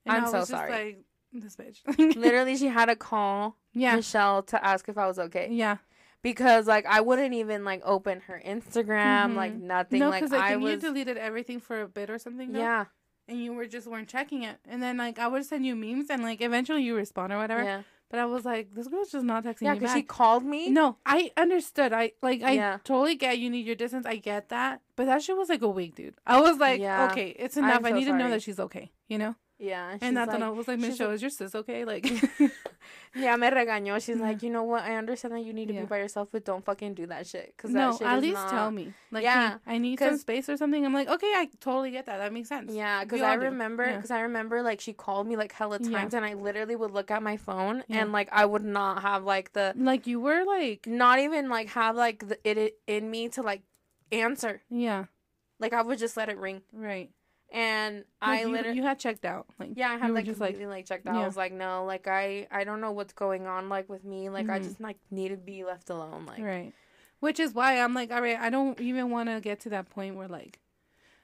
I'm 0.06 0.24
I 0.24 0.30
so 0.30 0.44
sorry. 0.44 0.70
Like, 0.70 1.04
this 1.32 1.56
bitch. 1.56 2.16
Literally, 2.16 2.56
she 2.56 2.66
had 2.66 2.88
a 2.88 2.96
call 2.96 3.56
yeah, 3.72 3.96
Michelle 3.96 4.42
to 4.44 4.64
ask 4.64 4.88
if 4.88 4.98
I 4.98 5.06
was 5.06 5.18
okay 5.18 5.48
yeah. 5.50 5.76
Because 6.22 6.66
like 6.66 6.86
I 6.86 7.00
wouldn't 7.00 7.34
even 7.34 7.64
like 7.64 7.82
open 7.84 8.20
her 8.22 8.40
Instagram, 8.44 9.32
Mhm. 9.32 9.36
like 9.36 9.54
nothing. 9.54 10.00
No, 10.00 10.10
like 10.10 10.20
because 10.22 10.32
like, 10.32 10.42
I 10.52 10.56
was, 10.56 10.72
you 10.72 10.76
deleted 10.80 11.16
everything 11.16 11.60
for 11.60 11.80
a 11.82 11.88
bit 11.88 12.10
or 12.10 12.18
something. 12.18 12.52
though, 12.52 12.58
yeah, 12.60 12.86
and 13.28 13.38
you 13.42 13.52
were 13.52 13.66
just 13.66 13.86
weren't 13.86 14.08
checking 14.08 14.42
it. 14.42 14.58
And 14.68 14.82
then 14.82 14.96
like 14.96 15.18
I 15.18 15.28
would 15.28 15.44
send 15.44 15.64
you 15.66 15.74
memes, 15.76 16.10
and 16.10 16.22
like 16.22 16.40
eventually 16.40 16.82
you 16.82 16.94
respond 16.96 17.32
or 17.32 17.38
whatever. 17.38 17.62
yeah, 17.62 17.82
But 18.10 18.18
I 18.20 18.26
was 18.26 18.44
like, 18.44 18.74
this 18.74 18.88
girl's 18.88 19.12
just 19.12 19.24
not 19.24 19.44
texting 19.44 19.62
yeah. 19.62 19.74
me 19.74 19.88
she 19.88 20.02
called 20.02 20.44
me. 20.44 20.68
no, 20.70 20.96
I 21.06 21.30
understood. 21.36 21.92
I 21.92 22.12
like 22.22 22.42
I 22.42 22.52
Yeah. 22.52 22.78
totally 22.84 23.14
get 23.14 23.38
you 23.38 23.48
need 23.50 23.66
your 23.66 23.76
distance. 23.76 24.04
I 24.06 24.16
get 24.16 24.48
that. 24.50 24.82
But 24.96 25.06
that 25.06 25.22
shit 25.22 25.36
was 25.36 25.48
like 25.48 25.62
a 25.62 25.68
week, 25.68 25.94
dude. 25.94 26.14
I 26.26 26.40
was 26.40 26.58
like, 26.58 26.80
Yeah. 26.80 27.08
okay, 27.10 27.28
it's 27.38 27.56
enough. 27.56 27.84
I 27.84 27.90
so 27.90 27.94
need 27.96 28.04
to 28.06 28.14
know 28.16 28.28
that 28.30 28.42
she's 28.42 28.58
okay. 28.60 28.92
You 29.08 29.18
know? 29.18 29.34
Yeah. 29.60 29.98
And 30.00 30.16
that's 30.16 30.32
when 30.32 30.40
like- 30.40 30.48
I 30.48 30.50
was 30.50 30.66
like, 30.66 30.78
Michelle, 30.78 31.10
is 31.10 31.20
your 31.20 31.30
sis 31.30 31.54
okay? 31.54 31.84
Like, 31.84 32.10
Yeah, 33.14 33.36
me 33.36 33.48
regañó. 33.48 34.00
She's 34.02 34.16
Yeah. 34.16 34.22
like, 34.28 34.42
you 34.42 34.50
know 34.50 34.62
what? 34.62 34.84
I 34.84 34.96
understand 34.96 35.34
that 35.34 35.40
you 35.44 35.52
need 35.52 35.68
to 35.68 35.74
Yeah. 35.74 35.80
be 35.80 35.86
by 35.86 35.98
yourself, 35.98 36.28
but 36.32 36.44
don't 36.44 36.64
fucking 36.64 36.94
do 36.94 37.06
that 37.06 37.26
shit. 37.26 37.52
Cause 37.58 37.70
no, 37.70 37.90
that 37.92 37.98
shit 37.98 38.06
at 38.06 38.20
least 38.20 38.34
not... 38.34 38.50
tell 38.50 38.70
me. 38.70 38.94
Like, 39.10 39.24
Yeah, 39.24 39.58
hey, 39.66 39.74
I 39.74 39.78
need 39.78 39.98
some 39.98 40.16
space 40.16 40.48
or 40.48 40.56
something. 40.56 40.84
I'm 40.86 40.94
like, 40.94 41.08
okay, 41.08 41.26
I 41.34 41.48
totally 41.60 41.90
get 41.90 42.06
that. 42.06 42.18
That 42.18 42.32
makes 42.32 42.48
sense. 42.48 42.72
Yeah, 42.72 43.04
because 43.04 43.20
I 43.20 43.34
remember, 43.34 43.84
Yeah. 43.84 43.96
because 43.96 44.10
I 44.10 44.20
remember, 44.20 44.62
like 44.62 44.80
she 44.80 44.92
called 44.92 45.26
me 45.26 45.36
like 45.36 45.52
hella 45.52 45.78
times, 45.78 46.14
and 46.14 46.24
I 46.24 46.34
literally 46.34 46.76
would 46.76 46.92
look 46.92 47.10
at 47.10 47.22
my 47.22 47.36
phone, 47.36 47.82
and 47.90 48.12
like 48.12 48.28
I 48.32 48.46
would 48.46 48.64
not 48.64 49.02
have 49.02 49.24
like 49.24 49.52
the, 49.52 49.74
Like 49.76 50.06
you 50.06 50.20
were 50.20 50.44
like, 50.44 50.86
not 50.86 51.18
even 51.18 51.48
like 51.50 51.68
have 51.70 51.96
like 51.96 52.26
the 52.28 52.38
it, 52.48 52.56
it 52.56 52.78
in 52.86 53.10
me 53.10 53.28
to 53.30 53.42
like 53.42 53.62
answer. 54.12 54.62
yeah, 54.70 55.04
Like 55.58 55.72
I 55.72 55.82
would 55.82 55.98
just 55.98 56.16
let 56.16 56.28
it 56.28 56.38
ring, 56.38 56.62
right. 56.72 57.10
And 57.52 57.96
Like, 57.96 58.04
I 58.20 58.40
you, 58.42 58.48
literally. 58.52 58.76
you 58.76 58.82
had 58.84 58.98
checked 58.98 59.24
out. 59.24 59.46
Like, 59.58 59.70
yeah, 59.74 59.90
I 59.90 59.96
had 59.98 60.12
like 60.12 60.24
just 60.24 60.40
like- 60.40 60.50
completely 60.50 60.72
like, 60.74 60.86
checked 60.86 61.06
out. 61.06 61.16
I 61.16 61.26
was 61.26 61.36
like, 61.36 61.52
no, 61.52 61.84
like 61.84 62.06
I, 62.06 62.46
I 62.50 62.64
don't 62.64 62.80
know 62.80 62.92
what's 62.92 63.12
going 63.12 63.46
on 63.46 63.68
like 63.68 63.88
with 63.88 64.04
me. 64.04 64.28
Like 64.28 64.48
I 64.48 64.58
Mhm. 64.60 64.64
just 64.64 64.80
like 64.80 64.98
need 65.10 65.28
to 65.30 65.36
be 65.36 65.64
left 65.64 65.90
alone. 65.90 66.26
Like 66.26 66.42
right. 66.42 66.72
Which 67.20 67.38
is 67.40 67.52
why 67.52 67.78
I'm 67.80 67.92
like, 67.92 68.10
all 68.12 68.22
right, 68.22 68.38
I 68.38 68.48
don't 68.50 68.80
even 68.80 69.10
want 69.10 69.28
to 69.28 69.40
get 69.40 69.60
to 69.60 69.68
that 69.70 69.90
point 69.90 70.16
where 70.16 70.28
like, 70.28 70.58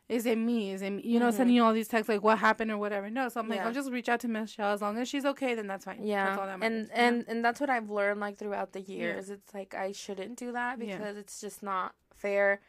is 0.09 0.25
it 0.27 0.37
me? 0.39 0.71
Is 0.73 0.83
it 0.83 0.91
me? 0.91 1.03
You 1.05 1.19
know, 1.19 1.29
Mhm. 1.31 1.33
sending 1.35 1.57
you 1.57 1.65
all 1.65 1.73
these 1.73 1.89
texts 1.89 2.09
like, 2.09 2.23
what 2.23 2.39
happened 2.39 2.71
or 2.71 2.79
whatever. 2.79 3.09
No, 3.11 3.29
so 3.29 3.41
I'm 3.41 3.49
like, 3.49 3.59
Yeah. 3.59 3.67
I'll 3.67 3.73
just 3.73 3.91
reach 3.91 4.09
out 4.09 4.21
to 4.21 4.29
Michelle 4.29 4.73
as 4.73 4.83
long 4.83 4.99
as 4.99 5.09
she's 5.09 5.25
okay. 5.25 5.55
Then 5.55 5.67
that's 5.67 5.85
fine. 5.85 6.05
Yeah, 6.05 6.27
that's 6.27 6.39
all 6.41 6.47
that 6.47 6.59
matters, 6.59 6.77
and 6.79 6.89
you 6.89 6.89
know? 6.89 7.03
and 7.19 7.25
and 7.29 7.45
that's 7.45 7.61
what 7.61 7.71
I've 7.71 7.89
learned 7.91 8.21
like 8.21 8.37
throughout 8.39 8.73
the 8.73 8.81
years. 8.83 9.31
It's 9.31 9.55
like 9.55 9.75
I 9.75 9.93
shouldn't 9.93 10.37
do 10.39 10.53
that 10.53 10.81
Yeah. 10.81 10.99
because 10.99 11.17
it's 11.17 11.41
just 11.41 11.63
not 11.63 11.95
fair 12.15 12.61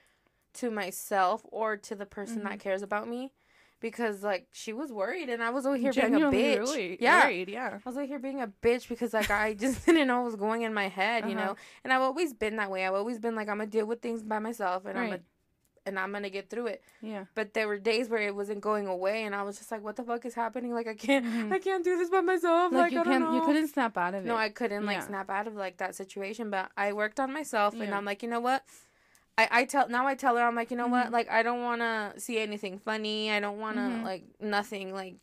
to 0.54 0.72
myself 0.72 1.46
or 1.52 1.78
to 1.78 1.94
the 1.96 2.06
person 2.08 2.38
Mm-hmm. 2.40 2.48
that 2.50 2.60
cares 2.60 2.82
about 2.82 3.08
me. 3.08 3.34
Because 3.80 4.24
like 4.24 4.48
she 4.52 4.74
was 4.74 4.92
worried 4.92 5.30
and 5.30 5.44
I 5.44 5.52
was 5.52 5.66
over 5.68 5.78
here 5.78 5.94
being 5.94 6.16
a 6.16 6.20
bitch. 6.32 6.58
really 6.60 6.98
yeah, 7.00 7.26
worried, 7.26 7.50
yeah. 7.50 7.78
I 7.86 7.88
was 7.90 7.96
over 7.96 8.06
here 8.08 8.18
being 8.18 8.42
a 8.42 8.48
bitch 8.48 8.90
because 8.90 9.14
like 9.14 9.30
I 9.30 9.54
just 9.66 9.86
didn't 9.86 10.08
know 10.08 10.18
what 10.22 10.26
was 10.26 10.36
going 10.36 10.64
in 10.64 10.74
my 10.74 10.88
head, 10.88 11.26
you 11.30 11.36
Uh-huh. 11.38 11.46
know. 11.50 11.56
And 11.84 11.94
I've 11.94 12.02
always 12.02 12.34
been 12.34 12.56
that 12.56 12.72
way. 12.72 12.88
I've 12.88 12.96
always 12.96 13.20
been 13.20 13.36
like 13.36 13.48
I'm 13.50 13.58
gonna 13.60 13.70
deal 13.70 13.86
with 13.86 14.02
things 14.02 14.24
by 14.24 14.40
myself 14.40 14.86
and 14.86 14.98
I'm 14.98 15.06
gonna 15.10 15.22
and 15.86 15.98
I'm 15.98 16.12
gonna 16.12 16.30
get 16.30 16.50
through 16.50 16.68
it. 16.68 16.84
Yeah. 17.02 17.26
But 17.36 17.54
there 17.54 17.66
were 17.68 17.78
days 17.78 18.10
where 18.10 18.20
it 18.20 18.36
wasn't 18.36 18.60
going 18.60 18.88
away, 18.88 19.24
and 19.24 19.34
I 19.34 19.44
was 19.44 19.58
just 19.58 19.72
like, 19.72 19.82
"What 19.82 19.96
the 19.96 20.04
fuck 20.04 20.26
is 20.26 20.34
happening? 20.34 20.74
Like 20.74 20.86
I 20.88 20.96
can't, 20.96 21.24
Mhm. 21.26 21.54
I 21.54 21.60
can't 21.60 21.82
do 21.82 21.96
this 21.98 22.10
by 22.10 22.20
myself. 22.20 22.74
Like, 22.74 22.82
Like, 22.82 22.92
you 22.92 23.00
I 23.00 23.04
don't 23.06 23.14
can't, 23.14 23.24
know." 23.26 23.36
you 23.36 23.42
couldn't 23.46 23.70
snap 23.70 23.98
out 23.98 24.14
of 24.14 24.26
it. 24.26 24.28
No, 24.28 24.36
I 24.36 24.50
couldn't 24.50 24.86
like 24.86 24.98
Yeah. 24.98 25.08
snap 25.08 25.30
out 25.30 25.48
of 25.48 25.56
like 25.56 25.78
that 25.78 25.96
situation, 25.96 26.50
but 26.50 26.72
I 26.76 26.92
worked 26.92 27.22
on 27.22 27.32
myself 27.32 27.74
and 27.80 27.94
I'm 27.96 28.04
like, 28.04 28.22
you 28.22 28.28
know 28.28 28.42
what? 28.42 28.64
I, 29.38 29.48
I 29.52 29.66
tell 29.66 29.88
now 29.90 30.08
I 30.08 30.16
tell 30.16 30.36
her 30.36 30.44
I'm 30.44 30.56
like, 30.56 30.72
you 30.72 30.78
know 30.78 30.88
what? 30.88 31.08
Mhm. 31.08 31.12
Like 31.12 31.30
I 31.30 31.44
don't 31.44 31.62
want 31.62 31.82
to 31.82 32.14
see 32.20 32.40
anything 32.40 32.80
funny. 32.80 33.32
I 33.32 33.40
don't 33.40 33.60
want 33.60 33.76
to 33.78 33.82
Mhm. 33.82 34.04
like 34.04 34.24
nothing. 34.40 34.94
Like 34.94 35.16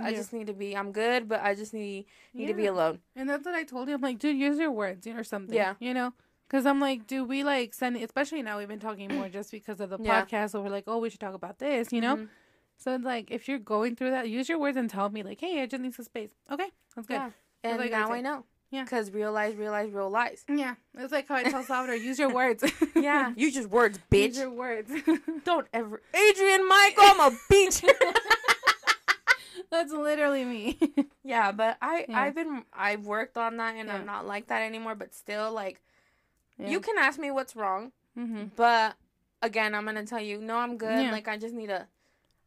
I 0.00 0.12
just 0.14 0.32
need 0.32 0.46
to 0.46 0.52
be 0.54 0.76
I'm 0.76 0.92
good, 0.92 1.28
but 1.28 1.42
I 1.42 1.54
just 1.54 1.72
need 1.74 2.06
need 2.34 2.46
to 2.48 2.54
be 2.54 2.66
alone. 2.66 3.00
And 3.16 3.28
that's 3.28 3.44
what 3.44 3.54
I 3.54 3.64
told 3.64 3.88
you. 3.88 3.94
I'm 3.94 4.00
like, 4.00 4.18
dude, 4.18 4.36
use 4.36 4.58
your 4.58 4.70
words 4.70 5.06
or 5.06 5.24
something. 5.24 5.54
Yeah. 5.54 5.74
You 5.80 5.94
know? 5.94 6.12
Because 6.48 6.66
I'm 6.66 6.80
like, 6.80 7.06
do 7.06 7.24
we 7.24 7.44
like 7.44 7.72
send, 7.72 7.96
especially 7.96 8.42
now 8.42 8.58
we've 8.58 8.68
been 8.68 8.78
talking 8.80 9.14
more 9.14 9.28
just 9.30 9.50
because 9.50 9.80
of 9.80 9.88
the 9.90 9.98
Yeah. 10.00 10.24
podcast. 10.24 10.50
So 10.50 10.60
we're 10.60 10.68
like, 10.68 10.84
oh, 10.86 10.98
we 10.98 11.08
should 11.08 11.20
talk 11.20 11.34
about 11.34 11.58
this, 11.58 11.92
you 11.92 12.00
know? 12.02 12.16
Mhm. 12.16 12.28
So 12.76 12.94
it's 12.94 13.04
like, 13.04 13.30
if 13.30 13.48
you're 13.48 13.58
going 13.58 13.96
through 13.96 14.10
that, 14.10 14.28
use 14.28 14.48
your 14.48 14.58
words 14.58 14.76
and 14.76 14.90
tell 14.90 15.08
me, 15.08 15.22
like, 15.22 15.40
hey, 15.40 15.62
I 15.62 15.66
just 15.66 15.80
need 15.82 15.94
some 15.94 16.04
space. 16.04 16.30
Okay. 16.50 16.70
That's 16.94 17.06
good. 17.06 17.14
Yeah. 17.14 17.30
And 17.64 17.78
like 17.78 17.90
now. 17.92 18.10
I 18.12 18.20
know. 18.20 18.44
Yeah. 18.72 18.84
Cuz 18.86 19.12
realize 19.12 19.54
realize 19.54 19.92
real 19.92 20.10
lies. 20.10 20.44
Yeah. 20.48 20.74
It's 20.98 21.12
like 21.12 21.28
how 21.28 21.36
I 21.36 21.44
tell 21.44 21.62
Salvador, 21.62 21.94
use 21.94 22.18
your 22.18 22.30
words. 22.32 22.64
Yeah. 22.96 23.32
Use 23.36 23.54
your 23.56 23.68
words, 23.68 23.98
bitch. 24.10 24.28
Use 24.28 24.38
your 24.38 24.50
words. 24.50 24.90
Don't 25.44 25.66
ever 25.74 26.00
Adrian 26.14 26.66
Michael, 26.66 27.04
I'm 27.04 27.20
a 27.20 27.30
bitch. 27.52 27.86
That's 29.70 29.92
literally 29.92 30.44
me. 30.44 30.78
yeah, 31.22 31.52
but 31.52 31.76
I 31.80 32.06
Yeah. 32.08 32.20
I've 32.20 32.34
been 32.34 32.64
I've 32.72 33.04
worked 33.06 33.36
on 33.36 33.56
that 33.58 33.74
and 33.76 33.88
Yeah. 33.88 33.96
I'm 33.96 34.06
not 34.06 34.26
like 34.26 34.48
that 34.48 34.62
anymore, 34.62 34.94
but 34.94 35.14
still 35.14 35.52
like 35.52 35.80
Yeah. 36.58 36.68
you 36.70 36.80
can 36.80 36.96
ask 36.98 37.18
me 37.18 37.30
what's 37.30 37.54
wrong. 37.56 37.92
hmm 38.14 38.44
But 38.56 38.96
again, 39.42 39.74
I'm 39.74 39.84
gonna 39.84 40.04
tell 40.06 40.20
you, 40.20 40.40
no, 40.40 40.56
I'm 40.56 40.76
good. 40.76 41.10
Like 41.10 41.28
I 41.28 41.36
just 41.36 41.54
need 41.54 41.68
to 41.68 41.86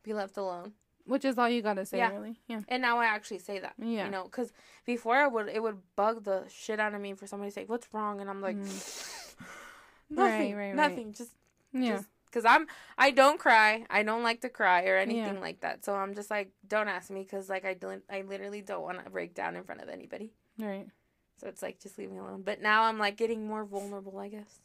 be 0.04 0.14
left 0.14 0.38
alone. 0.38 0.74
Which 1.06 1.24
is 1.24 1.38
all 1.38 1.48
you 1.48 1.62
gotta 1.62 1.86
say, 1.86 1.98
Yeah. 2.00 2.12
really. 2.12 2.40
Yeah. 2.48 2.62
And 2.68 2.82
now 2.82 2.98
I 2.98 3.06
actually 3.06 3.40
say 3.40 3.60
that. 3.60 3.74
Yeah. 3.78 4.06
You 4.06 4.12
know, 4.12 4.24
because 4.24 4.52
before 4.86 5.16
I 5.16 5.28
would, 5.28 5.48
it 5.50 5.62
would 5.62 5.78
bug 5.96 6.24
the 6.24 6.46
shit 6.50 6.80
out 6.80 6.94
of 6.96 7.02
me 7.02 7.14
for 7.14 7.28
somebody 7.28 7.52
to 7.52 7.54
say, 7.54 7.66
"What's 7.66 7.88
wrong?" 7.94 8.22
And 8.22 8.30
I'm 8.30 8.42
like, 8.42 8.56
Mm. 8.58 9.36
nothing, 10.10 10.56
Right, 10.56 10.56
right, 10.56 10.66
right. 10.68 10.76
nothing. 10.76 11.14
Just, 11.14 11.32
Yeah. 11.74 12.02
because 12.26 12.46
I'm, 12.46 12.68
I 12.98 13.12
don't 13.12 13.40
cry. 13.40 13.86
I 13.90 14.04
don't 14.04 14.24
like 14.24 14.42
to 14.42 14.50
cry 14.50 14.86
or 14.88 14.98
anything 14.98 15.36
Yeah. 15.36 15.40
like 15.42 15.62
that. 15.62 15.86
So 15.86 15.94
I'm 15.96 16.16
just 16.16 16.30
like, 16.32 16.50
don't 16.68 16.88
ask 16.88 17.10
me 17.10 17.22
because 17.24 17.50
like 17.50 17.66
I 17.66 17.74
don't, 17.76 18.04
I 18.10 18.22
literally 18.22 18.62
don't 18.62 18.82
want 18.84 19.04
to 19.04 19.10
break 19.10 19.34
down 19.36 19.56
in 19.56 19.64
front 19.64 19.82
of 19.82 19.90
anybody. 19.90 20.32
Right. 20.58 20.88
So 21.38 21.48
it's 21.48 21.62
like 21.62 21.80
just 21.80 21.98
leave 21.98 22.12
me 22.12 22.18
alone. 22.18 22.42
But 22.44 22.62
now 22.62 22.84
I'm 22.84 22.98
like 22.98 23.18
getting 23.18 23.46
more 23.46 23.64
vulnerable, 23.66 24.18
I 24.18 24.30
guess. 24.30 24.60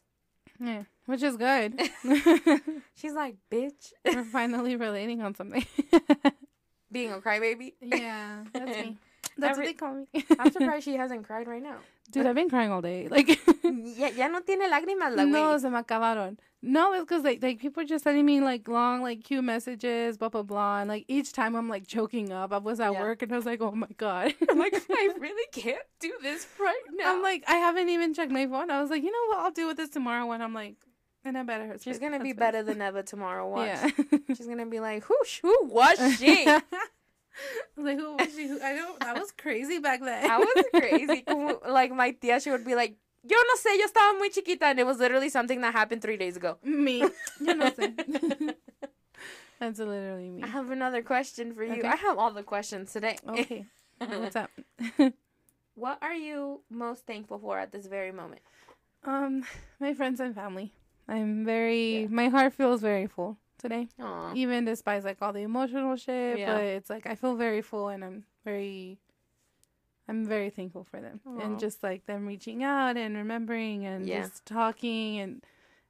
Yeah. 0.60 0.82
Which 1.06 1.22
is 1.22 1.36
good. 1.36 1.80
She's 2.94 3.14
like, 3.14 3.36
bitch, 3.50 3.92
We're 4.04 4.24
finally 4.24 4.76
relating 4.76 5.22
on 5.22 5.34
something. 5.34 5.64
being 6.92 7.12
a 7.12 7.18
crybaby. 7.18 7.72
yeah, 7.80 8.44
that's 8.52 8.66
me. 8.70 8.98
That's 9.40 9.58
Every- 9.58 9.66
what 9.66 9.68
they 9.68 9.74
call 9.74 9.94
me. 9.94 10.24
I'm 10.38 10.52
surprised 10.52 10.84
she 10.84 10.94
hasn't 11.02 11.24
cried 11.26 11.46
right 11.48 11.62
now. 11.62 11.76
Dude, 12.10 12.26
I've 12.26 12.34
been 12.34 12.50
crying 12.50 12.72
all 12.72 12.82
day. 12.82 13.06
Like, 13.08 13.28
Ya, 13.64 14.08
ya 14.08 14.26
no 14.28 14.40
tiene 14.40 14.68
lágrimas 14.68 15.14
la 15.16 15.24
no, 15.24 15.56
se 15.58 15.70
me 15.70 15.78
acabaron. 15.80 16.38
No, 16.62 16.92
it's 16.92 17.02
because 17.04 17.22
like, 17.24 17.40
like 17.42 17.58
people 17.60 17.82
are 17.82 17.86
just 17.86 18.02
sending 18.04 18.26
me 18.26 18.40
like 18.40 18.66
long, 18.68 19.00
like 19.00 19.22
cute 19.24 19.44
messages, 19.44 20.18
blah 20.18 20.28
blah 20.28 20.42
blah, 20.42 20.80
and 20.80 20.88
like 20.88 21.04
each 21.08 21.32
time 21.32 21.54
I'm 21.54 21.68
like 21.68 21.86
choking 21.86 22.32
up. 22.32 22.52
I 22.52 22.58
was 22.58 22.80
at 22.80 22.92
Yeah. 22.92 23.00
work 23.00 23.22
and 23.22 23.32
I 23.32 23.36
was 23.36 23.46
like, 23.46 23.60
oh 23.62 23.70
my 23.70 23.86
god. 23.96 24.34
I'm 24.50 24.58
like, 24.58 24.74
I 24.90 25.08
really 25.18 25.46
can't 25.52 25.82
do 26.00 26.12
this 26.22 26.46
right 26.58 26.82
now. 26.92 27.14
I'm 27.14 27.22
like, 27.22 27.44
I 27.48 27.54
haven't 27.56 27.88
even 27.90 28.12
checked 28.12 28.32
my 28.32 28.46
phone. 28.46 28.70
I 28.70 28.80
was 28.82 28.90
like, 28.90 29.02
you 29.04 29.12
know 29.12 29.26
what? 29.36 29.44
I'll 29.44 29.52
deal 29.52 29.68
with 29.68 29.76
this 29.76 29.88
tomorrow 29.90 30.26
when 30.26 30.42
I'm 30.42 30.52
like, 30.52 30.74
and 31.24 31.38
I 31.38 31.44
better. 31.44 31.76
she's 31.80 31.98
gonna 32.00 32.18
be 32.20 32.32
better 32.32 32.62
than 32.64 32.82
ever 32.82 33.02
tomorrow. 33.02 33.48
Watch. 33.48 33.68
Yeah. 33.68 33.90
She's 34.36 34.48
gonna 34.48 34.66
be 34.66 34.80
like, 34.80 35.04
who, 35.04 35.16
who 35.42 35.56
was 35.66 36.16
she? 36.18 36.44
Like, 37.76 37.98
who 37.98 38.12
was 38.16 38.34
she? 38.34 38.46
Who, 38.48 38.60
I 38.60 38.74
don't. 38.74 39.00
That 39.00 39.18
was 39.18 39.32
crazy 39.32 39.78
back 39.78 40.00
then. 40.00 40.22
That 40.26 40.38
was 40.38 40.64
crazy. 40.74 41.24
Like 41.68 41.92
my 41.92 42.10
tia, 42.10 42.40
she 42.40 42.50
would 42.50 42.64
be 42.64 42.74
like, 42.74 42.96
yo 43.24 43.36
no 43.36 43.54
sé, 43.56 43.78
yo 43.78 43.86
estaba 43.86 44.18
muy 44.18 44.28
chiquita, 44.30 44.66
and 44.66 44.78
it 44.78 44.84
was 44.86 44.98
literally 44.98 45.30
something 45.30 45.60
that 45.62 45.72
happened 45.72 46.02
three 46.02 46.16
days 46.16 46.36
ago. 46.36 46.58
me. 46.62 47.00
Yo 47.40 47.54
no 47.54 47.70
sé. 47.70 48.54
That's 49.58 49.78
literally 49.78 50.30
me. 50.30 50.42
I 50.42 50.46
have 50.48 50.70
another 50.70 51.02
question 51.02 51.54
for 51.54 51.64
you. 51.64 51.72
Okay. 51.72 51.88
I 51.88 51.96
have 51.96 52.18
all 52.18 52.32
the 52.32 52.42
questions 52.42 52.92
today. 52.92 53.16
Okay. 53.28 53.66
What's 53.98 54.36
up? 54.36 54.50
what 55.74 55.98
are 56.02 56.14
you 56.14 56.62
most 56.70 57.06
thankful 57.06 57.38
for 57.38 57.58
at 57.58 57.70
this 57.72 57.86
very 57.86 58.12
moment? 58.12 58.40
Um, 59.04 59.44
my 59.78 59.94
friends 59.94 60.20
and 60.20 60.34
family. 60.34 60.72
I'm 61.08 61.44
very. 61.44 62.02
Yeah. 62.02 62.08
My 62.10 62.28
heart 62.28 62.54
feels 62.54 62.80
very 62.80 63.06
full 63.06 63.36
today, 63.60 63.88
Aw. 64.00 64.32
even 64.34 64.64
despite 64.64 65.04
like 65.04 65.18
all 65.22 65.32
the 65.32 65.42
emotional 65.42 65.94
shit. 65.96 66.38
Yeah. 66.38 66.54
But 66.54 66.64
it's 66.64 66.90
like 66.90 67.06
I 67.06 67.14
feel 67.14 67.34
very 67.36 67.62
full, 67.62 67.88
and 67.88 68.04
I'm 68.04 68.24
very. 68.44 68.98
I'm 70.08 70.26
very 70.26 70.50
thankful 70.50 70.82
for 70.82 71.00
them, 71.00 71.20
Aw. 71.26 71.38
and 71.38 71.60
just 71.60 71.82
like 71.84 72.06
them 72.06 72.26
reaching 72.26 72.64
out 72.64 72.96
and 72.96 73.16
remembering 73.16 73.86
and 73.86 74.06
Yeah. 74.06 74.22
just 74.22 74.44
talking 74.46 75.18
and. 75.20 75.44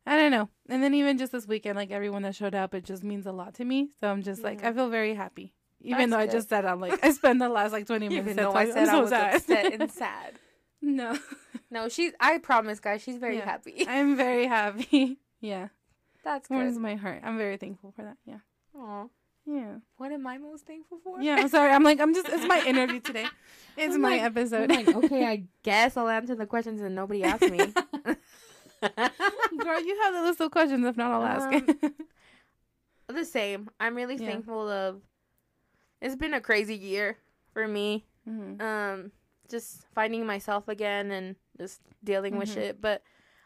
I 0.07 0.17
don't 0.17 0.31
know. 0.31 0.49
And 0.69 0.83
then 0.83 0.95
even 0.95 1.19
just 1.19 1.31
this 1.31 1.47
weekend, 1.47 1.77
like 1.77 1.91
everyone 1.91 2.23
that 2.23 2.35
showed 2.35 2.55
up, 2.55 2.75
it 2.75 2.85
just 2.85 3.05
means 3.05 3.27
a 3.27 3.33
lot 3.33 3.55
to 3.57 3.65
me. 3.65 3.91
So 4.01 4.09
I'm 4.09 4.23
just 4.23 4.43
like, 4.43 4.65
I 4.65 4.73
feel 4.73 4.89
very 4.89 5.15
happy. 5.15 5.53
Even 5.83 6.11
That's 6.11 6.11
though 6.11 6.19
I 6.19 6.27
just 6.27 6.49
said 6.49 6.65
I'm 6.65 6.81
like, 6.81 6.99
I 7.05 7.11
spent 7.13 7.39
the 7.39 7.49
last 7.51 7.73
like 7.73 7.87
20 7.87 8.09
minutes 8.09 8.25
Even 8.25 8.37
though 8.37 8.53
I 8.53 8.71
said 8.71 8.89
I'm 8.89 8.97
I 8.97 9.01
was 9.01 9.11
sad. 9.11 9.35
upset 9.37 9.73
and 9.81 9.91
sad. 9.93 10.35
no. 10.83 11.17
No, 11.71 11.89
she's. 11.91 12.13
I 12.19 12.39
promise, 12.39 12.81
guys, 12.81 13.03
she's 13.03 13.19
very 13.19 13.37
Yeah. 13.37 13.45
happy. 13.45 13.85
I'm 13.87 14.17
very 14.17 14.47
happy. 14.47 15.19
yeah. 15.41 15.69
That's 16.25 16.51
Warms 16.51 16.75
good. 16.75 16.83
my 16.83 16.95
heart. 16.97 17.23
I'm 17.25 17.39
very 17.39 17.57
thankful 17.57 17.93
for 17.97 18.03
that. 18.05 18.17
Yeah. 18.27 18.39
Aw. 18.77 19.07
Yeah. 19.47 19.77
What 19.97 20.13
am 20.13 20.27
I 20.27 20.37
most 20.39 20.67
thankful 20.67 20.99
for? 21.03 21.21
Yeah. 21.21 21.37
I'm 21.37 21.49
sorry. 21.49 21.73
I'm 21.73 21.83
like, 21.83 21.99
I'm 22.01 22.15
just, 22.15 22.29
it's 22.29 22.47
my 22.47 22.63
interview 22.67 23.01
today. 23.01 23.27
It's 23.77 23.95
I'm 23.95 24.01
my 24.03 24.11
like- 24.19 24.23
episode. 24.23 24.71
I'm 24.71 24.85
like, 24.85 24.97
okay, 25.05 25.25
I 25.27 25.45
guess 25.63 25.97
I'll 25.97 26.09
answer 26.09 26.35
the 26.35 26.47
questions 26.47 26.81
and 26.83 26.95
nobody 26.95 27.25
asked 27.25 27.51
me. 27.51 27.59
Girl, 27.59 29.81
you 29.83 30.01
have 30.03 30.15
the 30.15 30.23
list 30.23 30.41
of 30.41 30.51
questions. 30.51 30.85
If 30.87 30.97
not, 30.97 31.11
I'll 31.13 31.25
ask. 31.25 31.67
the 33.09 33.25
same. 33.25 33.69
I'm 33.81 33.95
really 33.95 34.17
Yeah. 34.17 34.27
thankful 34.29 34.69
of. 34.69 35.01
It's 36.01 36.17
been 36.17 36.35
a 36.35 36.41
crazy 36.41 36.77
year 36.77 37.19
for 37.53 37.67
me. 37.69 38.07
Mhm. 38.29 38.61
Um, 38.61 39.13
just 39.51 39.85
finding 39.95 40.25
myself 40.25 40.69
again 40.69 41.11
and 41.11 41.37
just 41.59 41.81
dealing 42.05 42.37
with 42.39 42.49
Mhm. 42.51 42.55
shit. 42.55 42.81
But 42.81 43.03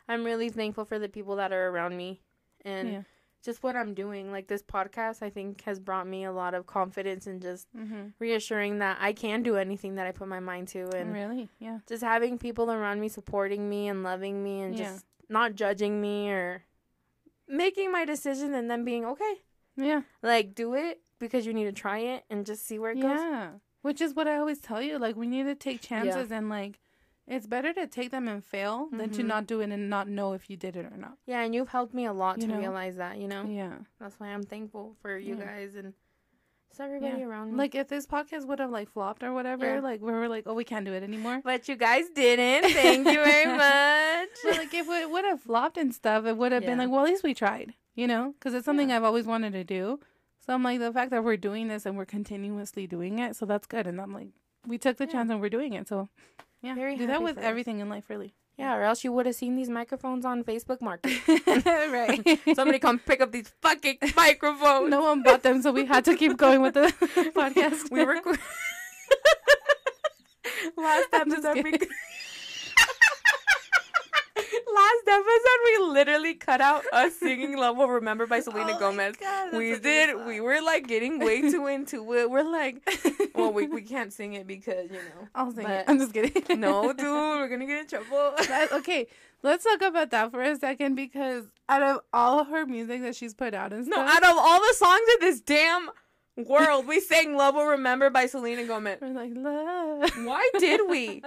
I'm 0.09 0.25
really 0.25 0.51
thankful 0.51 0.85
for 0.85 0.99
the 0.99 1.09
people 1.09 1.37
that 1.37 1.53
are 1.53 1.69
around 1.71 1.97
me, 1.97 2.21
and 2.65 2.89
Yeah. 2.91 3.03
just 3.43 3.63
what 3.63 3.77
I'm 3.77 3.95
doing. 3.95 4.33
Like 4.33 4.47
this 4.49 4.63
podcast, 4.63 5.23
I 5.23 5.31
think 5.31 5.63
has 5.63 5.79
brought 5.79 6.07
me 6.07 6.25
a 6.25 6.33
lot 6.33 6.55
of 6.55 6.67
confidence 6.67 7.27
and 7.27 7.41
just 7.43 7.69
Mhm. 7.77 8.15
reassuring 8.19 8.79
that 8.79 8.97
I 9.01 9.13
can 9.13 9.43
do 9.43 9.57
anything 9.57 9.97
that 9.97 10.07
I 10.07 10.13
put 10.13 10.29
my 10.29 10.41
mind 10.41 10.69
to, 10.69 10.89
and 10.97 11.13
Really? 11.13 11.49
Yeah. 11.59 11.81
just 11.87 12.03
having 12.03 12.39
people 12.39 12.71
around 12.71 13.01
me 13.01 13.09
supporting 13.09 13.69
me 13.69 13.89
and 13.89 14.03
loving 14.03 14.43
me 14.43 14.61
and 14.63 14.75
Yeah. 14.79 14.93
just 14.93 15.07
not 15.29 15.55
judging 15.55 16.01
me 16.01 16.31
or 16.31 16.65
making 17.47 17.93
my 17.93 18.05
decision 18.05 18.55
and 18.55 18.71
then 18.71 18.85
being 18.85 19.05
okay 19.05 19.43
Yeah. 19.77 20.03
like 20.23 20.55
do 20.55 20.75
it 20.75 21.03
because 21.19 21.47
you 21.47 21.53
need 21.53 21.65
to 21.65 21.73
try 21.73 21.99
it 21.99 22.25
and 22.31 22.47
just 22.47 22.65
see 22.67 22.79
where 22.79 22.93
it 22.93 23.01
goes. 23.01 23.19
Yeah. 23.21 23.59
Which 23.83 24.01
is 24.01 24.15
what 24.15 24.27
I 24.27 24.37
always 24.39 24.61
tell 24.61 24.81
you. 24.81 24.99
Like 24.99 25.17
we 25.17 25.27
need 25.27 25.45
to 25.45 25.55
take 25.55 25.81
chances 25.83 26.33
and 26.33 26.49
like 26.49 26.81
it's 27.27 27.47
better 27.47 27.73
to 27.73 27.87
take 27.87 28.11
them 28.11 28.29
and 28.29 28.45
fail 28.45 28.89
than 28.93 29.11
to 29.11 29.23
Mhm. 29.23 29.27
not 29.27 29.47
do 29.47 29.61
it 29.61 29.71
and 29.71 29.89
not 29.89 30.09
know 30.09 30.33
if 30.35 30.51
you 30.51 30.57
did 30.57 30.77
it 30.77 30.85
or 30.87 30.97
not. 30.97 31.17
Yeah, 31.27 31.41
and 31.43 31.55
you've 31.55 31.69
helped 31.71 31.95
me 31.95 32.05
a 32.05 32.13
lot 32.13 32.37
You 32.41 32.47
to 32.47 32.53
know? 32.55 32.59
realize 32.59 32.97
that, 32.97 33.19
you 33.19 33.29
know? 33.29 33.45
Yeah. 33.47 33.79
That's 33.99 34.19
why 34.21 34.29
I'm 34.29 34.43
thankful 34.43 34.97
for 35.01 35.17
you 35.17 35.37
Yeah. 35.37 35.45
guys 35.47 35.75
and 35.75 35.95
just 36.69 36.81
everybody 36.81 37.21
Yeah. 37.21 37.27
around 37.27 37.53
me. 37.53 37.57
Like 37.57 37.75
if 37.75 37.89
this 37.89 38.07
podcast 38.07 38.47
would 38.47 38.59
have 38.59 38.71
like 38.71 38.89
flopped 38.91 39.23
or 39.23 39.33
whatever, 39.33 39.65
Yeah. 39.77 39.81
like 39.81 40.01
we 40.03 40.13
were 40.13 40.29
like, 40.29 40.45
oh, 40.47 40.55
we 40.55 40.65
can't 40.65 40.85
do 40.85 40.93
it 40.93 41.03
anymore. 41.03 41.41
but 41.45 41.67
you 41.69 41.77
guys 41.77 42.11
didn't. 42.11 42.71
Thank 42.73 43.07
you 43.07 43.25
very 43.25 43.47
much. 43.57 44.29
But 44.45 44.57
like 44.59 44.75
if 44.75 44.89
it 44.89 45.11
would 45.11 45.25
have 45.25 45.41
flopped 45.41 45.79
and 45.79 45.95
stuff, 45.95 46.27
it 46.27 46.37
would 46.37 46.53
have 46.53 46.67
been 46.67 46.79
like, 46.79 46.91
well, 46.91 47.01
at 47.05 47.11
least 47.11 47.23
we 47.25 47.33
tried, 47.33 47.75
you 47.95 48.07
know, 48.07 48.33
because 48.39 48.55
it's 48.55 48.65
something 48.67 48.93
I've 48.93 49.05
always 49.05 49.27
wanted 49.27 49.53
to 49.55 49.65
do. 49.65 50.01
So 50.41 50.53
I'm 50.53 50.63
like, 50.63 50.79
the 50.79 50.93
fact 50.93 51.11
that 51.13 51.25
we're 51.25 51.39
doing 51.39 51.69
this 51.69 51.87
and 51.87 51.97
we're 51.97 52.05
continuously 52.05 52.87
doing 52.87 53.19
it, 53.19 53.35
so 53.35 53.47
that's 53.47 53.67
good. 53.67 53.87
And 53.87 53.99
I'm 53.99 54.13
like, 54.13 54.29
we 54.67 54.79
took 54.79 54.97
the 54.97 55.05
Yeah. 55.07 55.13
chance 55.13 55.31
and 55.31 55.41
we're 55.41 55.49
doing 55.51 55.73
it. 55.75 55.89
So 55.89 56.09
yeah, 56.63 56.75
Very 56.75 56.97
do 56.97 57.07
that 57.07 57.23
with 57.23 57.35
for 57.37 57.41
us. 57.41 57.47
everything 57.47 57.81
in 57.81 57.89
life, 57.89 58.05
really. 58.09 58.35
yeah, 58.57 58.75
or 58.77 58.83
else 58.83 59.05
you 59.05 59.13
would 59.13 59.27
have 59.27 59.35
seen 59.35 59.57
these 59.57 59.69
microphones 59.69 60.25
on 60.25 60.45
Facebook 60.45 60.81
Market. 60.81 61.13
right. 61.67 62.41
Somebody 62.57 62.79
come 62.79 62.99
pick 62.99 63.21
up 63.21 63.33
these 63.33 63.53
fucking 63.61 63.99
microphones. 64.17 64.91
No 64.91 65.03
one 65.03 65.23
bought 65.23 65.43
them, 65.43 65.61
so 65.63 65.73
we 65.73 65.85
had 65.87 66.05
to 66.07 66.17
keep 66.17 66.37
going 66.37 66.63
with 66.63 66.75
the 66.75 66.93
podcast. 67.35 67.91
We 67.91 68.05
were 68.05 68.21
last 70.77 71.09
I'm 71.13 71.31
just 71.31 71.45
episode. 71.45 71.65
We... 71.65 71.73
kidding. 71.73 71.89
Last 74.75 75.09
episode, 75.09 75.61
we 75.65 75.93
literally 75.93 76.35
cut 76.35 76.61
out 76.61 76.85
us 76.93 77.15
singing 77.17 77.57
"Love 77.57 77.77
Will 77.77 77.89
Remember" 77.89 78.27
by 78.27 78.41
Selena 78.41 78.73
Oh 78.77 78.79
Gomez. 78.79 79.17
God, 79.17 79.53
we 79.53 79.79
did. 79.79 80.27
We 80.27 80.41
were 80.41 80.61
like 80.63 80.87
getting 80.87 81.19
way 81.19 81.43
too 81.51 81.67
into 81.75 82.13
it. 82.15 82.31
We're 82.31 82.43
like, 82.43 82.87
well, 83.35 83.53
we 83.53 83.67
we 83.67 83.83
can't 83.83 84.13
sing 84.13 84.35
it 84.35 84.47
because 84.47 84.91
you 84.91 84.97
know. 84.99 85.29
I'll 85.35 85.53
sing 85.53 85.67
it. 85.69 85.85
I'm 85.89 85.99
just 85.99 86.13
kidding. 86.13 86.59
No, 86.61 86.93
dude, 86.93 87.07
we're 87.07 87.49
gonna 87.49 87.67
get 87.67 87.81
in 87.81 87.87
trouble. 87.87 88.35
That- 88.49 88.73
okay, 88.73 89.07
let's 89.43 89.65
talk 89.65 89.83
about 89.83 90.11
that 90.11 90.31
for 90.31 90.43
a 90.43 90.57
second 90.57 90.95
because 90.95 91.45
out 91.69 91.83
of 91.83 92.01
all 92.13 92.41
of 92.41 92.49
her 92.49 92.67
music 92.67 93.03
that 93.03 93.17
she's 93.17 93.35
put 93.35 93.55
out 93.55 93.73
and 93.73 93.87
stuff, 93.87 93.97
No, 94.07 94.13
out 94.13 94.23
of 94.23 94.37
all 94.39 94.61
the 94.61 94.75
songs 94.75 95.03
in 95.15 95.21
this 95.29 95.41
damn 95.41 95.91
world, 96.37 96.87
we 96.87 97.01
sang 97.01 97.37
"Love 97.37 97.55
Will 97.55 97.67
Remember" 97.67 98.11
by 98.11 98.27
Selena 98.27 98.65
Gomez. 98.65 98.99
we're 99.01 99.09
like 99.09 99.31
love. 99.35 100.11
Why 100.27 100.49
did 100.59 100.81
we? 100.89 101.23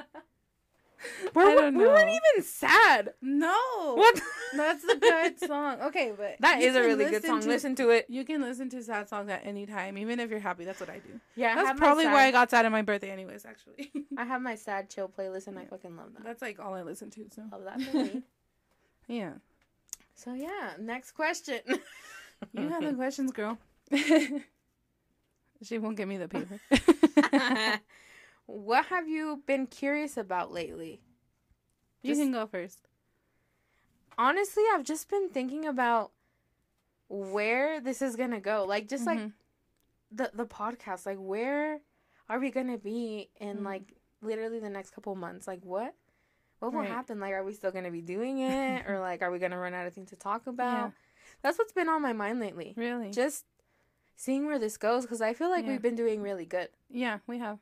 I 1.00 1.30
We're, 1.34 1.56
don't 1.56 1.78
we 1.78 1.86
weren't 1.86 2.10
even 2.10 2.44
sad. 2.44 3.14
No, 3.22 3.56
What? 3.96 4.20
That's 4.56 4.84
a 4.84 4.96
good 4.98 5.40
song. 5.48 5.82
Okay, 5.84 6.12
but 6.18 6.38
that 6.40 6.62
is 6.62 6.76
a 6.76 6.82
really 6.82 7.06
good 7.06 7.24
song. 7.24 7.42
to- 7.42 7.48
Listen 7.48 7.76
to 7.76 7.90
it. 7.90 8.06
You 8.10 8.24
can 8.26 8.42
listen 8.42 8.70
to 8.72 8.82
sad 8.84 9.08
songs 9.10 9.30
at 9.30 9.46
any 9.46 9.66
time, 9.66 9.98
even 9.98 10.20
if 10.20 10.30
you're 10.30 10.40
happy. 10.40 10.66
That's 10.66 10.80
what 10.80 10.90
I 10.90 11.00
do. 11.00 11.20
Yeah, 11.36 11.54
I 11.58 11.64
That's 11.64 11.80
probably 11.80 12.06
sad- 12.06 12.14
why 12.14 12.26
I 12.28 12.32
got 12.32 12.50
sad 12.50 12.66
on 12.66 12.72
my 12.72 12.82
birthday, 12.82 13.12
anyways. 13.12 13.46
Actually, 13.46 13.92
I 14.18 14.26
have 14.26 14.42
my 14.42 14.56
sad 14.56 14.90
chill 14.90 15.08
playlist 15.10 15.48
and 15.48 15.60
I 15.60 15.66
fucking 15.66 15.96
love 15.96 16.14
that. 16.16 16.24
that's 16.24 16.42
like 16.42 16.60
all 16.60 16.74
I 16.74 16.82
listen 16.82 17.10
to. 17.12 17.26
So 17.36 17.44
Love 17.52 17.64
that 17.66 17.82
for 17.82 17.98
me. 17.98 18.24
yeah, 19.08 19.34
So 20.16 20.34
yeah, 20.34 20.74
next 20.80 21.12
question. 21.12 21.60
you 22.54 22.70
have 22.70 22.84
the 22.84 22.94
questions, 22.96 23.32
girl. 23.32 23.58
she 25.64 25.78
won't 25.78 25.98
give 25.98 26.08
me 26.08 26.18
the 26.18 26.28
paper. 26.28 26.60
What 28.48 28.88
have 28.88 29.08
you 29.08 29.44
been 29.46 29.68
curious 29.68 30.18
about 30.18 30.52
lately? 30.52 31.02
you 32.02 32.12
Just- 32.12 32.22
can 32.22 32.32
go 32.32 32.46
first. 32.48 32.88
Honestly, 34.18 34.64
I've 34.74 34.84
just 34.84 35.10
been 35.10 35.30
thinking 35.30 35.66
about 35.66 36.12
where 37.08 37.80
this 37.80 38.02
is 38.02 38.16
gonna 38.16 38.40
go. 38.42 38.66
Like 38.68 38.88
just 38.88 39.06
like 39.06 39.20
Mhm. 39.20 39.34
the 40.12 40.32
the 40.34 40.46
podcast. 40.46 41.06
Like 41.06 41.18
where 41.20 41.82
are 42.30 42.40
we 42.40 42.50
gonna 42.52 42.78
be 42.78 43.30
in 43.38 43.60
Mhm. 43.60 43.64
like 43.66 43.94
literally 44.22 44.60
the 44.60 44.70
next 44.70 44.90
couple 44.92 45.14
months? 45.16 45.48
Like 45.48 45.64
what? 45.64 45.94
What 46.60 46.74
will 46.74 46.80
Right. 46.82 46.90
happen? 46.90 47.20
Like, 47.20 47.34
are 47.34 47.44
we 47.44 47.54
still 47.54 47.72
gonna 47.72 47.92
be 47.92 48.02
doing 48.02 48.40
it, 48.40 48.88
or 48.90 49.00
like, 49.00 49.22
are 49.22 49.30
we 49.30 49.38
gonna 49.38 49.60
run 49.60 49.76
out 49.76 49.86
of 49.86 49.94
things 49.94 50.10
to 50.10 50.16
talk 50.16 50.48
about? 50.48 50.88
Yeah. 50.88 50.92
That's 51.44 51.58
what's 51.60 51.72
been 51.74 51.88
on 51.88 52.02
my 52.02 52.14
mind 52.14 52.40
lately. 52.40 52.74
really, 52.76 53.12
Just 53.12 53.46
seeing 54.16 54.48
where 54.48 54.58
this 54.58 54.76
goes, 54.78 55.04
because 55.04 55.22
I 55.22 55.34
feel 55.36 55.50
like 55.50 55.66
Yeah. 55.66 55.74
we've 55.74 55.82
been 55.84 55.94
doing 55.96 56.22
really 56.24 56.46
good. 56.48 56.70
yeah, 56.90 57.20
we 57.28 57.38
have. 57.38 57.60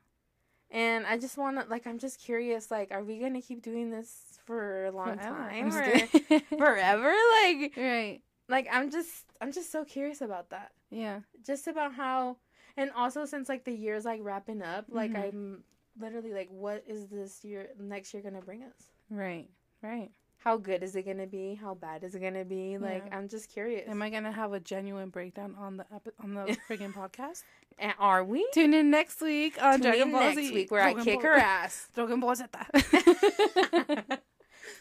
And 0.70 1.06
I 1.06 1.16
just 1.18 1.38
want 1.38 1.60
to, 1.60 1.66
like, 1.70 1.86
I'm 1.86 1.98
just 1.98 2.18
curious, 2.20 2.70
like, 2.70 2.90
are 2.90 3.02
we 3.04 3.18
gonna 3.18 3.40
keep 3.40 3.62
doing 3.62 3.90
this 3.90 4.38
for 4.44 4.86
a 4.86 4.90
long 4.90 5.18
time 5.18 5.72
or 5.72 6.40
forever? 6.58 7.14
Like, 7.42 7.72
right. 7.76 8.20
like 8.48 8.68
I'm 8.70 8.90
just, 8.90 9.24
I'm 9.40 9.52
just 9.52 9.70
so 9.70 9.84
curious 9.84 10.20
about 10.20 10.50
that. 10.50 10.72
Yeah. 10.90 11.20
Just 11.44 11.66
about 11.68 11.94
how, 11.94 12.36
and 12.76 12.90
also 12.96 13.24
since 13.24 13.48
like 13.48 13.64
the 13.64 13.72
year's 13.72 14.04
like 14.04 14.20
wrapping 14.22 14.62
up, 14.62 14.86
like 14.90 15.12
Mhm. 15.12 15.28
I'm 15.28 15.64
literally 15.98 16.32
like, 16.32 16.48
what 16.50 16.84
is 16.86 17.06
this 17.06 17.44
year, 17.44 17.68
next 17.78 18.12
year 18.12 18.22
gonna 18.22 18.42
bring 18.42 18.62
us? 18.64 18.90
Right. 19.08 19.48
Right. 19.82 20.10
How 20.38 20.56
good 20.56 20.82
is 20.84 20.94
it 20.94 21.04
gonna 21.04 21.26
be? 21.26 21.54
How 21.54 21.74
bad 21.74 22.04
is 22.04 22.14
it 22.14 22.20
gonna 22.20 22.44
be? 22.44 22.78
Like, 22.78 23.04
Yeah. 23.06 23.16
I'm 23.18 23.28
just 23.28 23.48
curious. 23.50 23.88
Am 23.88 24.00
I 24.00 24.10
gonna 24.10 24.30
have 24.30 24.52
a 24.52 24.60
genuine 24.60 25.08
breakdown 25.08 25.56
on 25.58 25.76
the 25.78 25.86
epi- 25.92 26.12
on 26.22 26.34
the 26.34 26.56
friggin' 26.68 26.92
podcast? 26.94 27.42
And 27.78 27.92
are 27.98 28.22
we? 28.24 28.46
Tune 28.52 28.72
in 28.72 28.90
next 28.90 29.20
week 29.20 29.60
on 29.60 29.74
Tune 29.74 29.82
Dragon 29.82 30.12
Ball 30.12 30.20
next 30.20 30.36
Z. 30.36 30.54
week 30.54 30.70
where 30.70 30.82
I 30.82 30.94
kick 30.94 31.14
Ball- 31.20 31.32
her 31.32 31.36
ass. 31.36 31.88
Dragon 31.94 32.20
Ball 32.20 32.34
Z. 32.36 32.44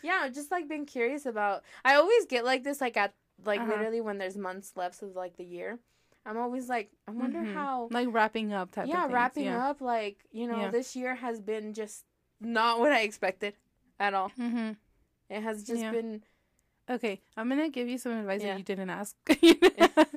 yeah, 0.04 0.20
I've 0.24 0.34
just 0.34 0.52
like 0.52 0.68
been 0.68 0.86
curious 0.86 1.26
about. 1.26 1.64
I 1.84 1.96
always 1.96 2.26
get 2.26 2.46
like 2.46 2.64
this, 2.64 2.80
like 2.82 2.96
at 2.98 3.14
like 3.44 3.60
Uh-huh. 3.60 3.72
literally 3.72 4.02
when 4.02 4.18
there's 4.18 4.38
months 4.38 4.74
left 4.76 5.02
of 5.02 5.16
like 5.16 5.38
the 5.38 5.44
year. 5.44 5.80
I'm 6.28 6.38
always 6.38 6.68
like, 6.70 6.90
I 7.08 7.12
wonder 7.12 7.40
Mhm. 7.40 7.54
how. 7.54 7.88
like 7.92 8.08
wrapping 8.12 8.52
up 8.54 8.72
type 8.72 8.88
yeah, 8.88 9.08
wrapping 9.10 9.46
yeah. 9.46 9.70
up. 9.70 9.82
Like 9.82 10.18
you 10.32 10.48
know, 10.48 10.58
Yeah. 10.62 10.70
this 10.72 10.96
year 10.96 11.16
has 11.16 11.40
been 11.40 11.74
just 11.74 12.06
not 12.40 12.80
what 12.80 12.92
I 12.92 13.02
expected 13.02 13.56
at 14.00 14.14
all. 14.14 14.30
Mm-hmm. 14.40 14.72
It 15.30 15.42
has 15.42 15.64
just 15.64 15.82
Yeah. 15.82 15.92
been. 15.92 16.24
Okay, 16.90 17.22
I'm 17.36 17.50
gonna 17.50 17.70
give 17.70 17.88
you 17.88 17.98
some 17.98 18.12
advice 18.14 18.42
Yeah. 18.42 18.54
that 18.54 18.58
you 18.60 18.64
didn't 18.64 18.90
ask. 18.92 19.16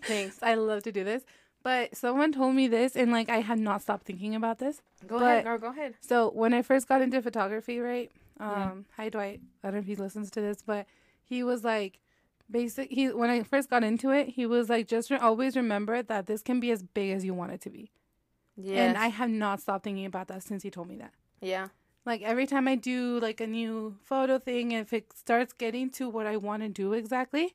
Thanks. 0.02 0.38
I 0.42 0.54
love 0.54 0.82
to 0.84 0.92
do 0.92 1.02
this, 1.04 1.24
but 1.62 1.96
someone 1.96 2.32
told 2.32 2.54
me 2.54 2.68
this, 2.68 2.94
and 2.96 3.10
like 3.10 3.28
I 3.28 3.40
had 3.40 3.58
not 3.58 3.82
stopped 3.82 4.04
thinking 4.06 4.34
about 4.34 4.58
this. 4.58 4.82
Go 5.06 5.18
But- 5.18 5.24
ahead, 5.24 5.44
girl. 5.44 5.58
Go 5.58 5.68
ahead. 5.70 5.94
So 6.00 6.30
when 6.30 6.52
I 6.54 6.62
first 6.62 6.88
got 6.88 7.00
into 7.02 7.20
photography, 7.22 7.78
right? 7.80 8.10
Um, 8.40 8.84
hi 8.96 9.08
Dwight. 9.08 9.40
I 9.64 9.68
don't 9.68 9.74
know 9.74 9.80
if 9.80 9.86
he 9.86 9.96
listens 9.96 10.30
to 10.32 10.40
this, 10.40 10.62
but 10.62 10.86
he 11.24 11.42
was 11.42 11.64
like, 11.64 11.98
basic. 12.50 12.90
He 12.90 13.08
when 13.08 13.30
I 13.30 13.42
first 13.42 13.68
got 13.70 13.82
into 13.82 14.10
it, 14.10 14.28
he 14.28 14.46
was 14.46 14.68
like, 14.68 14.86
just 14.86 15.10
re- 15.10 15.16
always 15.18 15.56
remember 15.56 16.02
that 16.02 16.26
this 16.26 16.42
can 16.42 16.60
be 16.60 16.70
as 16.70 16.82
big 16.82 17.10
as 17.12 17.24
you 17.24 17.34
want 17.34 17.52
it 17.52 17.60
to 17.62 17.70
be. 17.70 17.90
Yeah. 18.56 18.82
And 18.84 18.98
I 18.98 19.08
have 19.08 19.30
not 19.30 19.60
stopped 19.60 19.84
thinking 19.84 20.04
about 20.06 20.28
that 20.28 20.42
since 20.42 20.62
he 20.62 20.70
told 20.70 20.88
me 20.88 20.96
that. 20.96 21.12
yeah. 21.40 21.68
Like 22.08 22.22
every 22.22 22.46
time 22.46 22.66
I 22.68 22.76
do 22.92 23.20
like 23.20 23.40
a 23.40 23.46
new 23.46 23.96
photo 24.10 24.38
thing, 24.38 24.72
if 24.72 24.92
it 24.92 25.06
starts 25.14 25.52
getting 25.52 25.90
to 25.98 26.08
what 26.08 26.26
I 26.26 26.36
want 26.48 26.62
to 26.66 26.68
do 26.82 26.92
exactly, 27.02 27.46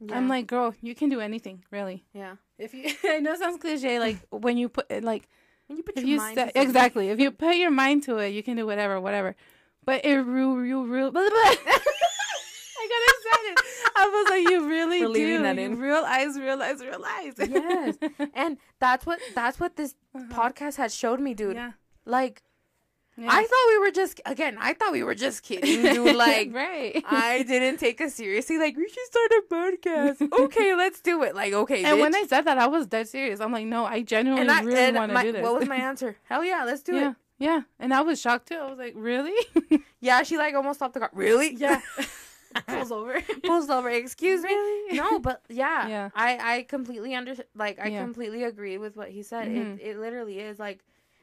Yeah. 0.00 0.16
I'm 0.16 0.26
like, 0.34 0.46
girl, 0.54 0.74
you 0.88 0.94
can 0.94 1.08
do 1.14 1.20
anything, 1.20 1.64
really. 1.76 1.98
yeah. 2.12 2.34
If 2.58 2.74
you, 2.74 2.84
I 3.14 3.20
know 3.20 3.32
it 3.32 3.38
sounds 3.38 3.58
cliche, 3.60 3.98
like 4.06 4.18
when 4.46 4.56
you 4.60 4.68
put 4.68 4.86
like 5.12 5.24
When 5.68 5.76
you 5.78 5.84
put 5.88 5.96
your 5.96 6.06
you 6.06 6.16
mind 6.18 6.36
to 6.38 6.44
exactly 6.64 7.08
if 7.14 7.18
you 7.20 7.30
put 7.30 7.54
your 7.56 7.70
mind 7.82 8.02
to 8.06 8.18
it, 8.24 8.30
you 8.36 8.42
can 8.42 8.56
do 8.60 8.66
whatever, 8.66 9.00
whatever. 9.00 9.34
But 9.88 10.04
it 10.04 10.16
real, 10.20 10.52
you 10.70 10.78
real. 10.84 11.10
I 12.82 12.84
got 12.92 13.02
excited. 13.14 13.56
I 13.96 14.04
was 14.14 14.26
like, 14.32 14.44
you 14.50 14.68
really 14.68 15.00
We're 15.06 15.14
do. 15.14 15.42
that 15.42 15.56
You 15.56 15.62
in. 15.64 15.78
Realize, 15.78 16.38
realize, 16.38 16.80
realize. 16.80 17.34
Yes. 17.38 17.96
And 18.34 18.58
that's 18.78 19.04
what 19.06 19.18
that's 19.34 19.58
what 19.60 19.76
this 19.76 19.94
Uh-huh. 20.14 20.26
podcast 20.38 20.76
has 20.76 20.94
showed 20.94 21.20
me, 21.20 21.34
dude. 21.34 21.56
Yeah. 21.56 21.72
Like 22.04 22.42
yeah. 23.20 23.28
I 23.30 23.42
thought 23.42 23.66
we 23.68 23.78
were 23.78 23.90
just 23.90 24.20
again. 24.26 24.56
I 24.60 24.72
thought 24.74 24.92
we 24.92 25.02
were 25.02 25.14
just 25.14 25.42
kidding, 25.42 25.82
dude. 25.82 26.16
Like 26.26 26.52
right. 26.54 27.02
I 27.08 27.42
didn't 27.44 27.78
take 27.78 28.00
us 28.00 28.14
seriously. 28.14 28.58
Like 28.58 28.76
we 28.76 28.88
should 28.88 29.06
start 29.06 29.30
a 29.30 29.42
podcast. 29.54 30.28
Okay, 30.44 30.74
let's 30.74 31.00
do 31.00 31.22
it. 31.22 31.34
Like 31.34 31.52
okay, 31.52 31.84
and 31.84 32.00
when 32.00 32.12
bitch. 32.12 32.24
I 32.24 32.26
said 32.26 32.42
that, 32.42 32.58
I 32.58 32.66
was 32.66 32.86
dead 32.86 33.08
serious. 33.08 33.40
I'm 33.40 33.52
like, 33.52 33.66
no, 33.66 33.84
I 33.84 34.02
genuinely 34.02 34.48
I 34.48 34.60
really 34.62 34.92
want 34.92 35.12
to 35.12 35.22
do 35.22 35.32
this. 35.32 35.42
what 35.42 35.58
was 35.60 35.68
my 35.68 35.76
answer? 35.90 36.16
Hell 36.24 36.44
yeah, 36.44 36.64
let's 36.64 36.82
do 36.82 36.94
yeah, 36.94 37.10
it. 37.10 37.16
yeah. 37.38 37.60
And 37.78 37.92
I 37.94 38.00
was 38.02 38.20
shocked 38.20 38.48
too. 38.48 38.56
I 38.56 38.68
was 38.70 38.78
like, 38.78 38.94
really? 38.96 39.34
Yeah, 40.00 40.22
she 40.22 40.36
like 40.38 40.54
almost 40.54 40.78
stopped 40.78 40.94
the 40.94 41.00
car. 41.00 41.10
Really? 41.12 41.54
Yeah. 41.54 41.80
Pulls 42.66 42.90
over. 42.90 43.20
Pulls 43.44 43.70
over. 43.70 43.88
Excuse 43.90 44.42
me. 44.42 44.50
No, 44.92 45.20
but 45.20 45.40
yeah, 45.48 45.86
Yeah. 45.86 46.10
I 46.14 46.56
I 46.56 46.62
completely 46.62 47.14
under 47.14 47.34
like 47.54 47.78
I 47.78 47.88
Yeah. 47.88 48.02
completely 48.02 48.42
agree 48.44 48.76
with 48.78 48.96
what 48.96 49.08
he 49.10 49.22
said. 49.22 49.46
Mhm. 49.48 49.78
It 49.78 49.90
it 49.90 49.98
literally 49.98 50.40
is 50.40 50.58
like 50.58 50.80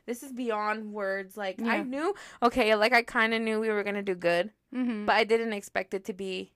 this 0.07 0.23
is 0.23 0.31
beyond 0.33 0.91
words. 0.93 1.37
Like 1.37 1.61
I 1.61 1.83
knew 1.83 2.15
okay, 2.41 2.73
like 2.75 2.93
I 2.93 3.03
kind 3.03 3.35
of 3.35 3.41
knew 3.43 3.59
we 3.59 3.69
were 3.69 3.83
gonna 3.83 4.01
do 4.01 4.15
good, 4.15 4.49
Mm-hmm. 4.73 5.05
but 5.05 5.13
I 5.15 5.23
didn't 5.23 5.53
expect 5.53 5.93
it 5.93 6.03
to 6.05 6.13
be, 6.13 6.51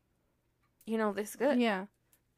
you 0.86 0.98
know, 0.98 1.14
this 1.14 1.36
good. 1.36 1.60
yeah, 1.60 1.86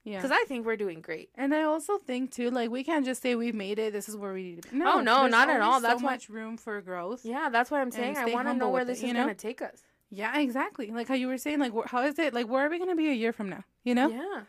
yeah. 0.04 0.18
Because 0.18 0.32
I 0.32 0.44
think 0.48 0.66
we're 0.66 0.76
doing 0.76 1.00
great. 1.02 1.30
And 1.36 1.54
I 1.56 1.64
also 1.64 1.98
think 1.98 2.32
too, 2.32 2.50
like 2.52 2.70
we 2.70 2.84
can't 2.84 3.06
just 3.06 3.22
say 3.22 3.36
we've 3.36 3.56
made 3.56 3.80
it. 3.80 3.94
This 3.94 4.10
is 4.10 4.18
where 4.18 4.34
we 4.34 4.44
need 4.44 4.62
to 4.64 4.70
be. 4.70 4.82
Oh, 4.84 5.00
no, 5.02 5.28
not 5.28 5.50
at 5.50 5.62
all. 5.62 5.80
That's 5.80 6.02
so 6.02 6.06
much 6.06 6.30
room 6.30 6.58
for 6.58 6.80
growth. 6.82 7.22
Yeah, 7.24 7.50
that's 7.50 7.72
what 7.72 7.80
I'm 7.82 7.92
saying. 7.92 8.18
I 8.18 8.26
want 8.34 8.48
to 8.50 8.54
know 8.54 8.70
where 8.70 8.86
this 8.86 9.02
it, 9.02 9.08
is 9.08 9.14
know? 9.14 9.22
gonna 9.24 9.36
take 9.36 9.62
us. 9.62 9.82
Yeah, 10.10 10.38
exactly. 10.40 10.92
Like 10.92 11.08
how 11.08 11.16
you 11.16 11.28
were 11.28 11.38
saying, 11.40 11.60
like 11.60 11.74
wh- 11.74 11.88
how 11.90 12.04
is 12.04 12.20
it? 12.20 12.34
Like 12.34 12.48
where 12.48 12.66
are 12.68 12.70
we 12.70 12.78
gonna 12.80 12.96
be 12.96 13.10
a 13.10 13.14
year 13.14 13.34
from 13.34 13.50
now? 13.50 13.64
You 13.84 13.96
know? 13.96 14.10
Yeah. 14.10 14.42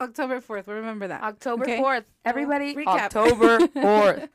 October 0.00 0.40
4th. 0.40 0.68
Remember 0.68 1.08
that. 1.08 1.22
October 1.24 1.64
Okay. 1.64 1.80
4th. 1.80 2.04
Everybody, 2.24 2.76
recap. 2.76 2.86
October 2.86 3.58
4th. 3.74 4.28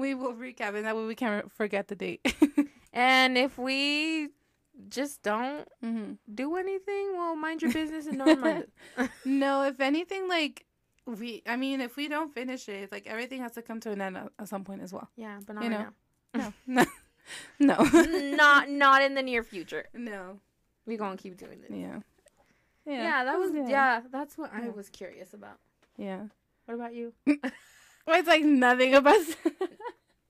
We 0.00 0.14
will 0.14 0.34
recap 0.34 0.74
and 0.74 0.84
that 0.86 0.96
way 0.96 1.04
we 1.04 1.14
can't 1.14 1.50
forget 1.52 1.88
the 1.88 1.94
date. 1.94 2.20
and 2.92 3.36
if 3.38 3.58
we 3.58 4.30
just 4.88 5.22
don't 5.22 5.68
hmm 5.82 6.12
do 6.32 6.56
anything, 6.56 7.12
well, 7.16 7.36
mind 7.36 7.60
your 7.62 7.72
business 7.72 8.06
and 8.06 8.18
don't 8.18 8.40
mind. 8.40 8.64
No, 9.24 9.62
if 9.64 9.78
anything, 9.80 10.28
like 10.28 10.64
we, 11.06 11.42
I 11.46 11.56
mean, 11.56 11.80
if 11.80 11.96
we 11.96 12.08
don't 12.08 12.32
finish 12.32 12.68
it, 12.68 12.90
like 12.90 13.06
everything 13.06 13.40
has 13.42 13.52
to 13.52 13.62
come 13.62 13.80
to 13.80 13.90
an 13.90 14.00
end 14.00 14.16
at, 14.16 14.32
at 14.38 14.48
some 14.48 14.64
point 14.64 14.82
as 14.82 14.92
well. 14.92 15.08
Yeah, 15.16 15.38
but 15.46 15.54
not 15.54 15.64
You 15.64 15.70
right 15.70 15.86
know. 16.34 16.52
No, 16.66 16.84
no, 17.60 17.76
no, 17.84 18.36
not 18.36 18.68
not 18.70 19.02
in 19.02 19.14
the 19.14 19.22
near 19.22 19.42
future. 19.42 19.86
no. 19.94 20.40
We 20.86 20.96
gonna 20.96 21.16
keep 21.16 21.36
doing 21.36 21.60
this. 21.60 21.70
Yeah. 21.70 22.00
Yeah, 22.86 23.24
that 23.24 23.38
was 23.38 23.50
good. 23.52 23.68
yeah. 23.68 24.00
That's 24.10 24.36
what 24.38 24.50
I 24.52 24.70
was 24.70 24.88
curious 24.88 25.34
about. 25.34 25.58
Yeah. 25.96 26.22
What 26.64 26.74
about 26.74 26.94
you? 26.94 27.12
Well, 28.06 28.18
it's 28.18 28.26
like 28.28 28.42
nothing 28.42 28.94
about. 28.94 29.20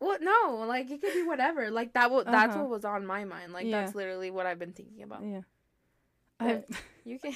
Well, 0.01 0.18
no, 0.20 0.64
like 0.66 0.90
it 0.90 1.01
could 1.01 1.12
be 1.12 1.22
whatever. 1.22 1.70
Like 1.70 1.92
that. 1.92 2.05
W- 2.05 2.24
That's 2.24 2.55
Uh-huh. 2.55 2.62
what 2.64 2.70
was 2.70 2.84
on 2.84 3.05
my 3.07 3.24
mind. 3.24 3.53
Like 3.53 3.66
Yeah. 3.66 3.82
that's 3.82 3.94
literally 3.94 4.30
what 4.30 4.46
I've 4.46 4.59
been 4.59 4.72
thinking 4.72 5.03
about. 5.03 5.22
yeah. 5.24 5.40
I, 6.40 6.64
You 7.05 7.18
can. 7.18 7.34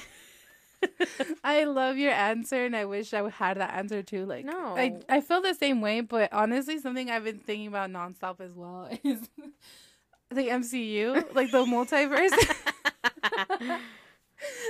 I 1.43 1.63
love 1.63 1.97
your 1.97 2.11
answer, 2.11 2.65
and 2.65 2.75
I 2.75 2.85
wish 2.85 3.13
I 3.13 3.27
had 3.29 3.57
that 3.57 3.73
answer 3.73 4.03
too. 4.03 4.25
Like, 4.25 4.45
No. 4.45 4.75
I 4.77 4.99
I 5.09 5.21
feel 5.21 5.41
the 5.41 5.53
same 5.53 5.79
way, 5.81 6.01
but 6.01 6.31
honestly, 6.33 6.79
something 6.79 7.09
I've 7.09 7.23
been 7.23 7.39
thinking 7.39 7.67
about 7.67 7.89
nonstop 7.91 8.39
as 8.41 8.53
well 8.53 8.89
is 9.03 9.29
the 10.29 10.49
MCU, 10.49 11.33
like 11.35 11.51
the 11.51 11.65
multiverse. 11.65 12.33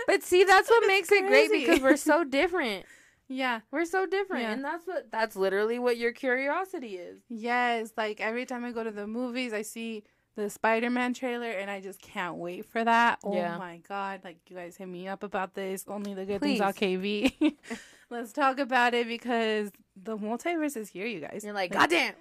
but 0.08 0.24
see, 0.24 0.44
that's 0.44 0.70
what 0.70 0.88
makes 0.88 1.12
it 1.12 1.26
great 1.28 1.52
because 1.52 1.80
we're 1.80 1.98
so 1.98 2.24
different. 2.24 2.86
Yeah. 3.28 3.62
We're 3.72 3.86
so 3.86 4.06
different, 4.06 4.44
Yeah. 4.44 4.52
and 4.54 4.64
that's 4.64 4.86
what 4.86 5.12
that's 5.12 5.36
literally 5.36 5.80
what 5.80 5.98
your 5.98 6.12
curiosity 6.12 6.96
is. 6.98 7.22
Yes, 7.30 7.92
like 7.98 8.22
every 8.22 8.46
time 8.46 8.64
I 8.66 8.72
go 8.72 8.84
to 8.84 8.92
the 8.92 9.08
movies, 9.08 9.54
I 9.54 9.62
see 9.64 10.04
the 10.36 10.50
Spider-Man 10.50 11.14
trailer, 11.14 11.50
and 11.50 11.72
I 11.72 11.80
just 11.80 12.02
can't 12.02 12.36
wait 12.36 12.66
for 12.66 12.84
that. 12.84 13.20
Oh 13.24 13.34
Yeah. 13.34 13.58
my 13.58 13.78
god! 13.88 14.22
Like 14.24 14.38
you 14.50 14.56
guys 14.56 14.76
hit 14.76 14.88
me 14.88 15.08
up 15.08 15.24
about 15.24 15.54
this. 15.54 15.86
Only 15.88 16.14
the 16.14 16.26
good 16.26 16.42
things 16.42 16.60
on 16.62 16.74
Please. 16.74 17.32
KV. 17.40 17.56
Let's 18.10 18.34
talk 18.34 18.60
about 18.60 18.94
it 18.94 19.08
because 19.08 19.72
the 19.96 20.18
multiverse 20.18 20.78
is 20.78 20.90
here, 20.90 21.06
you 21.08 21.22
guys. 21.22 21.42
You're 21.44 21.54
like, 21.54 21.72
goddamn. 21.72 22.14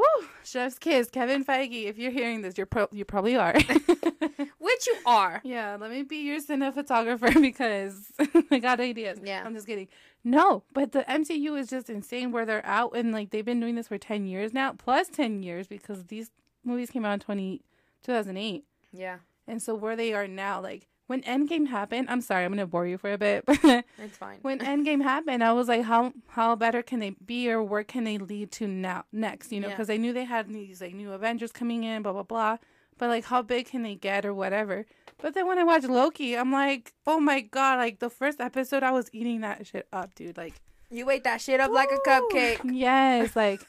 Woo! 0.00 0.26
Chef's 0.44 0.78
kiss, 0.78 1.10
Kevin 1.10 1.44
Feige. 1.44 1.84
If 1.84 1.98
you're 1.98 2.10
hearing 2.10 2.40
this, 2.42 2.56
you're 2.56 2.66
pro- 2.66 2.88
you 2.92 3.04
probably 3.04 3.36
are. 3.36 3.52
Which 4.58 4.86
you 4.86 4.96
are. 5.06 5.40
yeah, 5.44 5.76
let 5.78 5.90
me 5.90 6.02
be 6.02 6.18
your 6.18 6.40
cinephotographer 6.40 7.40
because 7.40 8.12
I 8.50 8.58
got 8.58 8.80
ideas. 8.80 9.18
Yeah. 9.22 9.42
I'm 9.44 9.54
just 9.54 9.66
kidding. 9.66 9.88
No, 10.24 10.62
but 10.72 10.92
the 10.92 11.00
MCU 11.02 11.58
is 11.58 11.68
just 11.68 11.90
insane 11.90 12.32
where 12.32 12.46
they're 12.46 12.64
out 12.64 12.92
and 12.96 13.12
like 13.12 13.30
they've 13.30 13.44
been 13.44 13.60
doing 13.60 13.74
this 13.74 13.88
for 13.88 13.98
10 13.98 14.26
years 14.26 14.52
now, 14.52 14.72
plus 14.72 15.08
10 15.08 15.42
years 15.42 15.66
because 15.66 16.04
these 16.04 16.30
movies 16.64 16.90
came 16.90 17.04
out 17.04 17.14
in 17.14 17.20
20, 17.20 17.62
2008. 18.02 18.64
Yeah, 18.92 19.18
And 19.46 19.62
so 19.62 19.74
where 19.74 19.96
they 19.96 20.12
are 20.14 20.26
now, 20.28 20.60
like 20.60 20.88
when 21.10 21.22
Endgame 21.22 21.66
happened, 21.66 22.08
I'm 22.08 22.20
sorry, 22.20 22.44
I'm 22.44 22.52
going 22.52 22.60
to 22.60 22.66
bore 22.66 22.86
you 22.86 22.96
for 22.96 23.12
a 23.12 23.18
bit, 23.18 23.44
but 23.46 23.58
it's 23.98 24.16
fine. 24.16 24.38
when 24.42 24.58
Endgame 24.72 25.02
happened, 25.02 25.42
I 25.42 25.52
was 25.52 25.66
like, 25.66 25.82
how 25.82 26.12
how 26.28 26.54
better 26.54 26.82
can 26.82 27.00
they 27.00 27.10
be, 27.10 27.50
or 27.50 27.60
where 27.62 27.82
can 27.84 28.04
they 28.04 28.16
lead 28.16 28.52
to 28.52 28.68
now 28.68 29.04
next? 29.12 29.50
You 29.52 29.58
know, 29.60 29.68
Yeah. 29.68 29.74
because 29.74 29.90
I 29.90 29.96
knew 29.96 30.12
they 30.12 30.24
had 30.24 30.48
these 30.48 30.80
like 30.80 30.94
new 30.94 31.10
Avengers 31.12 31.50
coming 31.52 31.82
in, 31.84 32.02
blah 32.02 32.12
blah 32.12 32.22
blah. 32.22 32.56
But 32.96 33.08
like, 33.08 33.24
how 33.24 33.42
big 33.42 33.66
can 33.66 33.82
they 33.82 33.96
get, 33.96 34.24
or 34.24 34.32
whatever? 34.32 34.86
But 35.22 35.34
then 35.34 35.46
when 35.48 35.58
I 35.58 35.64
watched 35.64 35.88
Loki, 35.88 36.36
I'm 36.36 36.52
like, 36.52 36.92
oh 37.06 37.18
my 37.18 37.40
god! 37.40 37.78
Like 37.78 37.98
the 37.98 38.10
first 38.10 38.40
episode, 38.40 38.82
I 38.84 38.92
was 38.92 39.10
eating 39.12 39.40
that 39.40 39.66
shit 39.66 39.88
up, 39.92 40.14
dude. 40.14 40.36
Like, 40.36 40.54
you 40.90 41.10
ate 41.10 41.24
that 41.24 41.40
shit 41.40 41.58
up 41.60 41.70
like 41.72 41.90
a 41.90 42.08
cupcake. 42.08 42.60
Yes, 42.72 43.34
like. 43.34 43.60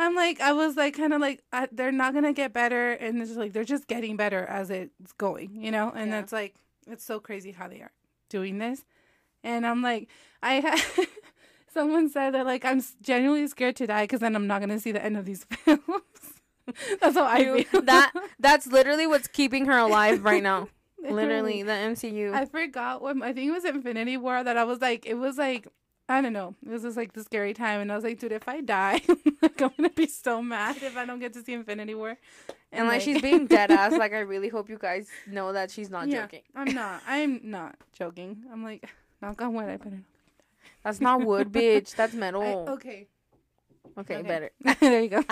I'm 0.00 0.14
like, 0.14 0.40
I 0.40 0.52
was 0.52 0.76
like, 0.76 0.96
kind 0.96 1.12
of 1.12 1.20
like, 1.20 1.42
I, 1.52 1.66
they're 1.72 1.90
not 1.90 2.14
gonna 2.14 2.32
get 2.32 2.52
better, 2.52 2.92
and 2.92 3.20
it's 3.20 3.32
like 3.34 3.52
they're 3.52 3.64
just 3.64 3.88
getting 3.88 4.16
better 4.16 4.44
as 4.46 4.70
it's 4.70 5.12
going, 5.18 5.56
you 5.60 5.72
know. 5.72 5.90
And 5.90 6.10
Yeah. 6.10 6.20
that's 6.20 6.32
like, 6.32 6.54
it's 6.90 7.04
so 7.04 7.20
crazy 7.20 7.52
how 7.52 7.68
they 7.68 7.80
are 7.80 7.92
doing 8.28 8.58
this. 8.58 8.84
And 9.44 9.66
I'm 9.66 9.82
like, 9.82 10.08
I 10.42 10.54
had 10.54 10.80
someone 11.72 12.08
said 12.08 12.34
that 12.34 12.46
like 12.46 12.64
I'm 12.64 12.82
genuinely 13.02 13.46
scared 13.46 13.76
to 13.76 13.86
die 13.86 14.04
because 14.04 14.20
then 14.20 14.34
I'm 14.34 14.46
not 14.46 14.60
gonna 14.60 14.80
see 14.80 14.92
the 14.92 15.04
end 15.04 15.16
of 15.16 15.24
these 15.24 15.44
films. 15.64 15.82
that's 17.00 17.16
how 17.16 17.24
I 17.24 17.62
feel. 17.62 17.82
that 17.82 18.12
that's 18.38 18.66
literally 18.66 19.06
what's 19.06 19.28
keeping 19.28 19.66
her 19.66 19.78
alive 19.78 20.24
right 20.24 20.42
now. 20.42 20.68
Literally. 21.00 21.22
Literally, 21.22 21.62
the 21.62 21.72
MCU. 21.72 22.34
I 22.34 22.44
forgot 22.44 23.00
what 23.00 23.22
I 23.22 23.32
think 23.32 23.48
it 23.48 23.52
was 23.52 23.64
Infinity 23.64 24.16
War 24.16 24.42
that 24.42 24.56
I 24.56 24.64
was 24.64 24.80
like, 24.80 25.06
it 25.06 25.14
was 25.14 25.38
like. 25.38 25.68
I 26.08 26.22
don't 26.22 26.32
know. 26.32 26.54
This 26.62 26.82
was 26.82 26.82
just 26.82 26.96
like 26.96 27.12
the 27.12 27.22
scary 27.22 27.52
time, 27.52 27.80
and 27.80 27.92
I 27.92 27.94
was 27.94 28.04
like, 28.04 28.18
"Dude, 28.18 28.32
if 28.32 28.48
I 28.48 28.60
die, 28.62 29.02
like, 29.42 29.60
I'm 29.60 29.70
gonna 29.76 29.90
be 29.90 30.06
so 30.06 30.40
mad 30.42 30.76
if 30.82 30.96
I 30.96 31.04
don't 31.04 31.18
get 31.18 31.34
to 31.34 31.42
see 31.42 31.52
Infinity 31.52 31.94
War." 31.94 32.16
and 32.72 32.86
like 32.86 33.00
she's 33.00 33.20
being 33.20 33.46
dead 33.48 33.70
ass. 33.70 33.92
Like 33.92 34.12
I 34.12 34.20
really 34.20 34.48
hope 34.48 34.68
you 34.68 34.78
guys 34.78 35.08
know 35.26 35.52
that 35.52 35.70
she's 35.70 35.90
not 35.90 36.08
Yeah, 36.08 36.22
joking. 36.22 36.42
I'm 36.54 36.74
not. 36.74 37.02
I'm 37.08 37.40
not 37.44 37.76
joking. 37.92 38.44
I'm 38.52 38.62
like, 38.64 38.88
knock 39.20 39.40
on 39.42 39.54
wood. 39.54 39.68
I 39.68 39.76
better. 39.76 40.02
That's 40.84 41.00
not 41.00 41.24
wood, 41.24 41.52
bitch. 41.52 41.94
That's 41.94 42.14
metal. 42.14 42.42
I, 42.42 42.72
okay, 42.72 43.06
okay, 43.98 44.16
okay. 44.16 44.22
better. 44.22 44.50
there 44.80 45.00
you 45.02 45.08
go. 45.08 45.22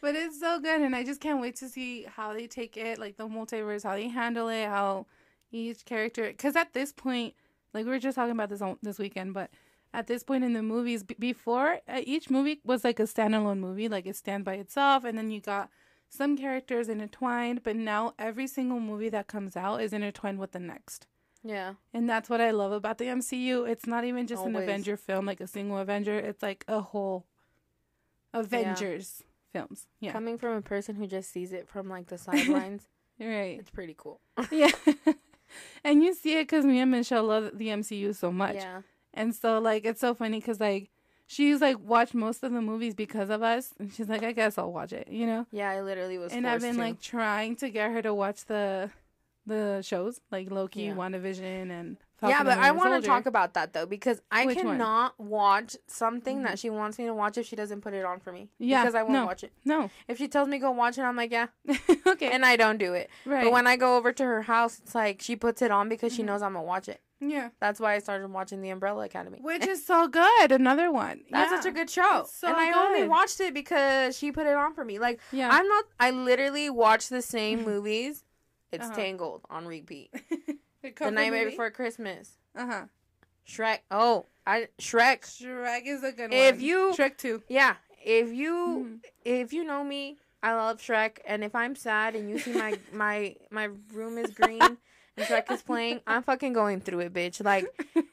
but 0.00 0.14
it's 0.14 0.38
so 0.38 0.60
good, 0.60 0.80
and 0.80 0.94
I 0.94 1.04
just 1.04 1.20
can't 1.20 1.40
wait 1.40 1.56
to 1.56 1.68
see 1.68 2.04
how 2.04 2.32
they 2.32 2.46
take 2.46 2.76
it, 2.76 2.98
like 2.98 3.16
the 3.16 3.26
multiverse, 3.26 3.82
how 3.82 3.96
they 3.96 4.08
handle 4.08 4.48
it, 4.48 4.66
how 4.66 5.06
each 5.50 5.84
character. 5.84 6.28
Because 6.28 6.56
at 6.56 6.72
this 6.72 6.92
point, 6.92 7.34
like 7.74 7.84
we 7.84 7.90
were 7.90 7.98
just 7.98 8.16
talking 8.16 8.32
about 8.32 8.48
this 8.50 8.62
on, 8.62 8.76
this 8.82 8.98
weekend, 8.98 9.34
but 9.34 9.50
at 9.94 10.06
this 10.06 10.22
point 10.22 10.44
in 10.44 10.52
the 10.52 10.62
movies, 10.62 11.02
b- 11.02 11.16
before 11.18 11.80
uh, 11.88 12.00
each 12.04 12.30
movie 12.30 12.60
was 12.64 12.84
like 12.84 12.98
a 12.98 13.04
standalone 13.04 13.58
movie, 13.58 13.88
like 13.88 14.06
it 14.06 14.16
stand 14.16 14.44
by 14.44 14.54
itself, 14.54 15.04
and 15.04 15.16
then 15.18 15.30
you 15.30 15.40
got 15.40 15.68
some 16.08 16.36
characters 16.36 16.88
intertwined. 16.88 17.62
But 17.62 17.76
now 17.76 18.14
every 18.18 18.46
single 18.46 18.80
movie 18.80 19.08
that 19.10 19.26
comes 19.26 19.56
out 19.56 19.82
is 19.82 19.92
intertwined 19.92 20.38
with 20.38 20.52
the 20.52 20.60
next. 20.60 21.06
Yeah. 21.44 21.74
And 21.92 22.08
that's 22.08 22.30
what 22.30 22.40
I 22.40 22.52
love 22.52 22.72
about 22.72 22.98
the 22.98 23.06
MCU. 23.06 23.68
It's 23.68 23.86
not 23.86 24.04
even 24.04 24.26
just 24.26 24.44
an 24.46 24.54
Avenger 24.54 24.96
film, 24.96 25.26
like 25.26 25.40
a 25.40 25.46
single 25.46 25.78
Avenger. 25.78 26.16
It's 26.18 26.42
like 26.42 26.64
a 26.68 26.80
whole 26.80 27.26
Avengers 28.32 29.22
films. 29.52 29.86
Yeah, 30.00 30.12
Coming 30.12 30.38
from 30.38 30.56
a 30.56 30.62
person 30.62 30.96
who 30.96 31.06
just 31.06 31.30
sees 31.32 31.52
it 31.52 31.68
from 31.68 31.88
like 31.88 32.06
the 32.08 32.18
sidelines, 32.26 32.88
right. 33.20 33.58
it's 33.58 33.70
pretty 33.70 33.94
cool. 33.96 34.20
Yeah, 34.50 34.70
and 35.84 36.02
you 36.02 36.14
see 36.14 36.34
it 36.38 36.44
because 36.44 36.64
me 36.64 36.78
and 36.80 36.90
Michelle 36.90 37.24
love 37.24 37.50
the 37.54 37.68
MCU 37.68 38.14
so 38.14 38.30
much, 38.32 38.56
Yeah. 38.56 38.82
and 39.14 39.34
so 39.34 39.58
like 39.58 39.84
it's 39.84 40.00
so 40.00 40.14
funny 40.14 40.38
because 40.40 40.60
like 40.60 40.90
she's 41.26 41.60
like 41.60 41.78
watched 41.80 42.14
most 42.14 42.42
of 42.42 42.52
the 42.52 42.60
movies 42.60 42.94
because 42.94 43.30
of 43.30 43.42
us, 43.42 43.72
and 43.78 43.92
she's 43.92 44.08
like, 44.08 44.22
I 44.22 44.32
guess 44.32 44.58
I'll 44.58 44.72
watch 44.72 44.92
it, 44.92 45.08
you 45.08 45.26
know. 45.26 45.46
Yeah, 45.50 45.70
I 45.70 45.80
literally 45.82 46.18
was. 46.18 46.32
And 46.32 46.46
I've 46.46 46.60
been 46.60 46.74
to. 46.74 46.80
like 46.80 47.00
trying 47.00 47.56
to 47.56 47.70
get 47.70 47.90
her 47.90 48.02
to 48.02 48.12
watch 48.14 48.44
the 48.46 48.90
the 49.46 49.82
shows 49.82 50.20
like 50.30 50.50
Loki, 50.50 50.82
Yeah. 50.82 50.94
WandaVision, 50.94 51.70
and 51.70 51.96
yeah, 52.22 52.42
but 52.44 52.58
I 52.58 52.70
want 52.70 53.02
to 53.02 53.06
talk 53.06 53.26
about 53.26 53.54
that 53.54 53.72
though 53.72 53.86
because 53.86 54.20
I 54.30 54.46
Which 54.46 54.56
one? 54.58 54.66
cannot 54.78 55.18
watch 55.18 55.76
something 55.86 56.40
Mhm. 56.40 56.44
that 56.44 56.58
she 56.58 56.70
wants 56.70 56.98
me 56.98 57.06
to 57.06 57.14
watch 57.14 57.36
if 57.38 57.46
she 57.46 57.56
doesn't 57.56 57.80
put 57.80 57.94
it 57.94 58.04
on 58.04 58.20
for 58.20 58.32
me. 58.32 58.48
Yeah, 58.58 58.82
because 58.82 58.94
I 58.94 59.02
won't 59.02 59.14
no. 59.14 59.26
watch 59.26 59.44
it. 59.44 59.52
No, 59.64 59.90
If 60.08 60.18
she 60.18 60.28
tells 60.28 60.48
me 60.48 60.58
go 60.58 60.70
watch 60.70 60.98
it, 60.98 61.02
I'm 61.02 61.16
like 61.16 61.30
yeah, 61.32 61.48
okay, 62.06 62.30
and 62.30 62.44
I 62.44 62.56
don't 62.56 62.78
do 62.78 62.94
it. 62.94 63.10
right. 63.26 63.44
But 63.44 63.52
when 63.52 63.66
I 63.66 63.76
go 63.76 63.96
over 63.96 64.12
to 64.12 64.24
her 64.24 64.42
house, 64.42 64.78
it's 64.78 64.94
like 64.94 65.20
she 65.20 65.36
puts 65.36 65.62
it 65.62 65.70
on 65.70 65.88
because 65.88 66.14
she 66.14 66.22
Mhm. 66.22 66.26
knows 66.26 66.42
I'm 66.42 66.52
gonna 66.54 66.64
watch 66.64 66.88
it. 66.88 67.00
yeah. 67.20 67.50
That's 67.60 67.78
why 67.78 67.94
I 67.94 67.98
started 68.00 68.28
watching 68.32 68.62
The 68.62 68.70
Umbrella 68.70 69.04
Academy. 69.04 69.38
Which 69.40 69.64
is 69.74 69.86
so 69.86 70.08
good. 70.08 70.50
Another 70.52 70.90
one. 70.90 71.22
That's 71.30 71.52
yeah. 71.52 71.56
such 71.60 71.66
a 71.70 71.72
good 71.72 71.88
show. 71.88 72.26
So 72.28 72.48
and 72.48 72.56
I 72.56 72.72
only 72.72 73.06
watched 73.06 73.38
it 73.40 73.54
because 73.54 74.18
she 74.18 74.32
put 74.32 74.46
it 74.46 74.54
on 74.54 74.74
for 74.74 74.84
me. 74.84 74.98
Like 74.98 75.20
Yeah. 75.30 75.48
I'm 75.52 75.68
not 75.68 75.84
I 76.00 76.10
literally 76.10 76.68
watch 76.70 77.08
the 77.08 77.22
same 77.22 77.62
movies. 77.72 78.24
It's 78.72 78.86
Uh-huh. 78.86 78.94
Tangled 78.96 79.42
on 79.50 79.66
repeat. 79.66 80.10
The 80.82 80.92
the 80.98 81.10
Nightmare 81.10 81.50
Before 81.50 81.70
Christmas. 81.70 82.38
Uh 82.56 82.66
huh. 82.66 82.82
Shrek. 83.46 83.78
Oh, 83.90 84.26
I 84.46 84.68
Shrek. 84.80 85.22
Shrek 85.22 85.82
is 85.86 86.02
a 86.04 86.12
good 86.12 86.30
one. 86.30 86.32
If 86.32 86.60
you- 86.62 86.92
Shrek 86.96 87.16
two. 87.16 87.42
Yeah. 87.48 87.74
If 88.04 88.32
you 88.32 88.54
Mhm. 89.02 89.04
if 89.24 89.52
you 89.52 89.64
know 89.64 89.84
me, 89.84 90.18
I 90.42 90.54
love 90.54 90.78
Shrek 90.80 91.18
and 91.26 91.44
if 91.44 91.54
I'm 91.54 91.76
sad 91.76 92.14
and 92.16 92.28
you 92.28 92.38
see 92.38 92.52
my 92.52 92.78
my 92.92 93.36
my 93.50 93.68
room 93.92 94.18
is 94.18 94.30
green 94.32 94.60
and 94.62 94.78
Shrek 95.26 95.50
is 95.50 95.62
playing, 95.62 96.00
I'm 96.06 96.22
fucking 96.22 96.52
going 96.52 96.80
through 96.80 97.00
it, 97.00 97.12
bitch. 97.12 97.44
Like 97.44 97.66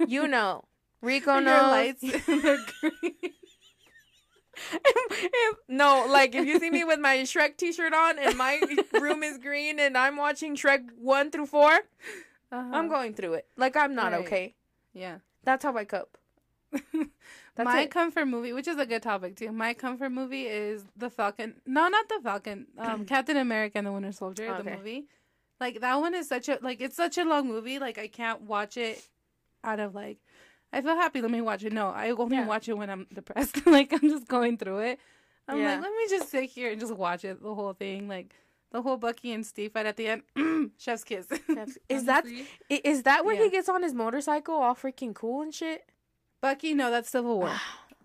you 0.07 0.28
know. 0.36 0.65
Rico 1.01 1.34
Your 1.36 1.41
knows. 1.41 1.72
lights. 1.72 2.01
green. 2.26 3.13
If- 4.82 5.57
no, 5.70 6.05
like 6.09 6.36
if 6.36 6.45
you 6.45 6.59
see 6.59 6.70
me 6.70 6.84
with 6.84 6.99
my 6.99 7.17
Shrek 7.20 7.55
t-shirt 7.57 7.93
on 7.93 8.20
and 8.20 8.38
my 8.38 8.59
room 8.99 9.24
is 9.24 9.38
green 9.38 9.80
and 9.80 9.97
I'm 9.97 10.17
watching 10.17 10.55
Shrek 10.57 10.86
1 10.97 11.32
through 11.32 11.45
4, 11.45 11.80
Uh-huh. 12.52 12.70
I'm 12.74 12.89
going 12.89 13.14
through 13.14 13.34
it. 13.36 13.47
Like 13.58 13.76
I'm 13.78 13.93
not 13.95 14.12
Right. 14.12 14.22
okay. 14.22 14.56
Yeah. 14.93 15.20
That's 15.43 15.64
how 15.64 15.76
I 15.78 15.86
cope. 15.86 16.18
My 17.58 17.82
it. 17.82 17.91
comfort 17.91 18.26
movie, 18.26 18.54
which 18.54 18.68
is 18.68 18.78
a 18.78 18.86
good 18.86 19.02
topic 19.04 19.36
too. 19.36 19.52
My 19.52 19.74
comfort 19.74 20.12
movie 20.12 20.43
is 20.47 20.86
the 20.95 21.10
Falcon. 21.10 21.56
No, 21.66 21.88
not 21.89 22.08
the 22.08 22.20
Falcon. 22.24 22.68
Um, 22.78 23.06
Captain 23.14 23.38
America 23.38 23.78
and 23.78 23.88
the 23.88 23.91
Winter 23.91 24.12
Soldier, 24.12 24.56
the 24.56 24.64
movie. 24.64 25.06
Like 25.60 25.82
that 25.82 25.95
one 26.00 26.16
is 26.16 26.28
such 26.30 26.47
a 26.47 26.58
like 26.62 26.80
it's 26.80 26.95
such 26.95 27.18
a 27.18 27.26
long 27.26 27.47
movie. 27.47 27.80
Like 27.80 27.97
I 27.97 28.08
can't 28.08 28.41
watch 28.41 28.78
it 28.78 29.06
out 29.64 29.80
of 29.80 29.93
like 29.93 30.20
I 30.72 30.82
feel 30.82 30.95
happy. 30.95 31.22
Let 31.22 31.32
me 31.32 31.41
watch 31.41 31.64
it. 31.64 31.74
No, 31.74 31.89
I 31.89 32.12
only 32.12 32.38
Yeah. 32.38 32.45
watch 32.47 32.70
it 32.70 32.78
when 32.78 32.89
I'm 32.89 33.08
depressed. 33.14 33.66
like 33.66 33.91
I'm 33.91 34.08
just 34.10 34.28
going 34.28 34.58
through 34.58 34.80
it. 34.80 35.00
I'm 35.47 35.60
Yeah. 35.60 35.74
like, 35.74 35.82
let 35.82 35.91
me 35.91 36.08
just 36.10 36.30
sit 36.30 36.45
here 36.45 36.72
and 36.72 36.80
just 36.80 36.93
watch 36.95 37.26
it, 37.26 37.41
the 37.41 37.54
whole 37.56 37.74
thing, 37.74 38.08
like 38.08 38.34
the 38.72 38.82
whole 38.82 38.97
Bucky 38.97 39.32
and 39.34 39.45
Steve 39.45 39.72
fight 39.74 39.86
at 39.86 39.97
the 39.97 40.07
end. 40.07 40.24
Chef's 40.78 41.03
kiss. 41.09 41.28
Is 41.89 42.05
that 42.05 42.24
Honestly. 42.26 42.45
i- 42.72 42.82
is 42.84 43.03
that 43.03 43.26
where 43.26 43.36
Yeah. 43.36 43.43
he 43.45 43.49
gets 43.49 43.70
on 43.70 43.84
his 43.84 43.93
motorcycle 43.93 44.55
all 44.55 44.76
freaking 44.76 45.13
cool 45.13 45.41
and 45.41 45.53
shit? 45.53 45.84
Bucky? 46.41 46.74
No, 46.74 46.89
that's 46.91 47.09
Civil 47.09 47.39
War. 47.39 47.53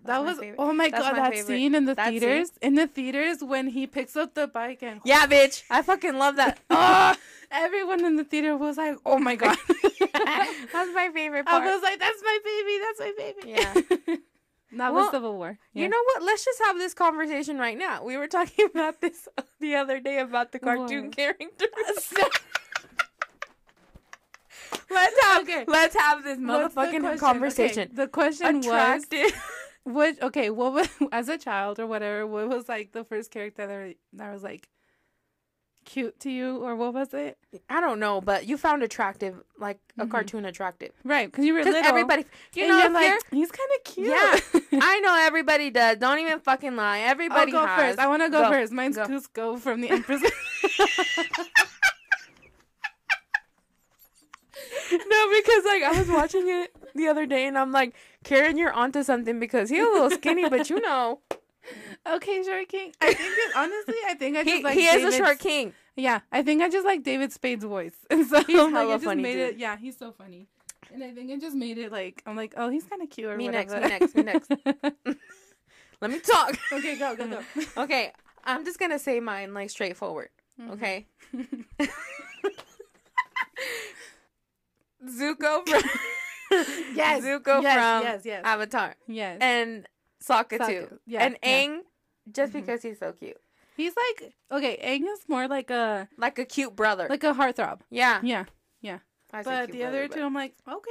That 0.06 0.22
was 0.22 0.38
favorite. 0.38 0.56
oh 0.58 0.74
my 0.74 0.90
That's 0.90 1.02
god, 1.02 1.12
my 1.16 1.18
that 1.22 1.32
favorite. 1.32 1.46
scene 1.46 1.74
in 1.74 1.86
the 1.86 1.94
That 1.94 2.08
scene. 2.10 2.20
theaters. 2.20 2.50
In 2.60 2.74
the 2.74 2.86
theaters 2.86 3.42
when 3.42 3.68
he 3.68 3.86
picks 3.86 4.16
up 4.16 4.34
the 4.34 4.46
bike 4.46 4.82
and 4.82 5.00
Yeah, 5.02 5.26
bitch. 5.26 5.62
I 5.70 5.80
fucking 5.80 6.18
love 6.18 6.36
that. 6.36 6.60
Ah, 6.70 7.16
everyone 7.50 8.04
in 8.04 8.16
the 8.16 8.24
theater 8.24 8.54
was 8.54 8.76
like, 8.76 8.98
"Oh 9.06 9.18
my 9.18 9.34
god." 9.34 9.56
That's 10.12 10.92
my 10.94 11.10
favorite 11.14 11.44
I 11.48 11.58
was 11.74 11.82
like, 11.82 11.98
"That's 11.98 12.22
my 12.22 12.38
baby. 12.44 12.74
That's 12.84 13.00
my 13.00 13.12
baby." 13.16 14.04
Yeah. 14.06 14.16
That 14.78 14.92
Well, 14.92 15.04
was 15.04 15.10
Civil 15.12 15.36
War. 15.36 15.58
You 15.72 15.88
know 15.88 16.02
what? 16.14 16.22
Let's 16.22 16.44
just 16.44 16.60
have 16.64 16.76
this 16.76 16.94
conversation 16.94 17.58
right 17.58 17.76
now. 17.78 18.04
We 18.04 18.16
were 18.16 18.26
talking 18.38 18.66
about 18.66 19.00
this 19.00 19.28
the 19.60 19.74
other 19.76 20.00
day 20.00 20.18
about 20.18 20.52
the 20.52 20.58
cartoon 20.58 21.06
What? 21.06 21.16
characters. 21.16 22.14
let's 24.90 25.20
have 25.26 25.42
Okay. 25.42 25.64
let's 25.66 25.96
have 25.96 26.22
this 26.24 26.38
What's 26.38 26.74
the 26.74 26.80
motherfucking 26.80 27.18
conversation. 27.18 27.82
Okay, 27.84 27.94
the 27.94 28.08
question 28.08 28.60
was, 28.60 29.06
what? 29.84 30.22
Okay, 30.22 30.50
what 30.50 30.72
was 30.72 30.88
as 31.12 31.28
a 31.28 31.38
child 31.38 31.78
or 31.78 31.86
whatever? 31.86 32.26
What 32.26 32.48
was 32.48 32.68
like 32.68 32.92
the 32.92 33.04
first 33.04 33.30
character 33.30 33.66
that 33.66 33.96
that 34.14 34.32
was 34.32 34.42
like 34.42 34.68
cute 35.84 36.18
to 36.20 36.30
you, 36.30 36.58
or 36.58 36.74
what 36.76 36.92
was 36.94 37.12
it? 37.14 37.38
I 37.70 37.80
don't 37.80 38.00
know, 38.00 38.20
but 38.20 38.46
you 38.46 38.56
found 38.56 38.82
attractive, 38.82 39.42
like 39.58 39.78
a 39.98 40.06
Mhm. 40.06 40.10
cartoon 40.10 40.44
attractive. 40.44 40.92
Right, 41.04 41.30
because 41.30 41.44
you 41.44 41.54
were 41.54 41.62
little. 41.64 41.84
everybody, 41.84 42.24
you 42.54 42.66
know, 42.68 42.88
like, 42.88 43.06
you're- 43.08 43.20
he's 43.30 43.50
kind 43.50 43.70
of 43.76 43.84
cute. 43.84 44.08
Yeah. 44.08 44.40
I 44.82 45.00
know 45.00 45.14
everybody 45.16 45.70
does. 45.70 45.98
Don't 45.98 46.18
even 46.18 46.40
fucking 46.40 46.74
lie. 46.76 46.98
I'll 47.00 47.10
Everybody 47.10 47.52
go 47.52 47.64
has. 47.66 47.80
first. 47.80 47.98
I 47.98 48.06
want 48.08 48.22
to 48.22 48.28
go, 48.30 48.42
Go. 48.44 48.50
first. 48.50 48.72
Mine's 48.72 48.96
Go. 48.96 49.04
Kuzco 49.06 49.58
from 49.58 49.80
the 49.80 49.88
Empress. 49.96 50.22
no, 54.92 55.28
because 55.30 55.64
like 55.64 55.82
I 55.82 55.92
was 55.98 56.08
watching 56.08 56.48
it 56.48 56.74
the 56.94 57.08
other 57.08 57.26
day, 57.26 57.46
and 57.46 57.58
I'm 57.58 57.72
like, 57.72 57.94
Karen, 58.24 58.56
you're 58.56 58.72
onto 58.72 59.02
something 59.02 59.38
because 59.40 59.68
he's 59.70 59.80
a 59.82 59.88
little 59.90 60.10
skinny, 60.10 60.48
but 60.48 60.70
you 60.70 60.80
know, 60.80 61.20
okay, 62.06 62.42
Short 62.42 62.68
King. 62.68 62.92
I 63.00 63.14
think 63.14 63.20
it, 63.20 63.52
honestly, 63.56 63.94
I 64.06 64.14
think 64.14 64.36
I 64.36 64.44
just 64.44 64.56
he, 64.56 64.62
like 64.62 64.74
he 64.74 64.86
is 64.86 65.14
a 65.14 65.16
short 65.16 65.38
king. 65.38 65.72
Yeah, 65.96 66.20
I 66.32 66.42
think 66.42 66.62
I 66.62 66.68
just 66.68 66.84
like 66.84 67.02
David 67.02 67.32
Spade's 67.32 67.64
voice, 67.64 67.94
and 68.10 68.26
so 68.26 68.42
He's 68.44 68.56
like, 68.56 68.88
it 68.88 68.92
just 68.92 69.04
funny, 69.04 69.22
made 69.22 69.34
dude. 69.34 69.54
it. 69.54 69.58
Yeah, 69.58 69.76
he's 69.76 69.96
so 69.96 70.12
funny, 70.12 70.48
and 70.92 71.02
I 71.04 71.12
think 71.12 71.30
it 71.30 71.40
just 71.40 71.54
made 71.56 71.78
it 71.78 71.92
like 71.92 72.22
I'm 72.26 72.36
like, 72.36 72.54
oh, 72.56 72.68
he's 72.68 72.84
kind 72.84 73.02
of 73.02 73.10
cute 73.10 73.30
or 73.30 73.36
Me 73.36 73.48
next, 73.48 73.72
me 73.72 73.80
next, 73.80 74.14
me 74.14 74.22
next. 74.22 74.50
Let 76.00 76.10
me 76.10 76.18
talk. 76.20 76.56
okay, 76.72 76.98
go, 76.98 77.16
go, 77.16 77.28
go. 77.28 77.40
okay, 77.82 78.12
I'm 78.44 78.64
just 78.64 78.78
gonna 78.78 78.98
say 78.98 79.20
mine 79.20 79.54
like 79.54 79.70
straightforward. 79.70 80.28
Mm-hmm. 80.60 80.72
Okay, 80.72 81.06
Zuko 85.06 85.66
from 85.68 85.82
yes, 86.94 87.24
Zuko 87.24 87.62
yes, 87.62 87.74
from 87.74 88.02
yes, 88.02 88.20
yes, 88.24 88.42
Avatar 88.44 88.94
yes. 89.06 89.38
and 89.40 89.86
Sokka, 90.22 90.58
Sokka, 90.58 90.66
too, 90.66 90.98
yeah, 91.06 91.24
and 91.24 91.36
yeah. 91.42 91.48
Aang 91.50 91.80
just 92.30 92.52
Mhm. 92.52 92.56
because 92.60 92.82
he's 92.82 92.98
so 92.98 93.12
cute, 93.12 93.36
he's 93.76 93.94
like 93.96 94.34
okay. 94.52 94.78
Aang 94.82 95.04
is 95.12 95.20
more 95.28 95.48
like 95.48 95.70
a 95.70 96.08
like 96.16 96.38
a 96.38 96.44
cute 96.44 96.74
brother. 96.76 97.06
like 97.08 97.24
a 97.24 97.32
heartthrob. 97.34 97.80
yeah, 97.90 98.20
Yeah, 98.22 98.44
I 99.32 99.42
say 99.42 99.50
but 99.50 99.72
the 99.72 99.78
brother, 99.78 99.98
other 99.98 100.08
but- 100.08 100.14
two, 100.16 100.22
I'm 100.24 100.34
like, 100.34 100.54
okay. 100.68 100.90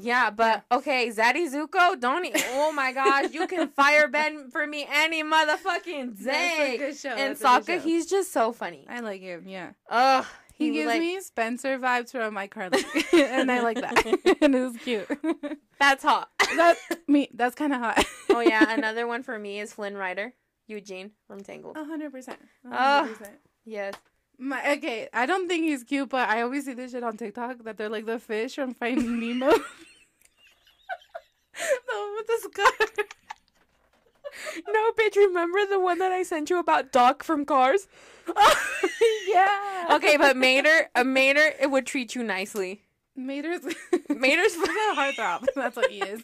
Yeah, 0.00 0.30
but 0.30 0.62
okay, 0.70 1.08
Zaddy 1.08 1.50
Zuko, 1.52 1.98
don't 1.98 2.24
e- 2.24 2.32
oh 2.50 2.70
my 2.70 2.92
gosh, 2.92 3.32
you 3.32 3.48
can 3.48 3.68
firebend 3.68 4.52
for 4.52 4.64
me 4.64 4.86
any 4.88 5.24
motherfucking 5.24 6.18
That's 6.18 6.20
a 6.20 6.24
day. 6.24 6.76
good 6.78 6.96
show. 6.96 7.08
And 7.08 7.36
Sokka, 7.36 7.80
he's 7.80 8.06
just 8.06 8.32
so 8.32 8.52
funny. 8.52 8.86
I 8.88 9.00
like 9.00 9.22
him. 9.22 9.48
Yeah, 9.48 9.72
Ugh, 9.88 10.24
he, 10.54 10.66
he, 10.66 10.72
gives 10.72 10.86
like, 10.86 11.00
me 11.00 11.18
Spencer 11.20 11.78
vibes 11.80 12.12
from 12.12 12.34
My 12.34 12.46
iCarly, 12.46 12.84
and 13.12 13.50
I 13.50 13.60
like 13.60 13.80
that. 13.80 14.38
and 14.40 14.54
was 14.54 14.76
cute. 14.84 15.08
that's 15.80 16.04
hot. 16.04 16.28
That's 16.54 16.80
me. 17.08 17.30
That's 17.34 17.56
kind 17.56 17.72
of 17.72 17.80
hot. 17.80 18.04
oh 18.30 18.40
yeah, 18.40 18.70
another 18.72 19.06
one 19.08 19.24
for 19.24 19.36
me 19.36 19.58
is 19.58 19.72
Flynn 19.72 19.96
Rider, 19.96 20.32
Eugene 20.68 21.10
from 21.26 21.40
Tangled. 21.40 21.76
A 21.76 21.84
hundred 21.84 22.12
percent. 22.12 22.38
Ah. 22.70 23.08
Percent. 23.08 23.38
Yes. 23.64 23.94
My 24.38 24.74
okay, 24.74 25.08
I 25.12 25.26
don't 25.26 25.48
think 25.48 25.64
he's 25.64 25.82
cute, 25.82 26.10
but 26.10 26.28
I 26.28 26.42
always 26.42 26.66
see 26.66 26.74
this 26.74 26.92
shit 26.92 27.02
on 27.02 27.16
TikTok 27.16 27.64
that 27.64 27.76
they're 27.76 27.88
like 27.88 28.06
the 28.06 28.20
fish 28.20 28.54
from 28.54 28.72
Finding 28.74 29.18
Nemo. 29.18 29.50
the 29.50 29.56
one 31.88 32.14
with 32.16 32.26
the 32.28 32.38
scar. 32.42 33.04
No, 34.68 34.92
bitch, 34.92 35.16
remember 35.16 35.66
the 35.66 35.80
one 35.80 35.98
that 35.98 36.12
I 36.12 36.22
sent 36.22 36.50
you 36.50 36.58
about 36.58 36.92
Doc 36.92 37.22
from 37.22 37.44
Cars? 37.44 37.88
yeah. 39.28 39.88
Okay, 39.90 40.16
but 40.16 40.36
Mater, 40.36 40.90
a 40.94 41.02
Mater, 41.04 41.54
it 41.60 41.70
would 41.70 41.86
treat 41.86 42.14
you 42.14 42.22
nicely. 42.22 42.82
Mater's 43.18 43.62
Mater's 44.08 44.54
a 44.56 44.94
heartthrob. 44.94 45.46
That's 45.54 45.76
what 45.76 45.90
he 45.90 46.00
is. 46.00 46.22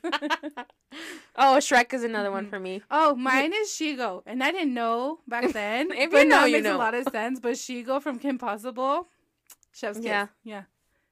oh, 1.36 1.58
Shrek 1.58 1.92
is 1.92 2.04
another 2.04 2.30
one 2.30 2.44
mm-hmm. 2.44 2.50
for 2.50 2.60
me. 2.60 2.82
oh, 2.90 3.14
mine 3.14 3.52
is 3.52 3.68
Shego, 3.68 4.22
and 4.26 4.42
I 4.42 4.52
didn't 4.52 4.74
know 4.74 5.18
back 5.26 5.52
then. 5.52 5.90
If 5.92 6.10
but 6.10 6.18
you 6.18 6.28
know, 6.28 6.36
now 6.40 6.44
it 6.46 6.48
you 6.48 6.56
makes 6.58 6.64
know. 6.64 6.76
a 6.76 6.78
lot 6.78 6.94
of 6.94 7.08
sense. 7.08 7.40
But 7.40 7.52
Shego 7.54 8.00
from 8.00 8.18
Kim 8.18 8.38
Possible, 8.38 9.08
Chef's 9.72 9.98
Kiss. 9.98 10.06
Yeah. 10.06 10.28
yeah. 10.44 10.62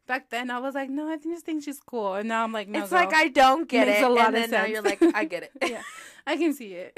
Back 0.06 0.30
then, 0.30 0.50
I 0.50 0.58
was 0.58 0.74
like, 0.74 0.90
no, 0.90 1.08
I 1.08 1.16
just 1.16 1.44
think 1.44 1.62
she's 1.62 1.80
cool, 1.80 2.14
and 2.14 2.28
now 2.28 2.44
I'm 2.44 2.52
like, 2.52 2.68
no, 2.68 2.82
it's 2.82 2.92
like. 2.92 3.12
I 3.14 3.28
don't 3.28 3.68
get 3.68 3.86
Makes 3.86 4.00
it, 4.00 4.04
a 4.04 4.08
lot 4.08 4.26
and 4.28 4.36
of 4.36 4.42
then 4.42 4.50
now 4.50 4.58
sense. 4.58 4.70
you're 4.70 4.82
like, 4.82 5.02
I 5.14 5.24
get 5.24 5.42
it. 5.44 5.52
yeah, 5.68 5.82
I 6.26 6.36
can 6.36 6.54
see 6.54 6.74
it. 6.74 6.92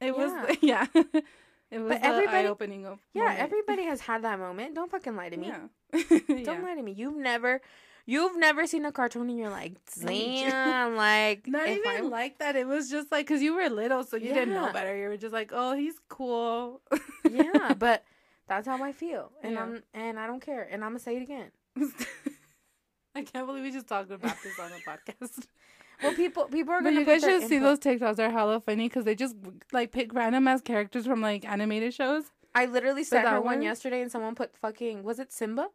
it 0.00 0.16
was 0.16 0.32
Yeah. 0.60 0.86
It 1.72 1.80
was 1.80 1.88
But 1.88 2.02
the 2.02 2.06
everybody- 2.06 2.36
eye-opening 2.46 2.84
of 2.84 2.98
Yeah, 3.14 3.22
moment. 3.22 3.40
everybody 3.40 3.84
has 3.84 4.02
had 4.02 4.22
that 4.24 4.38
moment. 4.38 4.74
Don't 4.74 4.90
fucking 4.90 5.16
lie 5.16 5.30
to 5.30 5.36
me. 5.38 5.46
Yeah. 5.46 5.60
Don't 6.10 6.44
yeah. 6.44 6.60
lie 6.62 6.74
to 6.74 6.82
me. 6.82 6.92
You've 6.92 7.16
never, 7.16 7.62
you've 8.06 8.36
never 8.36 8.66
seen 8.66 8.84
a 8.84 8.92
cartoon 8.92 9.28
and 9.30 9.38
you're 9.38 9.50
like, 9.50 9.74
damn, 10.00 10.96
like 10.96 11.46
Not 11.46 11.68
even 11.68 11.90
I'm- 11.90 12.10
like 12.10 12.38
that. 12.38 12.56
It 12.56 12.66
was 12.66 12.90
just 12.90 13.10
like 13.12 13.26
because 13.26 13.42
you 13.42 13.54
were 13.54 13.68
little, 13.68 14.04
so 14.04 14.16
you 14.16 14.32
didn't 14.34 14.54
know 14.54 14.72
better. 14.72 14.96
You 14.96 15.08
were 15.08 15.16
just 15.16 15.32
like, 15.32 15.50
"Oh, 15.52 15.74
he's 15.74 15.94
cool." 16.08 16.80
yeah, 17.30 17.74
but 17.78 18.04
that's 18.48 18.66
how 18.66 18.82
I 18.82 18.92
feel, 18.92 19.32
and 19.42 19.54
Yeah. 19.54 19.62
I'm 19.62 19.82
and 19.94 20.18
I 20.18 20.26
don't 20.26 20.40
care, 20.40 20.62
and 20.70 20.82
I'm 20.84 20.90
gonna 20.90 20.98
say 20.98 21.16
it 21.16 21.22
again. 21.22 21.50
I 23.14 23.22
can't 23.22 23.46
believe 23.46 23.62
we 23.62 23.70
just 23.70 23.86
talked 23.88 24.10
about 24.10 24.36
this 24.42 24.58
on 24.58 24.70
a 24.72 24.90
podcast. 24.90 25.46
Well, 26.02 26.14
people 26.14 26.44
people 26.46 26.72
are 26.74 26.78
But 26.82 26.90
gonna. 26.90 27.00
you 27.00 27.06
put 27.06 27.20
guys 27.20 27.22
should 27.22 27.48
see 27.48 27.58
those 27.58 27.78
TikToks. 27.78 28.16
They're 28.16 28.30
hella 28.30 28.60
funny 28.60 28.88
because 28.88 29.04
they 29.04 29.14
just 29.14 29.36
like 29.72 29.92
pick 29.92 30.12
random 30.14 30.48
ass 30.48 30.60
characters 30.62 31.06
from 31.06 31.20
like 31.20 31.44
animated 31.44 31.94
shows. 31.94 32.24
I 32.54 32.66
literally 32.66 33.04
sent 33.04 33.28
her 33.28 33.40
one? 33.40 33.62
yesterday, 33.62 34.02
and 34.02 34.10
someone 34.10 34.34
put 34.34 34.56
fucking 34.56 35.02
was 35.04 35.18
it 35.18 35.32
Simba? 35.32 35.68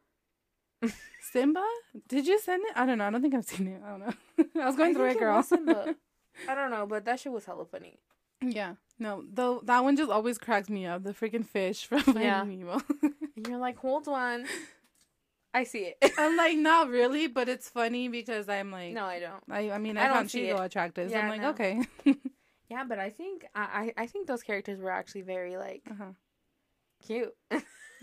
Simba? 1.32 1.64
Did 2.08 2.28
you 2.28 2.40
send 2.40 2.64
it? 2.66 2.72
I 2.76 2.86
don't 2.86 2.98
know. 2.98 3.06
I 3.06 3.10
don't 3.10 3.22
think 3.22 3.36
I've 3.36 3.46
seen 3.46 3.68
it. 3.68 3.82
I 3.86 3.90
don't 3.90 4.00
know. 4.00 4.14
I 4.64 4.66
was 4.66 4.76
going 4.76 4.92
I 4.92 4.94
through 4.94 5.10
it, 5.10 5.20
girl. 5.20 5.44
Simba. 5.44 5.96
I 6.50 6.56
don't 6.56 6.72
know, 6.72 6.86
but 6.86 7.06
that 7.06 7.20
shit 7.20 7.32
was 7.32 7.46
hella 7.46 7.66
funny. 7.66 8.00
Yeah. 8.42 8.76
No, 9.00 9.24
though 9.32 9.62
that 9.66 9.84
one 9.84 9.96
just 9.96 10.12
always 10.12 10.38
cracks 10.38 10.70
me 10.70 10.86
up. 10.86 11.04
The 11.04 11.14
freaking 11.14 11.46
fish 11.46 11.86
from 11.86 12.02
Finding 12.02 12.24
Yeah. 12.24 12.44
Nemo. 12.44 12.82
And 13.02 13.48
you're 13.48 13.58
like, 13.60 13.78
hold 13.78 14.08
on, 14.08 14.46
I 15.54 15.64
see 15.64 15.92
it. 16.00 16.14
I'm 16.18 16.36
like, 16.38 16.58
not 16.58 16.90
really, 16.90 17.28
but 17.28 17.50
it's 17.50 17.70
funny 17.70 18.08
because 18.08 18.48
I'm 18.50 18.72
like, 18.72 18.94
no, 18.94 19.06
I 19.06 19.20
don't. 19.20 19.44
I, 19.50 19.72
I 19.72 19.78
mean, 19.80 19.98
I 19.98 20.04
I, 20.04 20.08
don't 20.08 20.16
found 20.18 20.30
Shego 20.30 20.60
it. 20.62 20.66
attractive. 20.66 21.10
so 21.10 21.16
Yeah, 21.16 21.24
I'm 21.24 21.30
like, 21.30 21.42
no. 21.42 21.50
okay. 21.50 21.82
Yeah, 22.70 22.84
but 22.84 23.00
I 23.00 23.10
think 23.10 23.46
I 23.56 23.94
I, 23.98 24.04
I 24.04 24.08
think 24.08 24.28
those 24.28 24.44
characters 24.44 24.80
were 24.80 24.92
actually 24.92 25.22
very 25.22 25.56
like 25.58 25.84
uh-huh. 25.90 26.12
cute, 27.06 27.34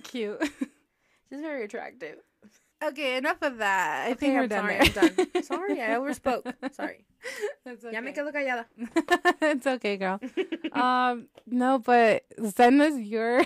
Cute. 0.05 0.41
just 0.41 1.43
very 1.43 1.65
attractive. 1.65 2.17
Okay, 2.83 3.17
enough 3.17 3.43
of 3.43 3.59
that. 3.59 4.07
I 4.09 4.11
Okay, 4.13 4.15
think 4.15 4.35
we're 4.35 4.43
I'm 4.43 4.49
done 4.49 4.65
sorry. 4.65 4.79
I'm 4.81 4.93
done. 4.93 5.43
Sorry, 5.43 5.83
I 5.83 5.89
overspoke. 5.99 6.53
Sorry. 6.73 7.05
It's 7.67 7.85
Ya 7.91 8.01
me 8.03 8.11
okay. 8.11 8.21
quedo 8.21 8.33
callada. 8.33 8.67
it's 9.41 9.67
okay, 9.67 9.97
girl. 9.97 10.21
um, 10.73 11.29
no, 11.47 11.79
but 11.79 12.25
send 12.55 12.83
us 12.83 12.99
your. 12.99 13.43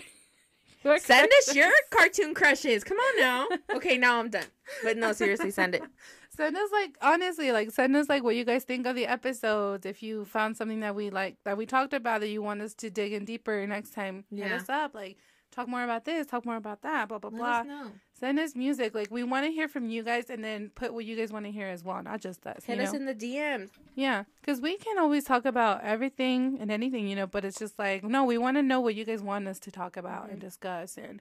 your 0.83 0.99
Send 0.99 1.31
us 1.39 1.55
your 1.55 1.71
cartoon 1.91 2.35
crushes. 2.35 2.83
Come 2.83 2.97
on 2.99 3.21
now. 3.21 3.47
Okay, 3.77 3.97
now 3.97 4.19
I'm 4.19 4.31
done. 4.31 4.47
But 4.83 4.97
no, 4.97 5.13
seriously, 5.13 5.51
send 5.53 5.75
it. 5.77 5.83
Send 6.31 6.57
us 6.57 6.71
like 6.73 6.97
honestly, 7.03 7.53
like 7.53 7.71
send 7.71 7.95
us 7.97 8.09
like 8.09 8.23
what 8.25 8.35
you 8.37 8.45
guys 8.45 8.65
think 8.65 8.87
of 8.87 8.95
the 8.97 9.07
episodes. 9.07 9.87
If 9.87 10.03
you 10.03 10.25
found 10.25 10.57
something 10.57 10.81
that 10.81 10.95
we 10.95 11.11
like 11.11 11.37
that 11.45 11.57
we 11.57 11.67
talked 11.67 11.93
about 11.95 12.21
that 12.21 12.29
you 12.29 12.43
want 12.43 12.61
us 12.63 12.75
to 12.75 12.91
dig 12.91 13.13
in 13.13 13.25
deeper 13.25 13.65
next 13.67 13.91
time, 13.93 14.25
hit 14.35 14.51
us 14.53 14.69
up. 14.69 14.95
Like 14.95 15.17
talk 15.51 15.69
more 15.69 15.85
about 15.85 16.05
this, 16.05 16.27
talk 16.27 16.45
more 16.45 16.57
about 16.57 16.83
that, 16.83 17.09
blah 17.09 17.19
blah 17.19 17.31
Let 17.31 17.39
blah. 17.39 17.49
us 17.61 17.67
know. 17.67 17.91
Send 18.19 18.39
us 18.41 18.57
music. 18.57 18.95
Like 18.95 19.11
we 19.11 19.23
want 19.23 19.47
to 19.47 19.53
hear 19.53 19.69
from 19.69 19.89
you 19.89 20.03
guys, 20.03 20.29
and 20.29 20.43
then 20.43 20.71
put 20.75 20.93
what 20.93 21.05
you 21.05 21.15
guys 21.17 21.33
want 21.33 21.45
to 21.47 21.53
hear 21.53 21.69
as 21.69 21.85
well, 21.85 22.03
not 22.03 22.21
just 22.21 22.45
us. 22.47 22.65
Hit 22.65 22.81
us 22.81 22.93
know? 22.93 22.99
in 22.99 23.07
the 23.07 23.15
DMs. 23.15 23.71
yeah, 23.95 24.25
because 24.41 24.61
we 24.61 24.77
can 24.77 24.99
always 24.99 25.25
talk 25.25 25.45
about 25.45 25.83
everything 25.85 26.59
and 26.61 26.71
anything, 26.71 27.07
you 27.09 27.15
know. 27.17 27.27
But 27.29 27.45
it's 27.45 27.59
just 27.59 27.79
like 27.79 28.03
no, 28.05 28.25
we 28.25 28.37
want 28.39 28.57
to 28.57 28.63
know 28.63 28.81
what 28.81 28.95
you 28.97 29.05
guys 29.05 29.23
want 29.23 29.47
us 29.47 29.59
to 29.61 29.71
talk 29.71 29.97
about 29.97 30.31
and 30.31 30.41
discuss, 30.41 30.97
and 30.99 31.21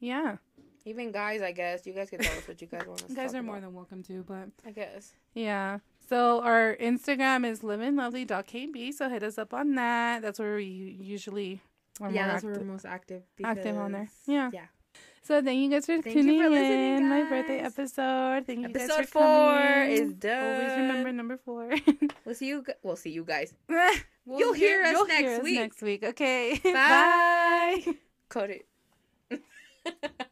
yeah, 0.00 0.36
Even 0.86 1.12
guys, 1.12 1.42
I 1.42 1.52
guess. 1.52 1.86
You 1.86 1.92
guys 1.92 2.08
can 2.10 2.20
tell 2.20 2.36
us 2.36 2.48
what 2.48 2.60
you 2.62 2.66
guys 2.66 2.86
want 2.86 3.02
us 3.02 3.08
you 3.10 3.14
to 3.14 3.20
guys 3.20 3.34
are 3.34 3.42
more 3.42 3.58
about. 3.58 3.66
than 3.66 3.74
welcome 3.74 4.02
to. 4.04 4.24
But 4.26 4.48
I 4.66 4.70
guess. 4.72 5.12
yeah, 5.34 5.78
So 6.08 6.40
our 6.42 6.76
Instagram 6.80 7.46
is 7.48 7.60
liveandlovely.kb. 7.60 8.92
So 8.94 9.08
hit 9.08 9.22
us 9.22 9.38
up 9.38 9.54
on 9.54 9.74
that. 9.76 10.22
That's 10.22 10.38
where 10.38 10.56
we 10.56 10.96
usually 11.00 11.60
yeah, 12.00 12.08
where 12.26 12.36
active, 12.36 12.56
we're 12.56 12.64
most 12.64 12.84
active. 12.86 13.22
active 13.44 13.76
on 13.76 13.92
there. 13.92 14.08
Yeah. 14.26 14.50
Yeah. 14.52 14.66
So 15.24 15.40
thank 15.40 15.60
you 15.60 15.70
guys 15.70 15.86
for 15.86 16.02
Thank 16.02 16.16
tuning 16.16 16.40
for 16.42 16.48
in. 16.56 17.08
My 17.08 17.22
birthday 17.22 17.58
episode. 17.60 18.44
Thank 18.46 18.66
you 18.66 18.68
guys 18.74 18.90
Episode 18.90 19.08
for 19.08 19.20
coming. 19.20 19.94
four 19.94 20.06
is 20.06 20.12
done. 20.14 20.54
Always 20.62 20.76
remember 20.78 21.12
number 21.12 21.36
four. 21.36 21.70
We'll 22.24 22.34
see 22.34 22.48
you. 22.48 22.62
gu- 22.62 22.72
We'll 22.82 22.96
see 22.96 23.10
you 23.10 23.24
guys. 23.24 23.54
We'll 24.24 24.38
You'll 24.38 24.52
hear 24.52 24.82
us 24.84 24.92
you'll 24.92 25.06
next 25.06 25.20
hear 25.20 25.36
us 25.38 25.42
week. 25.42 25.58
next 25.58 25.82
week. 25.82 26.04
Okay. 26.04 26.60
Bye. 26.64 27.82
Bye. 27.86 27.94
Cut 28.28 28.50
it. 29.30 30.22